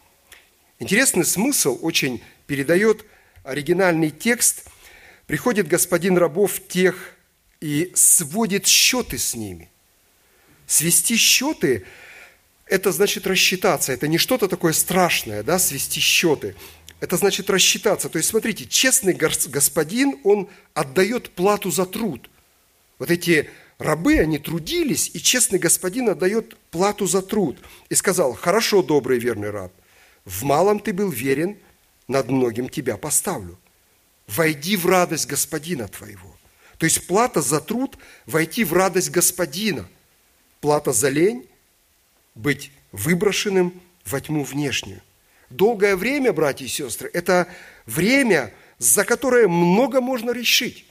Интересный 0.78 1.24
смысл 1.24 1.78
очень 1.82 2.22
передает 2.46 3.04
оригинальный 3.46 4.11
текст, 4.11 4.64
приходит 5.26 5.68
господин 5.68 6.18
рабов 6.18 6.61
тех 6.68 7.14
и 7.61 7.92
сводит 7.94 8.66
счеты 8.66 9.18
с 9.18 9.35
ними. 9.35 9.70
Свести 10.66 11.16
счеты– 11.16 11.85
это 12.66 12.90
значит 12.90 13.26
рассчитаться. 13.26 13.92
Это 13.92 14.09
не 14.09 14.18
что-то 14.18 14.48
такое 14.48 14.72
страшное, 14.72 15.44
да, 15.44 15.59
свести 15.59 16.00
счеты. 16.00 16.56
Это 16.98 17.16
значит 17.16 17.48
рассчитаться. 17.48 18.09
То 18.09 18.18
есть, 18.18 18.30
смотрите, 18.30 18.66
честный 18.66 19.14
господин, 19.14 20.18
он 20.24 20.48
отдает 20.74 21.30
плату 21.30 21.70
за 21.70 21.87
труд. 21.87 22.28
Вот 22.98 23.11
эти 23.11 23.48
рабы, 23.78 24.18
они 24.18 24.38
трудились, 24.38 25.11
и 25.14 25.20
честный 25.20 25.61
господин 25.61 26.09
отдает 26.09 26.56
плату 26.70 27.06
за 27.06 27.22
труд. 27.22 27.59
И 27.90 27.94
сказал, 27.94 28.32
хорошо, 28.32 28.82
добрый 28.82 29.20
верный 29.20 29.50
раб, 29.50 29.72
в 30.24 30.42
малом 30.42 30.80
ты 30.80 30.92
был 30.92 31.11
верен, 31.11 31.56
над 32.08 32.28
многим 32.30 32.68
тебя 32.68 32.96
поставлю. 32.96 33.58
Войди 34.26 34.76
в 34.76 34.86
радость 34.86 35.26
Господина 35.26 35.88
твоего. 35.88 36.36
То 36.78 36.84
есть 36.84 37.06
плата 37.06 37.40
за 37.40 37.60
труд– 37.60 37.96
войти 38.26 38.64
в 38.64 38.72
радость 38.72 39.10
Господина. 39.10 39.88
Плата 40.60 40.92
за 40.92 41.08
лень– 41.08 41.46
быть 42.34 42.70
выброшенным 42.92 43.80
во 44.04 44.20
тьму 44.20 44.44
внешнюю. 44.44 45.00
Долгое 45.48 45.96
время, 45.96 46.32
братья 46.32 46.64
и 46.64 46.68
сестры, 46.68 47.08
это 47.12 47.46
время, 47.86 48.52
за 48.78 49.04
которое 49.04 49.48
много 49.48 50.00
можно 50.00 50.32
решить, 50.32 50.86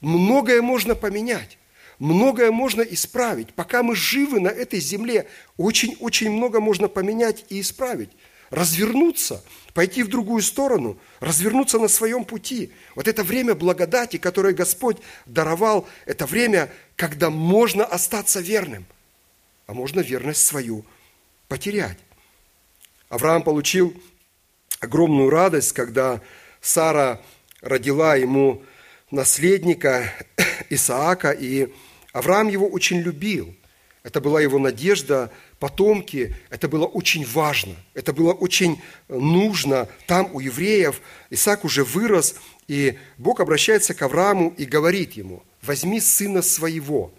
многое 0.00 0.60
можно 0.62 0.94
поменять, 0.94 1.58
многое 1.98 2.50
можно 2.50 2.82
исправить. 2.82 3.54
Пока 3.54 3.82
мы 3.82 3.96
живы 3.96 4.40
на 4.40 4.48
этой 4.48 4.78
земле, 4.78 5.26
очень-очень 5.56 6.30
много 6.30 6.60
можно 6.60 6.86
поменять 6.86 7.44
и 7.48 7.60
исправить 7.60 8.10
развернуться, 8.52 9.42
пойти 9.72 10.02
в 10.02 10.08
другую 10.08 10.42
сторону, 10.42 10.98
развернуться 11.20 11.78
на 11.78 11.88
своем 11.88 12.24
пути. 12.24 12.70
Вот 12.94 13.08
это 13.08 13.24
время 13.24 13.54
благодати, 13.54 14.18
которое 14.18 14.52
Господь 14.52 14.98
даровал, 15.24 15.88
это 16.04 16.26
время, 16.26 16.70
когда 16.94 17.30
можно 17.30 17.84
остаться 17.84 18.40
верным, 18.40 18.84
а 19.66 19.72
можно 19.72 20.00
верность 20.00 20.46
свою 20.46 20.84
потерять. 21.48 21.98
Авраам 23.08 23.42
получил 23.42 23.94
огромную 24.80 25.30
радость, 25.30 25.72
когда 25.72 26.20
Сара 26.60 27.22
родила 27.62 28.16
ему 28.16 28.62
наследника 29.10 30.12
Исаака, 30.68 31.30
и 31.30 31.72
Авраам 32.12 32.48
его 32.48 32.68
очень 32.68 33.00
любил. 33.00 33.54
Это 34.02 34.20
была 34.20 34.42
его 34.42 34.58
надежда 34.58 35.30
потомки, 35.62 36.34
это 36.50 36.68
было 36.68 36.86
очень 36.86 37.24
важно, 37.24 37.76
это 37.94 38.12
было 38.12 38.32
очень 38.32 38.82
нужно. 39.06 39.88
Там 40.08 40.28
у 40.34 40.40
евреев 40.40 41.00
Исаак 41.30 41.64
уже 41.64 41.84
вырос, 41.84 42.34
и 42.66 42.98
Бог 43.16 43.38
обращается 43.38 43.94
к 43.94 44.02
Аврааму 44.02 44.52
и 44.58 44.64
говорит 44.64 45.12
ему, 45.12 45.44
возьми 45.62 46.00
сына 46.00 46.42
своего. 46.42 47.12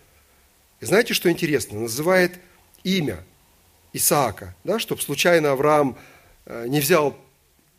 И 0.82 0.86
знаете, 0.86 1.14
что 1.14 1.32
интересно? 1.32 1.80
Называет 1.80 2.38
имя 2.84 3.24
Исаака, 3.94 4.54
да, 4.66 4.78
чтобы 4.78 5.02
случайно 5.02 5.54
Авраам 5.54 5.98
э, 6.46 6.66
не 6.68 6.82
взял 6.82 7.16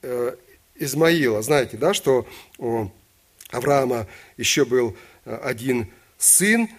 э, 0.01 0.35
Измаила. 0.77 1.43
Знаете, 1.43 1.77
да, 1.77 1.93
что 1.93 2.27
у 2.57 2.89
Авраама 3.51 4.07
еще 4.39 4.65
был 4.65 4.97
э, 5.27 5.37
один 5.45 5.93
сын, 6.17 6.71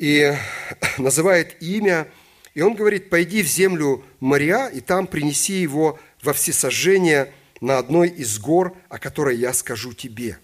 и 0.00 0.34
называет 0.98 1.62
имя– 1.62 2.08
и 2.60 2.62
он 2.62 2.74
говорит, 2.74 3.08
пойди 3.08 3.42
в 3.42 3.46
землю 3.46 4.04
моря, 4.20 4.68
и 4.68 4.80
там 4.80 5.06
принеси 5.06 5.54
его 5.54 5.98
во 6.22 6.34
всесожжение 6.34 7.32
на 7.62 7.78
одной 7.78 8.10
из 8.10 8.38
гор, 8.38 8.76
о 8.90 8.98
которой 8.98 9.38
я 9.38 9.54
скажу 9.54 9.94
тебе. 9.94 10.36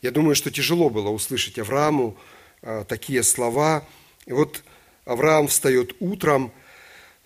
Я 0.00 0.12
думаю, 0.12 0.36
что 0.36 0.52
тяжело 0.52 0.90
было 0.90 1.08
услышать 1.08 1.58
Аврааму 1.58 2.16
а, 2.62 2.84
такие 2.84 3.24
слова. 3.24 3.84
И 4.26 4.32
вот 4.32 4.62
Авраам 5.04 5.48
встает 5.48 5.96
утром, 5.98 6.52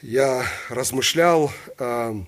я 0.01 0.47
размышлял, 0.71 1.53
а, 1.79 2.19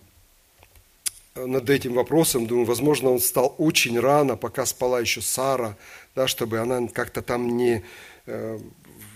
над 1.35 1.71
этим 1.71 1.95
вопросом, 1.95 2.47
думаю, 2.47 2.67
возможно, 2.67 3.09
он 3.09 3.21
стал 3.21 3.55
очень 3.57 3.99
рано, 3.99 4.37
пока 4.37 4.67
спала 4.67 5.01
еще 5.01 5.23
Сара, 5.23 5.79
да, 6.15 6.29
чтобы 6.29 6.59
она 6.59 6.89
как-то 6.89 7.23
там 7.23 7.57
не, 7.57 7.85
э, 8.27 8.59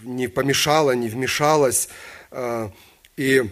не 0.02 0.28
помешала, 0.28 0.92
не 0.92 1.08
вмешалась. 1.08 1.90
Э, 2.32 2.70
и 3.16 3.42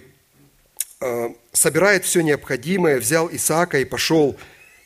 э, 1.00 1.28
собирает 1.52 2.04
все 2.04 2.22
необходимое, 2.22 2.98
взял 2.98 3.28
Исаака 3.30 3.78
и 3.78 3.84
пошел 3.84 4.36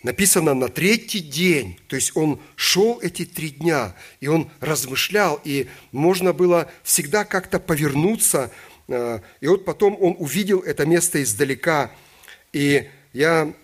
написано 0.02 0.52
на 0.52 0.68
третий 0.68 1.20
день, 1.20 1.80
то 1.88 1.96
есть 1.96 2.14
он 2.14 2.38
шел 2.56 3.00
эти 3.00 3.24
три 3.24 3.50
дня, 3.50 3.94
и 4.20 4.26
он 4.26 4.50
размышлял, 4.60 5.40
и 5.44 5.68
можно 5.92 6.34
было 6.34 6.70
всегда 6.82 7.24
как-то 7.24 7.58
повернуться, 7.58 8.50
и 8.86 9.46
вот 9.46 9.64
потом 9.64 9.96
он 9.98 10.14
увидел 10.18 10.60
это 10.60 10.84
место 10.84 11.22
издалека, 11.22 11.90
и 12.52 12.90
я 13.14 13.54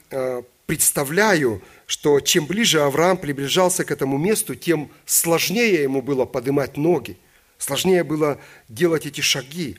представляю, 0.64 1.60
что 1.84 2.20
чем 2.20 2.46
ближе 2.46 2.80
Авраам 2.80 3.18
приближался 3.18 3.84
к 3.84 3.90
этому 3.90 4.16
месту, 4.16 4.54
тем 4.54 4.90
сложнее 5.04 5.82
ему 5.82 6.00
было 6.00 6.24
поднимать 6.24 6.78
ноги, 6.78 7.18
сложнее 7.58 8.02
было 8.02 8.40
делать 8.70 9.04
эти 9.04 9.20
шаги. 9.20 9.76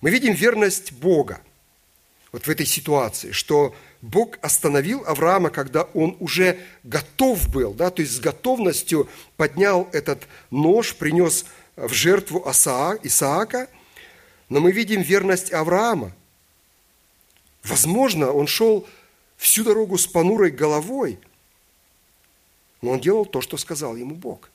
Мы 0.00 0.10
видим 0.10 0.34
верность 0.34 0.92
Бога 0.92 1.40
вот 2.30 2.46
в 2.46 2.50
этой 2.50 2.66
ситуации, 2.66 3.32
что 3.32 3.74
Бог 4.00 4.38
остановил 4.42 5.04
Авраама, 5.06 5.50
когда 5.50 5.82
он 5.94 6.16
уже 6.20 6.60
готов 6.84 7.48
был, 7.48 7.72
да, 7.72 7.90
то 7.90 8.02
есть 8.02 8.14
с 8.14 8.20
готовностью 8.20 9.08
поднял 9.36 9.88
этот 9.92 10.28
нож, 10.50 10.94
принес 10.94 11.46
в 11.76 11.92
жертву 11.92 12.44
Исаака, 12.48 13.68
но 14.48 14.60
мы 14.60 14.72
видим 14.72 15.02
верность 15.02 15.52
Авраама. 15.52 16.12
Возможно, 17.64 18.30
он 18.30 18.46
шел 18.46 18.86
всю 19.36 19.64
дорогу 19.64 19.98
с 19.98 20.06
понурой 20.06 20.50
головой, 20.50 21.18
но 22.82 22.90
он 22.90 23.00
делал 23.00 23.26
то, 23.26 23.40
что 23.40 23.56
сказал 23.56 23.96
ему 23.96 24.14
Бог. 24.14 24.50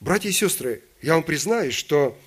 Братья 0.00 0.28
и 0.28 0.32
сестры, 0.32 0.82
я 1.00 1.14
вам 1.14 1.22
признаюсь, 1.22 1.74
что 1.74 2.18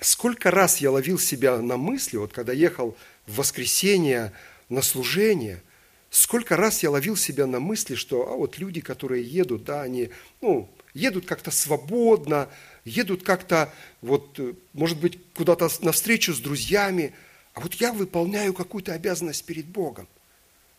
сколько 0.00 0.50
раз 0.50 0.78
я 0.78 0.90
ловил 0.90 1.18
себя 1.18 1.58
на 1.58 1.76
мысли, 1.76 2.16
вот 2.16 2.32
когда 2.32 2.52
ехал 2.52 2.96
в 3.26 3.36
воскресенье 3.36 4.32
на 4.68 4.82
служение, 4.82 5.62
сколько 6.10 6.56
раз 6.56 6.82
я 6.82 6.90
ловил 6.90 7.16
себя 7.16 7.46
на 7.46 7.60
мысли, 7.60 7.94
что 7.94 8.28
а 8.28 8.36
вот 8.36 8.58
люди, 8.58 8.80
которые 8.80 9.24
едут, 9.24 9.64
да, 9.64 9.82
они, 9.82 10.10
ну, 10.40 10.68
едут 10.92 11.26
как-то 11.26 11.50
свободно, 11.50 12.48
едут 12.84 13.22
как-то, 13.22 13.72
вот, 14.02 14.38
может 14.72 14.98
быть, 14.98 15.18
куда-то 15.34 15.68
на 15.80 15.92
встречу 15.92 16.34
с 16.34 16.38
друзьями– 16.38 17.14
а 17.54 17.60
вот 17.60 17.74
я 17.74 17.92
выполняю 17.92 18.52
какую-то 18.52 18.92
обязанность 18.92 19.44
перед 19.44 19.66
Богом. 19.66 20.08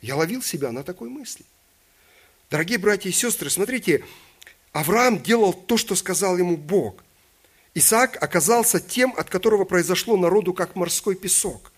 Я 0.02 0.18
ловил 0.18 0.42
себя 0.44 0.72
на 0.72 0.84
такой 0.84 1.10
мысли. 1.10 1.46
Дорогие 2.50 2.78
братья 2.78 3.10
и 3.10 3.14
сестры, 3.14 3.50
смотрите, 3.50 4.04
Авраам 4.72 5.24
делал 5.24 5.54
то, 5.54 5.78
что 5.78 5.96
сказал 5.96 6.38
ему 6.38 6.58
Бог. 6.58 7.04
Исаак 7.76 8.22
оказался 8.24 8.80
тем, 8.80 9.14
от 9.16 9.30
которого 9.30 9.66
произошло 9.66 10.18
народу, 10.18 10.54
как 10.54 10.76
морской 10.76 11.16
песок. 11.16 11.72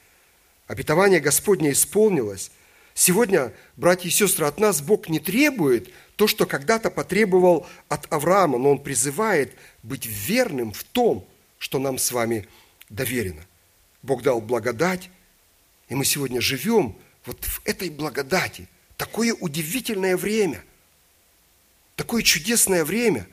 Обетование 0.67 1.19
Господне 1.19 1.73
исполнилось. 1.73 2.51
Сегодня, 2.93 3.53
братья 3.75 4.07
и 4.07 4.11
сестры, 4.11 4.45
от 4.45 4.59
нас 4.59 4.81
Бог 4.81 5.09
не 5.09 5.19
требует 5.19 5.91
то, 6.15 6.27
что 6.27 6.45
когда-то 6.45 6.89
потребовал 6.89 7.67
от 7.89 8.11
Авраама, 8.11 8.57
но 8.57 8.71
Он 8.71 8.79
призывает 8.81 9.53
быть 9.83 10.05
верным 10.05 10.71
в 10.71 10.85
том, 10.85 11.27
что 11.57 11.77
нам 11.79 11.97
с 11.97 12.11
вами 12.13 12.47
доверено– 12.89 13.45
Бог 14.07 14.21
дал 14.21 14.39
благодать, 14.39 15.09
и 15.89 15.95
мы 15.95 16.05
сегодня 16.05 16.41
живем 16.41 16.97
вот 17.25 17.43
в 17.43 17.61
этой 17.65 17.89
благодати. 17.89 18.67
Такое 18.95 19.33
удивительное 19.33 20.15
время, 20.17 20.63
такое 21.95 22.23
чудесное 22.23 22.85
время, 22.85 23.27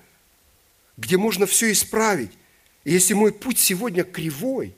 где 0.97 1.17
можно 1.17 1.47
все 1.47 1.71
исправить. 1.73 2.33
Если 2.85 3.15
мой 3.15 3.33
путь 3.33 3.59
сегодня 3.59 4.05
кривой, 4.05 4.75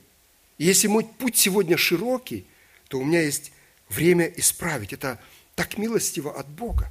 если 0.57 0.87
мой 0.87 1.03
путь 1.03 1.37
сегодня 1.37 1.77
широкий, 1.77 2.45
то 2.87 2.99
у 2.99 3.03
меня 3.03 3.21
есть 3.21 3.51
время 3.89 4.25
исправить. 4.25 4.93
Это 4.93 5.19
так 5.55 5.77
милостиво 5.77 6.37
от 6.37 6.47
Бога. 6.47 6.89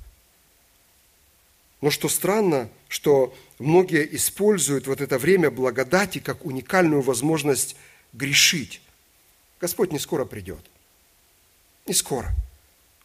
Но 1.80 1.90
что 1.90 2.08
странно, 2.08 2.68
что 2.88 3.34
многие 3.58 4.14
используют 4.16 4.86
вот 4.86 5.00
это 5.00 5.18
время 5.18 5.50
благодати 5.50 6.18
как 6.18 6.44
уникальную 6.44 7.02
возможность 7.02 7.76
грешить. 8.12 8.80
Господь 9.60 9.92
не 9.92 9.98
скоро 9.98 10.24
придет. 10.24 10.64
Не 11.86 11.94
скоро. 11.94 12.34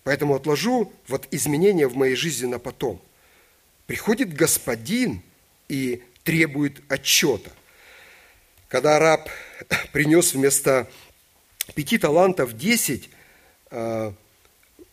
Поэтому 0.04 0.36
отложу 0.36 0.91
вот 1.08 1.28
изменения 1.32 1.88
в 1.88 1.95
моей 1.95 2.15
жизни 2.15 2.47
на 2.47 2.60
потом. 2.60 3.02
Приходит 3.88 4.34
Господин 4.34 5.21
и 5.67 6.02
требует 6.24 6.82
отчета. 6.89 7.52
Когда 8.72 9.00
раб 9.00 9.30
принес 9.92 10.34
вместо 10.34 10.88
пяти 11.76 11.98
талантов 11.98 12.56
десять, 12.56 13.10
э, 13.70 14.14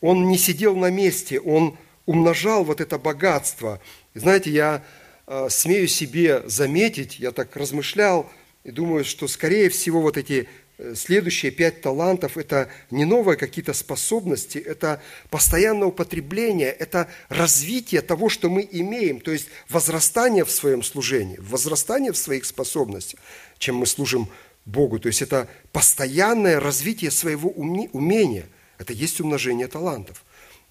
он 0.01 0.29
не 0.29 0.37
сидел 0.37 0.75
на 0.75 0.91
месте, 0.91 1.39
он 1.39 1.79
умножал 2.05 2.65
вот 2.65 2.81
это 2.81 2.99
богатство. 2.99 3.81
знаете, 4.15 4.51
я 4.51 4.85
э, 5.29 5.47
смею 5.49 5.87
себе 5.87 6.43
заметить, 6.49 7.21
я 7.21 7.31
так 7.31 7.55
размышлял 7.55 8.29
и 8.65 8.73
думаю, 8.73 9.05
что 9.05 9.29
скорее 9.29 9.69
всего 9.69 10.03
вот 10.03 10.17
эти 10.17 10.49
следующие 10.95 11.51
пять 11.51 11.81
талантов– 11.81 12.37
это 12.37 12.69
не 12.91 13.05
новые 13.05 13.37
какие-то 13.37 13.73
способности, 13.73 14.59
это 14.59 15.03
постоянное 15.31 15.89
употребление, 15.89 16.71
это 16.71 17.09
развитие 17.29 18.01
того, 18.01 18.29
что 18.29 18.49
мы 18.49 18.67
имеем, 18.71 19.21
то 19.21 19.33
есть 19.33 19.49
возрастание 19.69 20.45
в 20.45 20.51
своем 20.51 20.83
служении, 20.83 21.37
возрастание 21.39 22.13
в 22.13 22.17
своих 22.17 22.45
способностях, 22.45 23.21
чем 23.59 23.77
мы 23.77 23.87
служим 23.87 24.29
Богу. 24.65 24.99
То 24.99 25.09
есть 25.09 25.23
это 25.23 25.49
постоянное 25.73 26.61
развитие 26.61 27.11
своего 27.11 27.51
умения, 27.51 28.47
это 28.79 28.93
есть 28.93 29.21
умножение 29.21 29.67
талантов. 29.67 30.25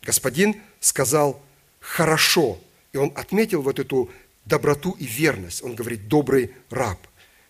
Господин 0.04 0.56
сказал 0.80 1.42
«хорошо», 1.80 2.60
и 2.94 2.98
он 2.98 3.12
отметил 3.16 3.62
вот 3.62 3.80
эту 3.80 4.10
доброту 4.46 4.96
и 4.98 5.06
верность. 5.06 5.64
Он 5.64 5.76
говорит 5.76 6.08
«добрый 6.08 6.54
раб». 6.70 7.00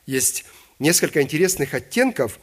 Есть 0.08 0.46
несколько 0.80 1.22
интересных 1.22 1.74
оттенков 1.74 2.40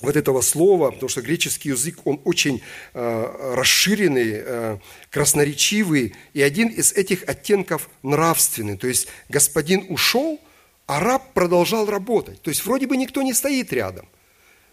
вот 0.00 0.16
этого 0.16 0.40
слова, 0.42 0.90
потому 0.90 1.08
что 1.08 1.22
греческий 1.22 1.70
язык, 1.70 2.00
он 2.04 2.20
очень 2.24 2.62
э, 2.92 3.54
расширенный, 3.54 4.32
э, 4.34 4.78
красноречивый, 5.10 6.14
и 6.34 6.42
один 6.42 6.68
из 6.68 6.92
этих 6.92 7.22
оттенков 7.28 7.88
нравственный. 8.02 8.76
То 8.76 8.86
есть 8.86 9.08
господин 9.28 9.86
ушел, 9.88 10.40
а 10.86 11.00
раб 11.00 11.32
продолжал 11.32 11.86
работать. 11.86 12.40
То 12.42 12.50
есть 12.50 12.64
вроде 12.64 12.86
бы 12.86 12.96
никто 12.96 13.22
не 13.22 13.32
стоит 13.32 13.72
рядом. 13.72 14.06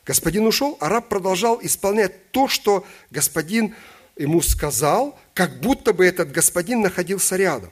Господин 0.05 0.45
ушел, 0.45 0.77
а 0.81 0.89
раб 0.89 1.07
продолжал 1.07 1.59
исполнять 1.61 2.31
то, 2.31 2.47
что 2.47 2.85
господин 3.09 3.73
ему 4.17 4.41
сказал, 4.41 5.17
как 5.33 5.61
будто 5.61 5.93
бы 5.93 6.05
этот 6.05 6.31
господин 6.31 6.81
находился 6.81 7.35
рядом. 7.37 7.71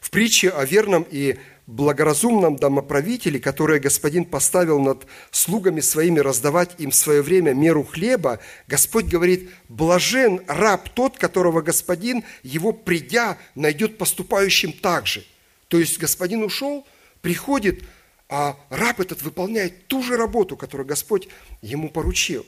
В 0.00 0.10
притче 0.10 0.50
о 0.50 0.64
верном 0.64 1.04
и 1.10 1.36
благоразумном 1.68 2.56
домоправителе, 2.56 3.38
которое 3.38 3.78
господин 3.78 4.24
поставил 4.24 4.80
над 4.80 5.06
слугами 5.30 5.80
своими 5.80 6.18
раздавать 6.18 6.70
им 6.78 6.90
в 6.90 6.94
свое 6.94 7.20
время 7.20 7.52
меру 7.52 7.84
хлеба, 7.84 8.40
Господь 8.66 9.04
говорит, 9.04 9.50
блажен 9.68 10.40
раб 10.48 10.88
тот, 10.88 11.18
которого 11.18 11.60
господин, 11.60 12.24
его 12.42 12.72
придя, 12.72 13.36
найдет 13.54 13.98
поступающим 13.98 14.72
так 14.72 15.06
же. 15.06 15.24
То 15.68 15.78
есть 15.78 15.98
господин 15.98 16.42
ушел, 16.42 16.86
приходит, 17.20 17.84
а 18.30 18.56
раб 18.70 19.00
этот 19.00 19.20
выполняет 19.20 19.88
ту 19.88 20.02
же 20.02 20.16
работу, 20.16 20.56
которую 20.56 20.86
Господь 20.86 21.28
ему 21.60 21.90
поручил. 21.90 22.46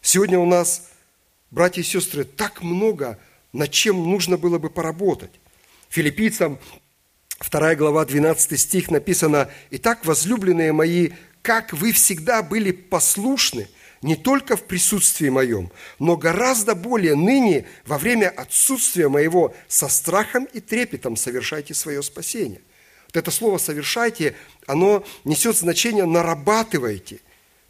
Сегодня 0.00 0.40
у 0.40 0.46
нас, 0.46 0.90
братья 1.52 1.80
и 1.80 1.84
сестры, 1.84 2.24
так 2.24 2.60
много, 2.62 3.20
над 3.52 3.70
чем 3.70 4.02
нужно 4.02 4.36
было 4.36 4.58
бы 4.58 4.68
поработать. 4.68 5.30
Филиппийцам 5.90 6.58
2 7.50 7.74
глава, 7.74 8.04
12 8.04 8.58
стих 8.58 8.90
написано, 8.90 9.50
«Итак, 9.70 10.04
возлюбленные 10.04 10.72
мои, 10.72 11.10
как 11.42 11.72
вы 11.72 11.92
всегда 11.92 12.42
были 12.42 12.72
послушны, 12.72 13.68
не 14.00 14.16
только 14.16 14.56
в 14.56 14.64
присутствии 14.64 15.28
моем, 15.28 15.70
но 15.98 16.16
гораздо 16.16 16.74
более 16.74 17.14
ныне 17.14 17.66
во 17.86 17.98
время 17.98 18.28
отсутствия 18.28 19.08
моего 19.08 19.54
со 19.68 19.88
страхом 19.88 20.44
и 20.52 20.60
трепетом 20.60 21.16
совершайте 21.16 21.74
свое 21.74 22.02
спасение». 22.02 22.60
Вот 23.06 23.16
это 23.16 23.30
слово 23.30 23.58
«совершайте», 23.58 24.34
оно 24.66 25.04
несет 25.24 25.56
значение 25.56 26.06
«нарабатывайте». 26.06 27.20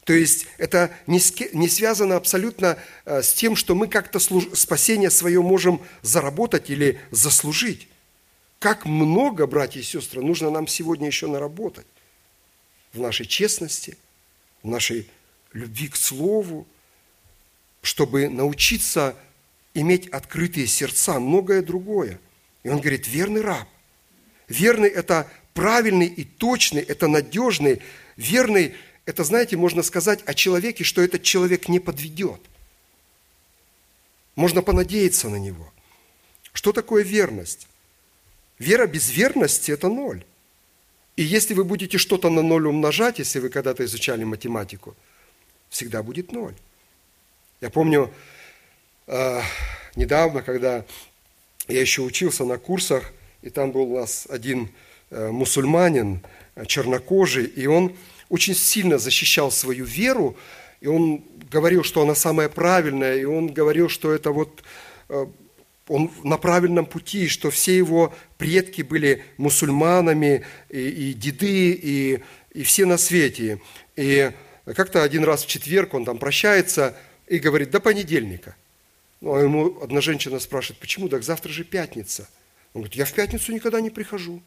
То 0.05 0.13
есть 0.13 0.47
это 0.59 0.91
не, 1.07 1.21
не 1.53 1.69
связано 1.69 2.17
абсолютно 2.17 2.77
э, 3.05 3.23
с 3.23 3.33
тем, 3.35 3.55
что 3.55 3.75
мы 3.75 3.87
как-то 3.87 4.19
спасение 4.19 5.11
свое 5.11 5.41
можем 5.43 5.81
заработать 6.03 6.71
или 6.71 7.01
заслужить. 7.13 7.89
Как 8.63 8.87
много, 8.87 9.49
братья 9.49 9.81
и 9.81 9.83
сестры, 9.83 10.23
нужно 10.23 10.49
нам 10.49 10.69
сегодня 10.69 11.09
еще 11.09 11.27
наработать 11.27 11.87
в 12.93 13.01
нашей 13.01 13.27
честности, 13.27 13.99
в 14.63 14.69
нашей 14.69 15.11
любви 15.53 15.89
к 15.89 15.97
Слову, 15.97 16.65
чтобы 17.83 18.29
научиться 18.29 19.17
иметь 19.75 20.07
открытые 20.11 20.69
сердца, 20.69 21.19
многое 21.19 21.61
другое. 21.61 22.21
И 22.63 22.69
он 22.69 22.79
говорит, 22.79 23.09
верный 23.09 23.41
раб. 23.41 23.69
Верный– 24.47 24.89
это 24.91 25.29
правильный 25.55 26.07
и 26.07 26.23
точный, 26.23 26.83
это 26.83 27.09
надежный. 27.09 27.83
Верный– 28.17 28.77
это, 29.07 29.25
знаете, 29.25 29.57
можно 29.57 29.83
сказать 29.83 30.23
о 30.25 30.35
человеке, 30.35 30.85
что 30.85 31.03
этот 31.03 31.25
человек 31.25 31.67
не 31.69 31.81
подведет. 31.81 32.41
Можно 34.37 34.63
понадеяться 34.63 35.29
на 35.29 35.41
него. 35.41 35.73
Что 36.53 36.73
такое 36.73 37.03
верность? 37.03 37.67
Вера 38.63 38.87
без 38.87 39.11
верности– 39.11 39.71
это 39.73 39.89
ноль. 39.89 40.23
И 41.17 41.25
если 41.25 41.53
вы 41.53 41.65
будете 41.65 41.99
что-то 41.99 42.31
на 42.31 42.43
ноль 42.43 42.69
умножать, 42.69 43.19
если 43.19 43.41
вы 43.41 43.49
когда-то 43.49 43.85
изучали 43.85 44.23
математику, 44.23 44.95
всегда 45.69 46.05
будет 46.05 46.31
ноль. 46.31 46.55
Я 47.61 47.71
помню 47.71 48.15
э, 49.09 49.41
недавно, 49.97 50.43
когда 50.43 50.85
я 51.67 51.81
еще 51.81 52.03
учился 52.03 52.45
на 52.45 52.57
курсах, 52.57 53.11
и 53.43 53.51
там 53.51 53.73
был 53.73 53.95
у 53.95 53.99
нас 53.99 54.29
один 54.31 54.69
э, 55.11 55.29
мусульманин, 55.29 56.21
э, 56.55 56.65
чернокожий, 56.67 57.47
и 57.47 57.67
он 57.67 57.97
очень 58.29 58.55
сильно 58.55 58.99
защищал 58.99 59.51
свою 59.51 59.85
веру, 59.85 60.37
и 60.81 60.87
он 60.87 61.25
говорил, 61.51 61.83
что 61.83 62.03
она 62.03 62.15
самая 62.15 62.49
правильная, 62.49 63.17
и 63.17 63.25
он 63.25 63.49
говорил, 63.49 63.89
что 63.89 64.13
это 64.13 64.31
вот 64.31 64.63
э, 65.09 65.27
он 65.89 66.11
на 66.23 66.39
правильном 66.39 66.87
пути, 66.87 67.29
что 67.29 67.51
все 67.51 67.77
его 67.77 68.15
предки 68.39 68.83
были 68.83 69.25
мусульманами, 69.37 70.45
и, 70.71 70.89
и 70.89 71.13
деды, 71.15 71.73
и, 71.73 72.23
и 72.53 72.63
все 72.63 72.87
на 72.87 72.99
свете. 72.99 73.61
И 73.97 74.31
как-то 74.65 75.03
один 75.03 75.25
раз 75.25 75.45
в 75.45 75.49
четверг 75.49 75.95
он 75.95 76.05
там 76.05 76.19
прощается 76.19 76.97
и 77.27 77.39
говорит, 77.39 77.71
до 77.71 77.81
понедельника. 77.81 78.57
Ну, 79.21 79.35
а 79.35 79.41
ему 79.41 79.81
одна 79.83 80.01
женщина 80.01 80.39
спрашивает, 80.39 80.81
почему? 80.81 81.09
Так 81.09 81.23
завтра 81.23 81.51
же 81.51 81.65
пятница. 81.65 82.29
Он 82.75 82.83
говорит, 82.83 82.97
я 82.97 83.05
в 83.05 83.13
пятницу 83.13 83.53
никогда 83.53 83.81
не 83.81 83.91
прихожу. 83.91 84.43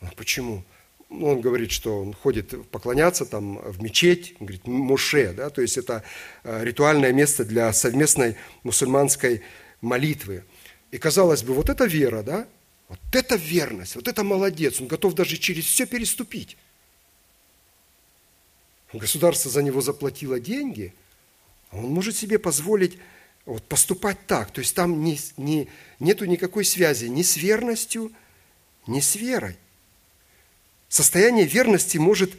А 0.00 0.10
почему? 0.16 0.64
Ну, 1.08 1.28
он 1.28 1.40
говорит, 1.40 1.70
что 1.70 2.00
он 2.00 2.12
ходит 2.12 2.68
поклоняться 2.70 3.24
там 3.26 3.58
в 3.58 3.80
мечеть, 3.80 4.34
он 4.40 4.46
говорит, 4.46 4.66
Моше, 4.66 5.32
да, 5.32 5.50
то 5.50 5.62
есть 5.62 5.78
это 5.78 6.02
э, 6.42 6.64
ритуальное 6.64 7.12
место 7.12 7.44
для 7.44 7.72
совместной 7.72 8.36
мусульманской 8.64 9.42
молитвы. 9.86 10.44
И 10.90 10.98
казалось 10.98 11.42
бы, 11.42 11.54
вот 11.54 11.70
это 11.70 11.84
вера, 11.84 12.22
да, 12.22 12.46
вот 12.88 12.98
это 13.12 13.36
верность, 13.36 13.96
вот 13.96 14.08
это 14.08 14.22
молодец, 14.22 14.80
он 14.80 14.86
готов 14.86 15.14
даже 15.14 15.36
через 15.36 15.64
все 15.64 15.86
переступить. 15.86 16.56
Государство 18.92 19.50
за 19.50 19.62
него 19.62 19.80
заплатило 19.80 20.38
деньги, 20.38 20.94
а 21.70 21.78
он 21.78 21.86
может 21.86 22.16
себе 22.16 22.38
позволить 22.38 22.98
вот, 23.44 23.64
поступать 23.64 24.18
так. 24.26 24.52
То 24.52 24.60
есть 24.60 24.74
там 24.74 25.02
не, 25.02 25.18
не, 25.36 25.68
нету 25.98 26.24
никакой 26.24 26.64
связи 26.64 27.06
ни 27.06 27.22
с 27.22 27.36
верностью, 27.36 28.12
ни 28.86 29.00
с 29.00 29.16
верой. 29.16 29.56
Состояние 30.88 31.46
верности 31.46 31.98
может, 31.98 32.32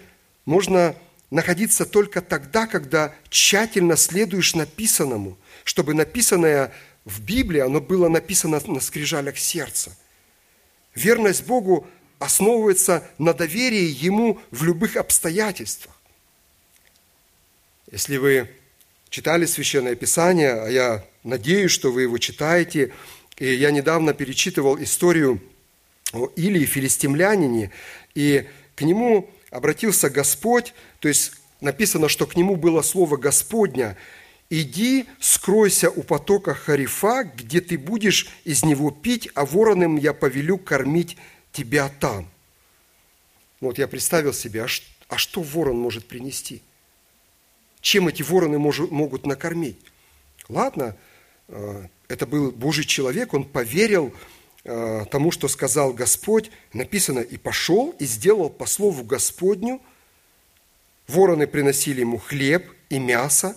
можно 0.45 0.95
находиться 1.29 1.85
только 1.85 2.21
тогда, 2.21 2.67
когда 2.67 3.13
тщательно 3.29 3.97
следуешь 3.97 4.55
написанному, 4.55 5.37
чтобы 5.65 5.93
написанное 5.93 6.73
в 7.07 7.21
Библии, 7.21 7.61
оно 7.61 7.79
было 7.79 8.09
написано 8.09 8.61
на 8.67 8.81
скрижалях 8.81 9.37
сердца. 9.37 9.95
Верность 10.93 11.45
Богу 11.45 11.87
основывается 12.19 13.07
на 13.17 13.33
доверии 13.33 13.95
Ему 14.05 14.41
в 14.51 14.63
любых 14.63 14.97
обстоятельствах. 14.97 15.95
Если 17.89 18.17
вы 18.17 18.49
читали 19.09 19.45
Священное 19.45 19.95
Писание, 19.95 20.51
а 20.51 20.67
я 20.67 21.05
надеюсь, 21.23 21.71
что 21.71 21.93
вы 21.93 22.01
его 22.01 22.17
читаете, 22.17 22.91
и 23.37 23.53
я 23.53 23.71
недавно 23.71 24.13
перечитывал 24.13 24.77
историю 24.83 25.41
о 26.11 26.29
Илии, 26.35 26.65
филистимлянине, 26.65 27.71
и 28.15 28.45
к 28.75 28.81
нему 28.81 29.29
обратился 29.49 30.09
Господь, 30.09 30.73
то 30.99 31.07
есть 31.07 31.31
написано, 31.61 32.09
что 32.09 32.25
к 32.25 32.35
нему 32.35 32.57
было 32.57 32.81
слово 32.81 33.15
Господня, 33.15 33.95
«Иди, 34.49 35.05
скройся 35.19 35.89
у 35.89 36.03
потока 36.03 36.53
Харифа, 36.53 37.23
где 37.23 37.59
ты 37.59 37.77
будешь 37.77 38.29
из 38.45 38.63
него 38.63 38.91
пить, 38.91 39.29
а 39.35 39.45
вороном 39.45 39.97
я 39.97 40.13
повелю 40.13 40.57
кормить 40.57 41.17
тебя 41.51 41.89
там». 41.89 42.29
Вот 43.59 43.77
я 43.77 43.87
представил 43.87 44.33
себе, 44.33 44.63
а, 44.63 44.67
а 45.09 45.17
что 45.17 45.41
ворон 45.41 45.77
может 45.77 46.07
принести? 46.07 46.61
чем 47.87 48.07
эти 48.09 48.21
вороны 48.21 48.59
могут 48.59 49.25
накормить. 49.25 49.77
Ладно, 50.49 50.97
э, 51.47 51.87
это 52.09 52.25
был 52.25 52.51
Божий 52.51 52.83
человек, 52.83 53.33
он 53.33 53.45
поверил 53.45 54.13
э, 54.65 55.05
тому, 55.09 55.31
что 55.31 55.47
сказал 55.47 55.93
Господь. 55.93 56.51
Написано, 56.73 57.19
и 57.19 57.37
пошел, 57.37 57.95
и 57.97 58.05
сделал 58.05 58.49
по 58.49 58.65
слову 58.65 59.03
Господню. 59.03 59.81
Вороны 61.07 61.47
приносили 61.47 62.01
ему 62.01 62.17
хлеб 62.17 62.69
и 62.89 62.99
мясо, 62.99 63.55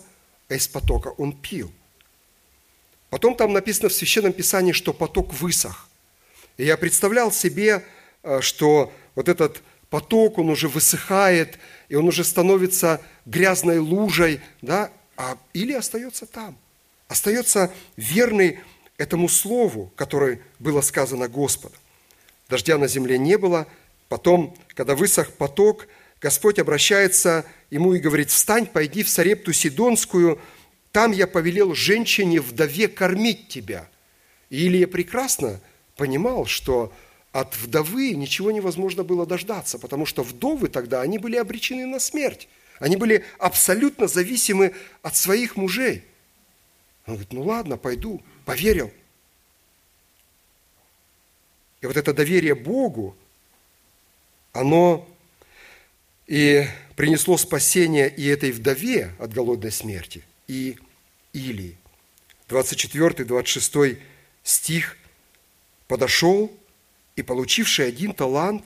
из 0.55 0.69
потока 0.69 1.09
он 1.19 1.33
пил. 1.33 1.73
Потом 3.11 3.35
там 3.35 3.53
написано 3.53 3.89
в 3.89 3.93
Священном 3.93 4.33
Писании, 4.33 4.73
что 4.73 4.93
поток 4.93 5.33
высох. 5.35 5.89
И 6.57 6.65
я 6.65 6.77
представлял 6.77 7.33
себе, 7.33 7.85
э, 8.23 8.41
что 8.41 8.93
вот 9.15 9.29
этот 9.29 9.63
поток, 9.91 10.39
он 10.39 10.49
уже 10.49 10.69
высыхает, 10.69 11.59
и 11.89 11.97
он 11.97 12.07
уже 12.07 12.25
становится 12.25 13.01
грязной 13.27 13.79
лужей, 13.79 14.41
да, 14.63 14.91
а, 15.17 15.37
или 15.53 15.73
остается 15.73 16.27
там, 16.27 16.57
остается 17.09 17.73
верный 17.97 18.61
этому 18.97 19.29
слову, 19.29 19.93
которое 19.97 20.41
было 20.59 20.81
сказано 20.81 21.29
Господом. 21.29 21.79
Дождя 22.49 22.79
на 22.79 22.87
земле 22.87 23.19
не 23.19 23.37
было, 23.37 23.67
потом, 24.09 24.57
когда 24.75 24.95
высох 24.95 25.33
поток, 25.33 25.89
Господь 26.21 26.59
обращается 26.59 27.47
ему 27.71 27.95
и 27.95 27.99
говорит, 27.99 28.31
встань, 28.31 28.67
пойди 28.67 29.03
в 29.03 29.09
Сарепту 29.09 29.53
Сидонскую, 29.53 30.39
там 30.93 31.13
я 31.13 31.27
повелел 31.27 31.75
женщине-вдове 31.75 32.89
кормить 32.89 33.49
тебя. 33.49 33.89
И 34.51 34.67
Илия 34.67 34.87
прекрасно 34.87 35.61
понимал, 35.97 36.47
что 36.47 36.93
от 37.33 37.57
вдовы 37.57 38.11
ничего 38.13 38.51
невозможно 38.51 39.05
было 39.05 39.25
дождаться, 39.25 39.79
потому 39.79 40.05
что 40.05 40.23
вдовы 40.23 40.69
тогда, 40.69 41.01
они 41.01 41.19
были 41.19 41.37
обречены 41.37 41.87
на 41.87 42.01
смерть. 42.01 42.49
Они 42.81 42.97
были 42.97 43.25
абсолютно 43.39 44.09
зависимы 44.09 44.75
от 45.03 45.15
своих 45.15 45.57
мужей. 45.57 46.05
Он 47.07 47.15
говорит, 47.15 47.33
ну 47.33 47.43
ладно, 47.43 47.77
пойду, 47.77 48.21
поверил. 48.45 48.91
И 51.81 51.87
вот 51.87 51.97
это 51.97 52.13
доверие 52.13 52.55
Богу, 52.55 53.17
оно 54.53 55.07
и 56.31 56.65
принесло 56.95 57.37
спасение 57.37 58.09
и 58.09 58.25
этой 58.25 58.53
вдове 58.53 59.11
от 59.19 59.35
голодной 59.35 59.73
смерти, 59.73 60.23
и 60.47 60.79
Илии. 61.33 61.77
24-26 62.49 63.99
стих 64.45 64.97
подошел 65.89 66.57
и 67.17 67.23
получивший 67.23 67.89
один 67.89 68.15
талант, 68.15 68.65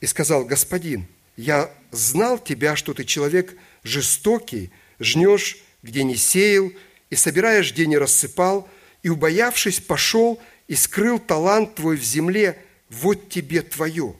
и 0.00 0.06
сказал, 0.06 0.44
«Господин, 0.44 1.06
я 1.36 1.70
знал 1.92 2.40
тебя, 2.40 2.74
что 2.74 2.92
ты 2.92 3.04
человек 3.04 3.56
жестокий, 3.84 4.72
жнешь, 4.98 5.58
где 5.84 6.02
не 6.02 6.16
сеял, 6.16 6.72
и 7.08 7.14
собираешь, 7.14 7.72
где 7.72 7.86
не 7.86 7.98
рассыпал, 7.98 8.68
и, 9.04 9.10
убоявшись, 9.10 9.78
пошел 9.78 10.42
и 10.66 10.74
скрыл 10.74 11.20
талант 11.20 11.76
твой 11.76 11.98
в 11.98 12.02
земле, 12.02 12.58
вот 12.90 13.28
тебе 13.28 13.62
твое». 13.62 14.16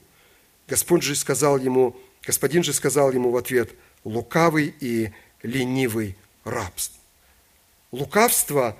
Господь 0.69 1.03
же 1.03 1.15
сказал 1.15 1.57
ему, 1.57 1.97
господин 2.27 2.61
же 2.61 2.73
сказал 2.73 3.11
ему 3.13 3.31
в 3.31 3.37
ответ, 3.37 3.71
лукавый 4.03 4.75
и 4.81 5.11
ленивый 5.41 6.17
рабство. 6.43 7.01
Лукавство 7.91 8.77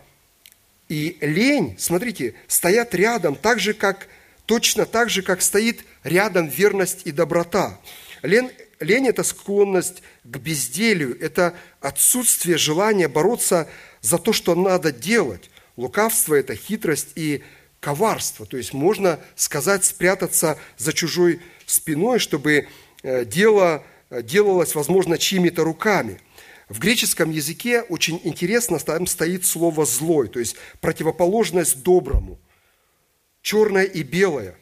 и 0.89 1.17
лень, 1.21 1.75
смотрите, 1.79 2.35
стоят 2.47 2.93
рядом, 2.93 3.35
так 3.35 3.59
же, 3.59 3.73
как 3.73 4.09
точно 4.45 4.85
так 4.85 5.09
же, 5.09 5.21
как 5.21 5.41
стоит 5.41 5.85
рядом 6.03 6.47
верность 6.47 7.03
и 7.05 7.11
доброта. 7.13 7.79
Лень, 8.21 8.51
лень– 8.81 9.07
это 9.09 9.23
склонность 9.23 10.03
к 10.25 10.37
безделию, 10.37 11.17
это 11.19 11.55
отсутствие 11.79 12.57
желания 12.57 13.07
бороться 13.07 13.69
за 14.01 14.17
то, 14.17 14.33
что 14.33 14.55
надо 14.55 14.91
делать. 14.91 15.49
Лукавство– 15.77 16.35
это 16.35 16.53
хитрость 16.53 17.13
и 17.15 17.43
коварство. 17.79 18.45
То 18.45 18.57
есть 18.57 18.73
можно 18.73 19.21
сказать, 19.37 19.85
спрятаться 19.85 20.59
за 20.77 20.91
чужой 20.91 21.39
спиной, 21.65 22.19
чтобы 22.19 22.67
дело 23.25 23.83
э, 24.09 24.21
делалось, 24.21 24.75
возможно, 24.75 25.17
чьими-то 25.17 25.63
руками. 25.63 26.19
В 26.69 26.79
греческом 26.79 27.31
языке 27.31 27.81
очень 27.81 28.19
интересно, 28.23 28.77
там 28.79 29.07
стоит 29.07 29.45
слово 29.45 29.85
«злой», 29.85 30.27
то 30.27 30.39
есть 30.39 30.57
противоположность 30.81 31.81
доброму– 31.83 32.37
черное 33.41 33.85
и 33.85 34.03
белое. 34.03 34.55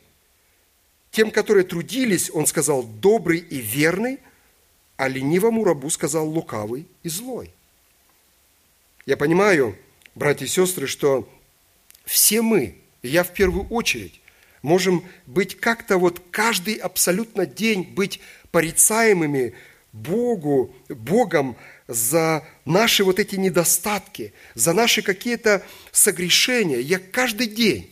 Тем, 1.09 1.31
которые 1.31 1.63
трудились, 1.63 2.29
он 2.31 2.45
сказал 2.45 2.83
добрый 2.83 3.39
и 3.39 3.57
верный, 3.57 4.19
а 4.97 5.07
ленивому 5.07 5.63
рабу 5.63 5.89
сказал 5.89 6.29
лукавый 6.29 6.87
и 7.01 7.09
злой. 7.09 7.51
Я 9.07 9.17
понимаю, 9.17 9.75
братья 10.13 10.45
и 10.45 10.49
сестры, 10.49 10.85
что 10.87 11.27
все 12.03 12.41
мы, 12.41 12.77
и 13.01 13.07
я 13.07 13.23
в 13.23 13.33
первую 13.33 13.67
очередь, 13.69 14.21
можем 14.65 15.03
быть 15.27 15.55
как-то 15.55 15.97
вот 15.97 16.21
каждый 16.31 16.73
абсолютно 16.73 17.45
день 17.45 17.83
быть 17.83 18.19
порицаемыми 18.51 19.53
Богу, 19.93 20.75
Богом 20.89 21.55
за 21.87 22.43
наши 22.65 23.03
вот 23.03 23.19
эти 23.19 23.35
недостатки, 23.35 24.33
за 24.55 24.73
наши 24.73 25.03
какие-то 25.03 25.63
согрешения. 25.91 26.79
Я 26.79 26.99
каждый 26.99 27.47
день, 27.47 27.89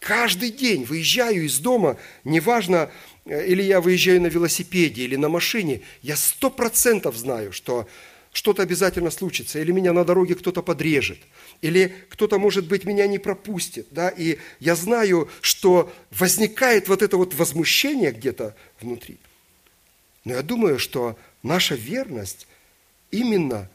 каждый 0.00 0.50
день 0.50 0.84
выезжаю 0.84 1.44
из 1.46 1.60
дома, 1.60 1.96
неважно, 2.24 2.90
э, 3.24 3.46
или 3.46 3.62
я 3.62 3.80
выезжаю 3.80 4.20
на 4.20 4.26
велосипеде, 4.26 5.04
или 5.04 5.16
на 5.16 5.28
машине, 5.28 5.80
я 6.02 6.16
сто 6.16 6.50
процентов 6.50 7.16
знаю, 7.16 7.52
что 7.52 7.86
что-то 8.32 8.62
обязательно 8.62 9.10
случится, 9.10 9.60
или 9.60 9.70
меня 9.70 9.92
на 9.92 10.04
дороге 10.04 10.34
кто-то 10.34 10.60
подрежет, 10.62 11.18
или 11.62 11.94
кто-то, 12.08 12.38
может 12.38 12.66
быть, 12.66 12.84
меня 12.84 13.06
не 13.06 13.18
пропустит, 13.18 13.88
да, 13.90 14.08
и 14.08 14.38
я 14.60 14.74
знаю, 14.74 15.28
что 15.40 15.92
возникает 16.10 16.88
вот 16.88 17.02
это 17.02 17.16
вот 17.16 17.34
возмущение 17.34 18.12
где-то 18.12 18.56
внутри. 18.80 19.18
Но 20.24 20.34
я 20.34 20.42
думаю, 20.42 20.78
что 20.78 21.18
наша 21.42 21.74
верность 21.74 22.46
именно, 23.10 23.68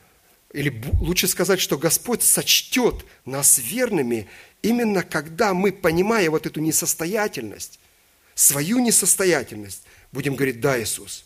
или 0.54 0.74
лучше 1.00 1.28
сказать, 1.28 1.60
что 1.60 1.78
Господь 1.78 2.24
сочтет 2.24 3.06
нас 3.26 3.60
верными 3.60 4.28
именно 4.62 5.04
когда 5.04 5.54
мы, 5.54 5.72
понимая 5.72 6.30
вот 6.32 6.48
эту 6.48 6.60
несостоятельность, 6.60 7.80
свою 8.34 8.80
несостоятельность, 8.80 9.84
будем 10.12 10.36
говорить, 10.36 10.60
да, 10.60 10.82
Иисус, 10.82 11.26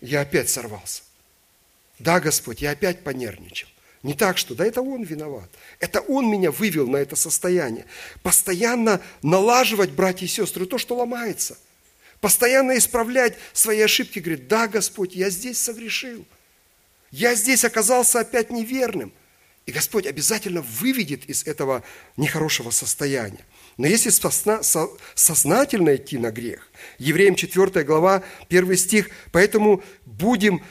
я 0.00 0.22
опять 0.22 0.48
сорвался. 0.48 1.02
Да, 1.98 2.18
Господь, 2.18 2.62
я 2.62 2.70
опять 2.70 3.04
понервничал. 3.04 3.68
Не 4.02 4.14
так, 4.14 4.36
что 4.36 4.54
да, 4.54 4.66
это 4.66 4.82
Он 4.82 5.02
виноват. 5.02 5.48
Это 5.78 6.00
Он 6.00 6.28
меня 6.28 6.50
вывел 6.50 6.88
на 6.88 6.96
это 6.96 7.14
состояние. 7.14 7.86
Постоянно 8.22 9.00
налаживать, 9.22 9.90
братья 9.90 10.26
и 10.26 10.28
сестры, 10.28 10.66
то, 10.66 10.78
что 10.78 10.96
ломается. 10.96 11.56
Постоянно 12.20 12.76
исправлять 12.76 13.36
свои 13.52 13.80
ошибки. 13.80 14.18
Говорит, 14.18 14.48
да, 14.48 14.66
Господь, 14.66 15.14
я 15.14 15.30
здесь 15.30 15.58
согрешил. 15.58 16.24
Я 17.10 17.34
здесь 17.34 17.64
оказался 17.64 18.20
опять 18.20 18.50
неверным. 18.50 19.12
И 19.66 19.72
Господь 19.72 20.06
обязательно 20.06 20.62
выведет 20.62 21.24
из 21.26 21.46
этого 21.46 21.84
нехорошего 22.16 22.70
состояния. 22.70 23.44
Но 23.76 23.86
если 23.86 24.10
сознательно 25.14 25.94
идти 25.94 26.18
на 26.18 26.30
грех, 26.30 26.68
Евреям 26.98 27.36
4 27.36 27.84
глава, 27.84 28.24
1 28.48 28.76
стих, 28.76 29.10
поэтому 29.30 29.82
будем 30.04 30.64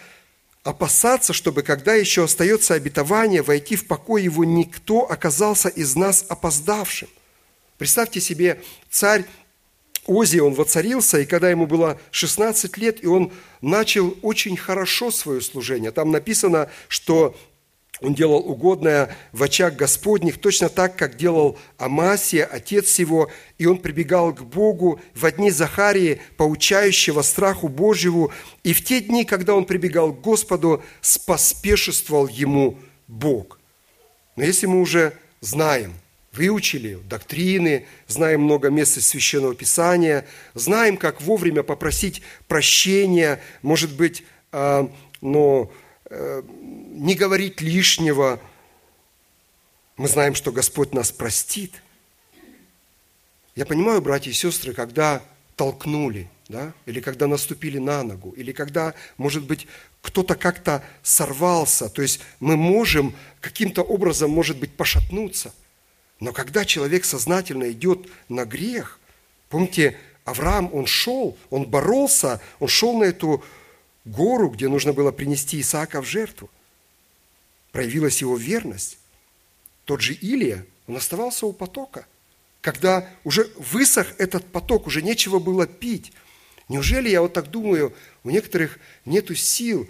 опасаться, 0.64 1.34
чтобы, 1.34 1.64
когда 1.64 1.96
еще 1.96 2.26
остается 2.26 2.76
обетование, 2.76 3.42
войти 3.42 3.76
в 3.76 3.88
покой 3.88 4.24
его, 4.24 4.44
никто 4.44 5.10
оказался 5.10 5.70
из 5.70 5.96
нас 5.96 6.26
опоздавшим. 6.30 7.10
Представьте 7.78 8.22
себе, 8.22 8.62
царь 8.90 9.26
Ози, 10.08 10.40
он 10.40 10.54
воцарился, 10.54 11.20
и 11.20 11.26
когда 11.26 11.50
ему 11.50 11.68
было 11.68 12.00
16 12.10 12.76
лет, 12.78 13.04
и 13.04 13.08
он 13.08 13.32
начал 13.62 14.18
очень 14.24 14.58
хорошо 14.58 15.12
свое 15.12 15.42
служение. 15.42 15.92
Там 15.92 16.12
написано, 16.12 16.70
что 16.88 17.36
он 18.02 18.16
делал 18.16 18.38
угодное 18.40 19.16
в 19.32 19.44
очах 19.44 19.76
Господних, 19.76 20.42
точно 20.42 20.70
так, 20.70 20.96
как 20.96 21.18
делал 21.18 21.58
Амасия, 21.78 22.46
отец 22.46 22.98
его, 22.98 23.30
и 23.60 23.68
он 23.68 23.78
прибегал 23.78 24.34
к 24.34 24.42
Богу 24.42 25.00
в 25.14 25.32
дни 25.32 25.52
Захарии, 25.52 26.20
поучающего 26.36 27.22
страху 27.22 27.68
Божьему, 27.68 28.32
и 28.64 28.74
в 28.74 28.84
те 28.84 29.02
дни, 29.02 29.24
когда 29.24 29.56
он 29.56 29.66
прибегал 29.66 30.14
к 30.14 30.22
Господу, 30.22 30.84
споспешествовал 31.00 32.28
ему 32.28 32.80
Бог. 33.08 33.60
Но 34.36 34.44
если 34.44 34.66
мы 34.66 34.82
уже 34.82 35.14
знаем, 35.40 35.94
выучили 36.34 36.98
доктрины, 37.08 37.86
знаем 38.08 38.42
много 38.42 38.70
мест 38.70 38.98
из 38.98 39.08
Священного 39.08 39.54
Писания, 39.54 40.26
знаем, 40.56 40.98
как 40.98 41.22
вовремя 41.22 41.62
попросить 41.62 42.24
прощения, 42.48 43.40
может 43.62 43.96
быть, 43.96 44.24
а, 44.52 44.90
но 45.20 45.72
не 46.12 47.16
говорить 47.16 47.62
лишнего. 47.62 48.40
Мы 49.98 50.08
знаем, 50.08 50.36
что 50.36 50.52
Господь 50.52 50.94
нас 50.94 51.12
простит. 51.12 51.82
Я 53.56 53.66
понимаю, 53.66 54.02
братья 54.02 54.30
и 54.30 54.34
сестры, 54.34 54.74
когда 54.74 55.22
толкнули, 55.56 56.30
да, 56.50 56.74
или 56.86 57.00
когда 57.00 57.28
наступили 57.28 57.78
на 57.78 58.04
ногу, 58.04 58.32
или 58.32 58.52
когда, 58.52 58.94
может 59.18 59.44
быть, 59.44 59.68
кто-то 60.02 60.36
как-то 60.36 60.84
сорвался, 61.04 61.90
то 61.90 62.02
есть 62.02 62.22
мы 62.40 62.58
можем 62.58 63.16
каким-то 63.40 63.84
образом, 63.84 64.32
может 64.32 64.58
быть, 64.58 64.76
пошатнуться. 64.76 65.54
Но 66.20 66.34
когда 66.34 66.66
человек 66.66 67.06
сознательно 67.06 67.72
идет 67.72 68.08
на 68.28 68.46
грех, 68.46 69.00
помните, 69.50 69.98
Авраам, 70.24 70.74
он 70.74 70.86
шел, 70.86 71.38
он 71.50 71.66
боролся, 71.66 72.42
он 72.60 72.68
шел 72.68 72.98
на 72.98 73.06
эту 73.06 73.44
гору, 74.06 74.50
где 74.50 74.68
нужно 74.68 74.94
было 74.94 75.12
принести 75.12 75.60
Исаака 75.60 76.02
в 76.02 76.06
жертву. 76.06 76.50
Проявилась 77.72 78.22
его 78.22 78.38
верность. 78.38 78.98
Тот 79.86 80.02
же 80.02 80.14
Илия, 80.14 80.66
он 80.88 80.98
оставался 80.98 81.46
у 81.46 81.54
потока. 81.54 82.06
Когда 82.62 83.10
уже 83.24 83.50
высох 83.58 84.14
этот 84.20 84.46
поток, 84.46 84.88
уже 84.88 85.02
нечего 85.02 85.40
было 85.40 85.66
пить. 85.66 86.12
Неужели, 86.70 87.10
я 87.10 87.22
вот 87.22 87.34
так 87.34 87.50
думаю, 87.50 87.94
у 88.24 88.30
некоторых 88.30 88.80
нету 89.06 89.36
сил 89.36 89.90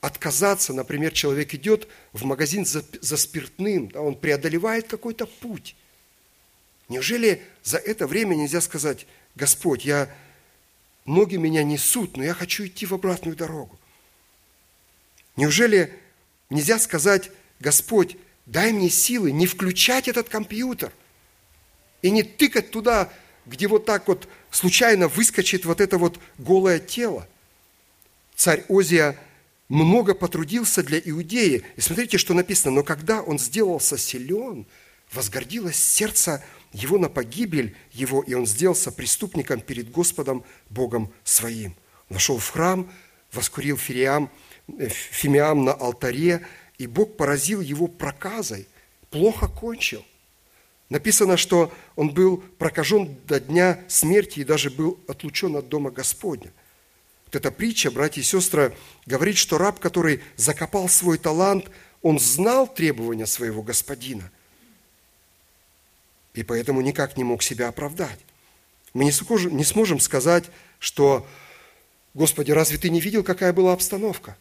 отказаться, 0.00 0.72
например, 0.72 1.12
человек 1.12 1.54
идет 1.54 1.88
в 2.12 2.24
магазин 2.24 2.64
за, 2.64 2.84
за 3.00 3.16
спиртным, 3.16 3.88
да, 3.88 4.00
он 4.00 4.14
преодолевает 4.16 4.86
какой-то 4.86 5.26
путь. 5.26 5.76
Неужели 6.88 7.42
за 7.62 7.78
это 7.78 8.06
время 8.06 8.34
нельзя 8.34 8.60
сказать, 8.60 9.06
Господь, 9.34 9.84
я 9.84 10.12
ноги 11.10 11.36
меня 11.36 11.62
несут, 11.62 12.16
но 12.16 12.24
я 12.24 12.34
хочу 12.34 12.66
идти 12.66 12.86
в 12.86 12.94
обратную 12.94 13.36
дорогу. 13.36 13.78
Неужели 15.36 15.92
нельзя 16.48 16.78
сказать, 16.78 17.30
Господь, 17.58 18.16
дай 18.46 18.72
мне 18.72 18.88
силы 18.88 19.32
не 19.32 19.46
включать 19.46 20.08
этот 20.08 20.28
компьютер 20.28 20.92
и 22.02 22.10
не 22.10 22.22
тыкать 22.22 22.70
туда, 22.70 23.12
где 23.46 23.68
вот 23.68 23.84
так 23.84 24.08
вот 24.08 24.28
случайно 24.50 25.08
выскочит 25.08 25.64
вот 25.64 25.80
это 25.80 25.98
вот 25.98 26.18
голое 26.38 26.78
тело. 26.78 27.26
Царь 28.36 28.64
Озия 28.68 29.18
много 29.68 30.14
потрудился 30.14 30.82
для 30.82 30.98
Иудеи. 30.98 31.64
И 31.76 31.80
смотрите, 31.80 32.18
что 32.18 32.34
написано. 32.34 32.76
Но 32.76 32.82
когда 32.82 33.22
он 33.22 33.38
сделался 33.38 33.98
силен, 33.98 34.66
возгордилось 35.12 35.76
сердце 35.76 36.44
его 36.72 36.98
на 36.98 37.08
погибель 37.08 37.76
его, 37.92 38.22
и 38.22 38.34
он 38.34 38.46
сделался 38.46 38.92
преступником 38.92 39.60
перед 39.60 39.90
Господом 39.90 40.44
Богом 40.68 41.12
своим. 41.24 41.74
Вошел 42.08 42.38
в 42.38 42.48
храм, 42.48 42.90
воскурил 43.32 43.76
фириам, 43.76 44.30
э, 44.78 44.88
фимиам 44.88 45.64
на 45.64 45.72
алтаре, 45.72 46.46
и 46.78 46.86
Бог 46.86 47.16
поразил 47.16 47.60
его 47.60 47.86
проказой, 47.86 48.68
плохо 49.10 49.48
кончил. 49.48 50.04
Написано, 50.88 51.36
что 51.36 51.72
он 51.94 52.10
был 52.10 52.38
прокажен 52.58 53.16
до 53.26 53.38
дня 53.38 53.80
смерти 53.88 54.40
и 54.40 54.44
даже 54.44 54.70
был 54.70 54.98
отлучен 55.06 55.54
от 55.56 55.68
дома 55.68 55.90
Господня. 55.90 56.52
Вот 57.26 57.36
эта 57.36 57.52
притча, 57.52 57.92
братья 57.92 58.20
и 58.20 58.24
сестры, 58.24 58.76
говорит, 59.06 59.36
что 59.36 59.56
раб, 59.56 59.78
который 59.78 60.20
закопал 60.36 60.88
свой 60.88 61.18
талант, 61.18 61.70
он 62.02 62.18
знал 62.18 62.66
требования 62.72 63.26
своего 63.26 63.62
господина– 63.62 64.30
и 66.40 66.42
поэтому 66.42 66.80
никак 66.80 67.18
не 67.18 67.24
мог 67.24 67.42
себя 67.42 67.68
оправдать. 67.68 68.18
Мы 68.94 69.04
не 69.04 69.12
сможем, 69.64 70.00
сказать, 70.00 70.44
что, 70.78 71.26
Господи, 72.14 72.50
разве 72.50 72.78
ты 72.78 72.88
не 72.88 73.00
видел, 73.00 73.22
какая 73.22 73.52
была 73.52 73.74
обстановка? 73.74 74.36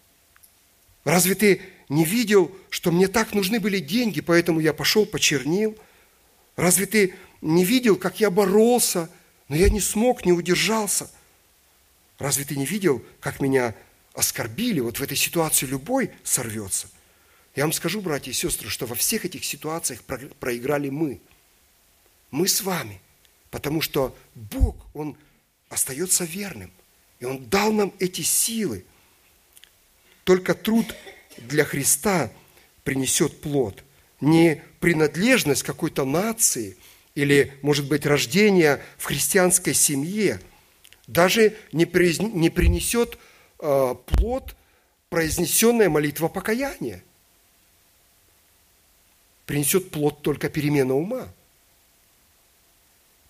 Разве 1.04 1.36
ты 1.36 1.62
не 1.90 2.06
видел, 2.06 2.56
что 2.70 2.92
мне 2.92 3.10
так 3.10 3.34
нужны 3.34 3.60
были 3.60 3.80
деньги, 3.80 4.22
поэтому 4.22 4.62
я 4.62 4.74
пошел, 4.74 5.06
почернил? 5.06 5.78
Разве 6.56 6.86
ты 6.86 7.16
не 7.42 7.66
видел, 7.66 7.98
как 7.98 8.22
я 8.22 8.32
боролся, 8.32 9.10
но 9.50 9.58
я 9.58 9.70
не 9.70 9.82
смог, 9.82 10.26
не 10.26 10.32
удержался? 10.32 11.12
Разве 12.18 12.46
ты 12.46 12.56
не 12.56 12.66
видел, 12.66 13.04
как 13.20 13.42
меня 13.42 13.76
оскорбили? 14.14 14.80
Вот 14.80 15.00
в 15.00 15.04
этой 15.04 15.18
ситуации 15.18 15.66
любой 15.66 16.12
сорвется. 16.24 16.88
Я 17.56 17.64
вам 17.64 17.74
скажу, 17.74 18.00
братья 18.00 18.32
и 18.32 18.34
сестры, 18.34 18.70
что 18.70 18.86
во 18.86 18.96
всех 18.96 19.26
этих 19.26 19.44
ситуациях 19.44 20.02
проиграли 20.40 20.90
мы– 20.90 21.20
мы 22.32 22.48
с 22.48 22.62
вами, 22.62 23.02
потому 23.52 23.82
что 23.82 24.16
Бог, 24.36 24.76
Он 24.94 25.18
остается 25.70 26.24
верным, 26.24 26.72
и 27.20 27.26
Он 27.26 27.46
дал 27.46 27.72
нам 27.72 27.94
эти 28.00 28.22
силы. 28.22 28.86
Только 30.24 30.54
труд 30.54 30.96
для 31.38 31.66
Христа 31.66 32.32
принесет 32.84 33.42
плод, 33.42 33.84
не 34.22 34.64
принадлежность 34.80 35.64
какой-то 35.64 36.06
нации 36.06 36.78
или, 37.16 37.58
может 37.62 37.88
быть, 37.88 38.06
рождение 38.06 38.82
в 38.98 39.06
христианской 39.06 39.74
семье, 39.74 40.40
даже 41.08 41.58
не, 41.72 41.86
принесет 41.86 43.18
э, 43.60 43.96
плод 44.06 44.56
произнесенная 45.10 45.90
молитва 45.90 46.28
покаяния. 46.28 47.04
принесет 49.46 49.90
плод 49.90 50.22
только 50.22 50.48
перемена 50.50 50.94
ума. 50.94 51.28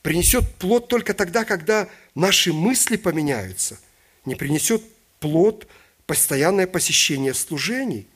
Принесет 0.02 0.56
плод 0.56 0.88
только 0.88 1.14
тогда, 1.14 1.44
когда 1.44 1.90
наши 2.16 2.54
мысли 2.54 2.96
поменяются. 2.96 3.80
Не 4.26 4.36
принесет 4.36 4.82
плод 5.20 5.68
постоянное 6.06 6.68
посещение 6.68 7.34
служений. 7.34 8.08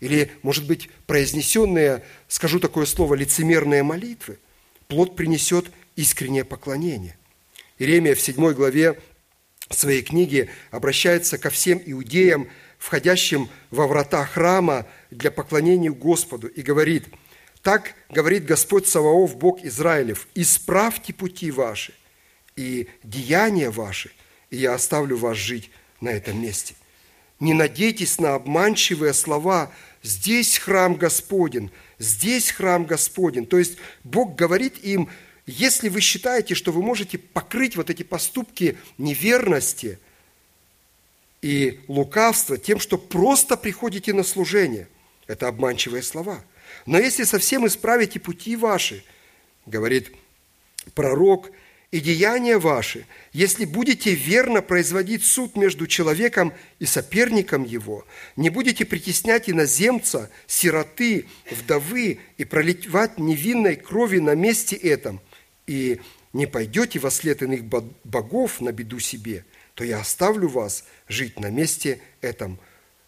Или, 0.00 0.32
может 0.42 0.66
быть, 0.66 0.90
произнесенные, 1.06 2.04
скажу 2.26 2.58
такое 2.58 2.86
слово, 2.86 3.14
лицемерные 3.14 3.84
молитвы. 3.84 4.38
Плод 4.88 5.14
принесет 5.14 5.70
искреннее 5.94 6.44
поклонение. 6.44 7.16
Иеремия 7.78 8.14
в 8.16 8.20
7 8.20 8.52
главе 8.52 9.00
своей 9.70 10.02
книги 10.02 10.50
обращается 10.70 11.38
ко 11.38 11.50
всем 11.50 11.80
иудеям, 11.86 12.48
входящим 12.78 13.48
во 13.70 13.86
врата 13.86 14.24
храма 14.26 14.86
для 15.12 15.30
поклонения 15.30 15.90
Господу, 15.90 16.48
и 16.48 16.62
говорит, 16.62 17.06
«Так 17.62 17.94
говорит 18.10 18.44
Господь 18.44 18.88
Саваоф, 18.88 19.36
Бог 19.36 19.64
Израилев, 19.64 20.26
исправьте 20.34 21.12
пути 21.12 21.50
ваши 21.50 21.94
и 22.56 22.88
деяния 23.02 23.70
ваши, 23.70 24.10
и 24.50 24.56
я 24.56 24.74
оставлю 24.74 25.16
вас 25.16 25.36
жить 25.36 25.70
на 26.00 26.10
этом 26.10 26.40
месте. 26.42 26.74
Не 27.40 27.54
надейтесь 27.54 28.20
на 28.20 28.34
обманчивые 28.34 29.12
слова 29.14 29.72
«здесь 30.02 30.58
храм 30.58 30.94
Господен», 30.94 31.70
«здесь 31.98 32.50
храм 32.50 32.84
Господен». 32.84 33.46
То 33.46 33.58
есть 33.58 33.78
Бог 34.04 34.36
говорит 34.36 34.78
им, 34.84 35.08
если 35.46 35.88
вы 35.88 36.00
считаете, 36.00 36.54
что 36.54 36.70
вы 36.70 36.82
можете 36.82 37.18
покрыть 37.18 37.76
вот 37.76 37.90
эти 37.90 38.02
поступки 38.02 38.78
неверности 38.98 39.98
и 41.40 41.80
лукавства 41.88 42.58
тем, 42.58 42.78
что 42.78 42.96
просто 42.96 43.56
приходите 43.56 44.12
на 44.12 44.22
служение, 44.22 44.88
это 45.26 45.48
обманчивые 45.48 46.02
слова. 46.02 46.44
Но 46.86 46.98
если 46.98 47.24
совсем 47.24 47.66
исправите 47.66 48.20
пути 48.20 48.56
ваши, 48.56 49.04
говорит 49.66 50.12
пророк, 50.94 51.50
и 51.90 52.00
деяния 52.00 52.56
ваши, 52.56 53.06
если 53.34 53.66
будете 53.66 54.14
верно 54.14 54.62
производить 54.62 55.24
суд 55.24 55.56
между 55.56 55.86
человеком 55.86 56.54
и 56.78 56.86
соперником 56.86 57.64
его, 57.64 58.06
не 58.34 58.48
будете 58.48 58.86
притеснять 58.86 59.50
иноземца, 59.50 60.30
сироты, 60.46 61.26
вдовы 61.50 62.18
и 62.38 62.46
проливать 62.46 63.18
невинной 63.18 63.76
крови 63.76 64.18
на 64.20 64.34
месте 64.34 64.74
этом– 64.76 65.20
и 65.66 66.00
не 66.32 66.46
пойдете 66.46 66.98
во 66.98 67.10
след 67.10 67.42
иных 67.42 67.64
богов 67.64 68.60
на 68.60 68.72
беду 68.72 68.98
себе, 68.98 69.44
то 69.74 69.84
я 69.84 70.00
оставлю 70.00 70.48
вас 70.48 70.84
жить 71.08 71.38
на 71.38 71.50
месте 71.50 72.00
этом, 72.20 72.58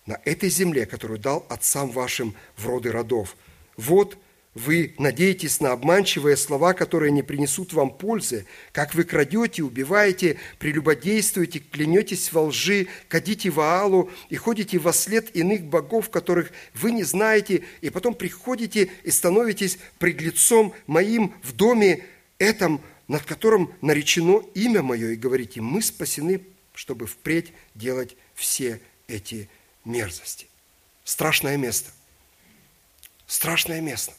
на 0.06 0.20
этой 0.24 0.50
земле, 0.50 0.86
которую 0.86 1.18
дал 1.18 1.46
отцам 1.48 1.90
вашим 1.90 2.34
в 2.56 2.66
роды 2.66 2.90
родов. 2.90 3.36
Вот 3.76 4.18
вы 4.54 4.94
надеетесь 4.98 5.60
на 5.60 5.72
обманчивые 5.72 6.36
слова, 6.36 6.74
которые 6.74 7.10
не 7.10 7.22
принесут 7.22 7.72
вам 7.72 7.90
пользы, 7.90 8.46
как 8.72 8.94
вы 8.94 9.02
крадете, 9.02 9.62
убиваете, 9.64 10.38
прелюбодействуете, 10.60 11.58
клянетесь 11.58 12.32
во 12.32 12.42
лжи, 12.42 12.86
кадите 13.08 13.50
Ваалу 13.50 14.10
и 14.28 14.36
ходите 14.36 14.78
во 14.78 14.92
след 14.92 15.34
иных 15.34 15.64
богов, 15.64 16.08
которых 16.08 16.52
вы 16.72 16.92
не 16.92 17.02
знаете, 17.02 17.64
и 17.80 17.90
потом 17.90 18.14
приходите 18.14 18.90
и 19.02 19.10
становитесь 19.10 19.78
пред 19.98 20.20
лицом 20.20 20.72
моим 20.86 21.34
в 21.42 21.52
доме 21.52 22.04
этом, 22.38 22.80
над 23.08 23.22
которым 23.24 23.74
наречено 23.80 24.42
имя 24.54 24.82
мое, 24.82 25.10
и 25.10 25.16
говорите, 25.16 25.60
мы 25.60 25.82
спасены, 25.82 26.40
чтобы 26.74 27.06
впредь 27.06 27.52
делать 27.74 28.16
все 28.34 28.80
эти 29.08 29.48
мерзости. 29.84 30.46
Страшное 31.02 31.56
место. 31.56 31.90
Страшное 33.26 33.80
место. 33.80 34.12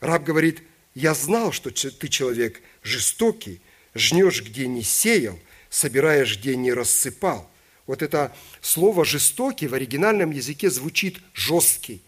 Раб 0.00 0.24
говорит, 0.24 0.62
я 0.94 1.14
знал, 1.14 1.52
что 1.52 1.70
ты 1.70 2.08
человек 2.08 2.62
жестокий, 2.82 3.60
жнешь, 3.94 4.42
где 4.42 4.66
не 4.66 4.82
сеял, 4.82 5.38
собираешь, 5.68 6.38
где 6.38 6.56
не 6.56 6.72
рассыпал. 6.72 7.48
Вот 7.86 8.02
это 8.02 8.34
слово 8.60 9.04
«жестокий» 9.04 9.66
в 9.66 9.74
оригинальном 9.74 10.30
языке 10.30 10.70
звучит 10.70 11.18
«жесткий». 11.34 12.02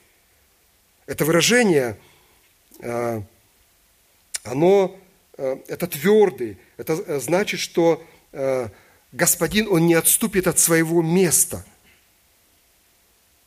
Это 1.06 1.24
выражение 1.24 1.98
а, 2.80 3.22
оно, 4.44 4.96
э, 5.36 5.56
это 5.68 5.86
твердый, 5.86 6.58
это 6.76 6.94
э, 6.94 7.20
значит, 7.20 7.60
что 7.60 8.04
э, 8.32 8.68
Господин, 9.12 9.68
Он 9.68 9.86
не 9.86 9.92
отступит 9.92 10.46
от 10.46 10.58
своего 10.58 11.02
места. 11.02 11.66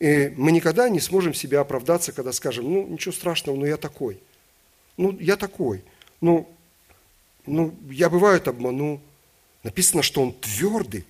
И 0.05 0.31
мы 0.37 0.51
никогда 0.51 0.87
не 0.87 0.99
сможем 0.99 1.33
себя 1.33 1.61
оправдаться, 1.61 2.11
когда 2.11 2.31
скажем, 2.31 2.71
ну, 2.71 2.85
ничего 2.85 3.11
страшного, 3.11 3.55
но 3.55 3.65
я 3.65 3.75
такой. 3.75 4.19
Ну, 4.97 5.17
я 5.19 5.35
такой. 5.35 5.83
Ну, 6.21 6.47
ну 7.47 7.73
я 7.89 8.07
бывает 8.07 8.47
обману. 8.47 9.01
Написано, 9.63 10.03
что 10.03 10.21
он 10.21 10.33
твердый. 10.33 11.05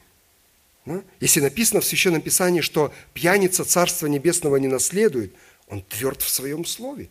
Да? 0.85 1.01
Если 1.19 1.41
написано 1.41 1.81
в 1.81 1.85
Священном 1.85 2.21
Писании, 2.21 2.61
что 2.61 2.93
пьяница 3.13 3.65
Царства 3.65 4.07
Небесного 4.07 4.55
не 4.55 4.69
наследует, 4.69 5.33
он 5.67 5.81
тверд 5.81 6.21
в 6.21 6.29
своем 6.29 6.63
слове. 6.63 7.09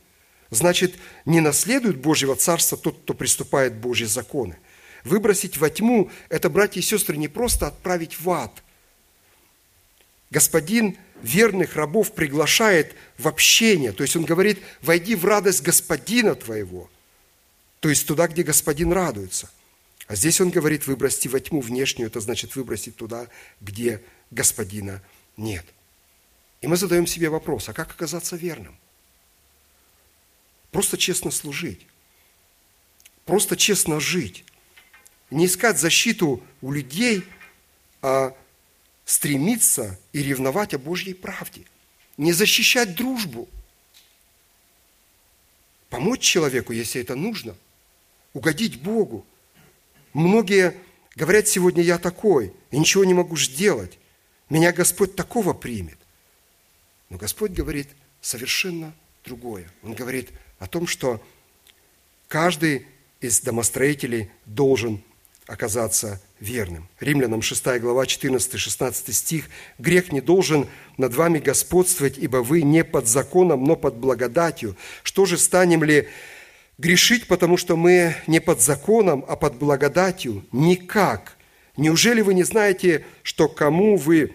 Значит, 0.49 0.95
не 1.27 1.41
наследует 1.41 1.99
Божьего 1.99 2.35
Царства 2.35 2.79
тот, 2.79 2.97
кто 3.03 3.13
приступает 3.13 3.75
Божьи 3.75 4.07
законы. 4.07 4.57
Выбросить 5.05 5.59
во 5.59 5.69
тьму– 5.69 6.11
это, 6.31 6.49
братья 6.49 6.81
и 6.81 6.83
сестры, 6.83 7.19
не 7.19 7.29
просто 7.29 7.67
отправить 7.67 8.19
в 8.19 8.31
ад. 8.31 8.64
Господин 10.35 10.99
верных 11.23 11.77
рабов 11.77 12.13
приглашает 12.13 12.97
в 13.19 13.29
общение. 13.29 13.93
То 13.93 14.03
есть 14.03 14.17
он 14.17 14.25
говорит, 14.25 14.61
войди 14.83 15.15
в 15.15 15.25
радость 15.25 15.63
Господина 15.63 16.35
твоего. 16.35 16.91
То 17.79 17.89
есть 17.89 18.05
туда, 18.05 18.27
где 18.27 18.43
Господин 18.43 18.91
радуется. 18.91 19.49
А 20.09 20.17
здесь 20.17 20.41
он 20.41 20.51
говорит, 20.51 20.89
выбросьте 20.89 21.29
во 21.29 21.39
тьму 21.39 21.61
внешнюю, 21.61 22.09
это 22.09 22.19
значит 22.19 22.57
выбросить 22.57 22.97
туда, 22.97 23.29
где 23.61 24.03
Господина 24.33 25.01
нет. 25.37 25.65
И 26.63 26.67
мы 26.67 26.77
задаем 26.77 27.07
себе 27.07 27.29
вопрос, 27.29 27.69
а 27.69 27.73
как 27.73 27.93
оказаться 27.93 28.35
верным? 28.35 28.77
Просто 30.73 30.99
честно 30.99 31.31
служить. 31.31 31.87
Просто 33.25 33.57
честно 33.57 34.01
жить. 34.01 34.45
Не 35.31 35.47
искать 35.47 35.79
защиту 35.79 36.43
у 36.61 36.73
людей, 36.73 37.25
а 38.03 38.37
стремиться 39.05 39.99
и 40.13 40.23
ревновать 40.23 40.75
о 40.75 40.79
Божьей 40.79 41.15
правде. 41.15 41.63
Не 42.17 42.33
защищать 42.33 42.95
дружбу. 42.95 43.49
Помочь 45.91 46.21
человеку, 46.21 46.73
если 46.73 47.01
это 47.01 47.15
нужно. 47.15 47.57
Угодить 48.33 48.81
Богу. 48.81 49.25
Многие 50.13 50.77
говорят 51.17 51.49
сегодня, 51.49 51.83
я 51.83 51.99
такой, 51.99 52.53
и 52.71 52.79
ничего 52.79 53.05
не 53.05 53.15
могу 53.15 53.37
сделать. 53.37 53.99
Меня 54.49 54.73
Господь 54.73 55.15
такого 55.17 55.53
примет. 55.53 55.99
Но 57.11 57.17
Господь 57.17 57.53
говорит 57.53 57.89
совершенно 58.21 58.95
другое. 59.25 59.71
Он 59.83 59.95
говорит, 59.95 60.31
о 60.59 60.67
том, 60.67 60.87
что 60.87 61.23
каждый 62.29 62.87
из 63.21 63.41
домостроителей 63.41 64.31
должен 64.47 65.03
оказаться 65.47 66.23
верным. 66.45 66.89
Римлянам 67.01 67.43
6 67.43 67.81
глава 67.81 68.05
14-16 68.05 69.13
стих. 69.13 69.47
«Грех 69.79 70.13
не 70.13 70.21
должен 70.21 70.69
над 70.97 71.15
вами 71.15 71.39
господствовать, 71.39 72.19
ибо 72.19 72.39
вы 72.39 72.63
не 72.63 72.85
под 72.85 73.09
законом, 73.09 73.65
но 73.65 73.75
под 73.75 73.97
благодатью. 73.97 74.77
Что 75.03 75.27
же, 75.27 75.39
станем 75.39 75.83
ли 75.83 76.09
грешить, 76.79 77.27
потому 77.27 77.57
что 77.57 77.77
мы 77.77 78.15
не 78.27 78.41
под 78.41 78.61
законом, 78.61 79.25
а 79.27 79.37
под 79.37 79.57
благодатью? 79.57 80.45
Никак. 80.53 81.37
Неужели 81.77 82.21
вы 82.21 82.35
не 82.35 82.45
знаете, 82.45 83.05
что 83.23 83.49
кому 83.49 83.97
вы 83.97 84.33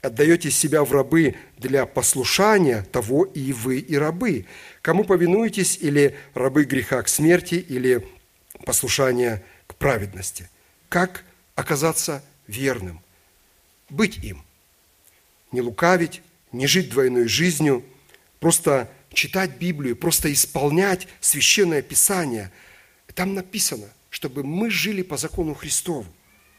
отдаете 0.00 0.50
себя 0.50 0.84
в 0.84 0.92
рабы 0.92 1.34
для 1.56 1.86
послушания, 1.86 2.86
того 2.92 3.24
и 3.24 3.52
вы 3.52 3.78
и 3.78 3.96
рабы. 3.96 4.46
Кому 4.80 5.04
повинуетесь, 5.04 5.76
или 5.80 6.16
рабы 6.34 6.64
греха 6.64 7.02
к 7.02 7.08
смерти, 7.08 7.56
или 7.56 8.06
послушания 8.64 9.42
к 9.66 9.74
праведности. 9.74 10.48
Как 10.88 11.24
оказаться 11.58 12.24
верным? 12.46 13.00
Быть 13.90 14.18
им. 14.18 14.44
Не 15.50 15.60
лукавить, 15.60 16.22
не 16.52 16.66
жить 16.66 16.90
двойной 16.90 17.26
жизнью, 17.26 17.84
просто 18.38 18.88
читать 19.12 19.58
Библию, 19.58 19.96
просто 19.96 20.32
исполнять 20.32 21.08
Священное 21.20 21.82
Писание. 21.82 22.52
Там 23.14 23.34
написано, 23.34 23.88
чтобы 24.08 24.44
мы 24.44 24.70
жили 24.70 25.02
по 25.02 25.16
закону 25.16 25.54
Христову. 25.54 26.06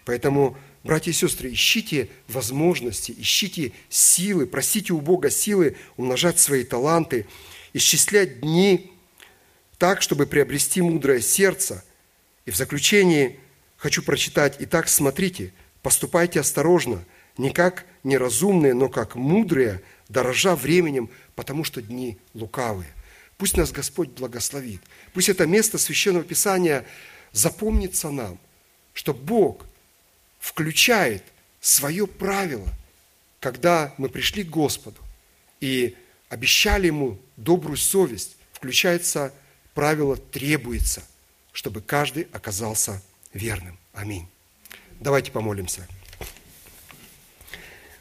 Поэтому 0.03 0.57
Братья 0.83 1.11
и 1.11 1.13
сестры, 1.13 1.51
ищите 1.51 2.09
возможности, 2.27 3.13
ищите 3.17 3.73
силы, 3.89 4.47
просите 4.47 4.93
у 4.93 5.01
Бога 5.01 5.29
силы 5.29 5.75
умножать 5.97 6.39
свои 6.39 6.63
таланты, 6.63 7.25
исчислять 7.73 8.39
дни 8.39 8.91
так, 9.77 10.01
чтобы 10.01 10.25
приобрести 10.25 10.81
мудрое 10.81 11.21
сердце. 11.21 11.83
И 12.45 12.51
в 12.51 12.55
заключении 12.55 13.39
хочу 13.79 14.03
прочитать, 14.03 14.57
«Итак, 14.59 14.87
смотрите, 14.87 15.53
поступайте 15.81 16.39
осторожно, 16.39 17.03
не 17.37 17.49
как 17.51 17.85
неразумные, 18.03 18.73
но 18.73 18.89
как 18.89 19.15
мудрые, 19.15 19.81
дорожа 20.09 20.55
временем, 20.55 21.09
потому 21.35 21.63
что 21.63 21.81
дни 21.81 22.17
лукавые. 22.33 22.89
Пусть 23.37 23.55
нас 23.55 23.71
Господь 23.71 24.09
благословит. 24.09 24.81
Пусть 25.13 25.29
это 25.29 25.47
место 25.47 25.77
Священного 25.77 26.25
Писания 26.25 26.85
запомнится 27.31 28.09
нам, 28.09 28.37
что 28.93 29.13
Бог 29.13 29.65
включает 30.39 31.23
свое 31.61 32.05
правило, 32.05 32.67
когда 33.39 33.93
мы 33.97 34.09
пришли 34.09 34.43
к 34.43 34.49
Господу 34.49 34.99
и 35.61 35.95
обещали 36.27 36.87
Ему 36.87 37.17
добрую 37.37 37.77
совесть, 37.77 38.35
включается 38.51 39.33
правило 39.73 40.17
«требуется», 40.17 41.03
чтобы 41.53 41.81
каждый 41.81 42.27
оказался 42.33 43.01
верным. 43.33 43.77
Аминь. 43.93 44.27
Давайте 44.99 45.31
помолимся. 45.31 45.87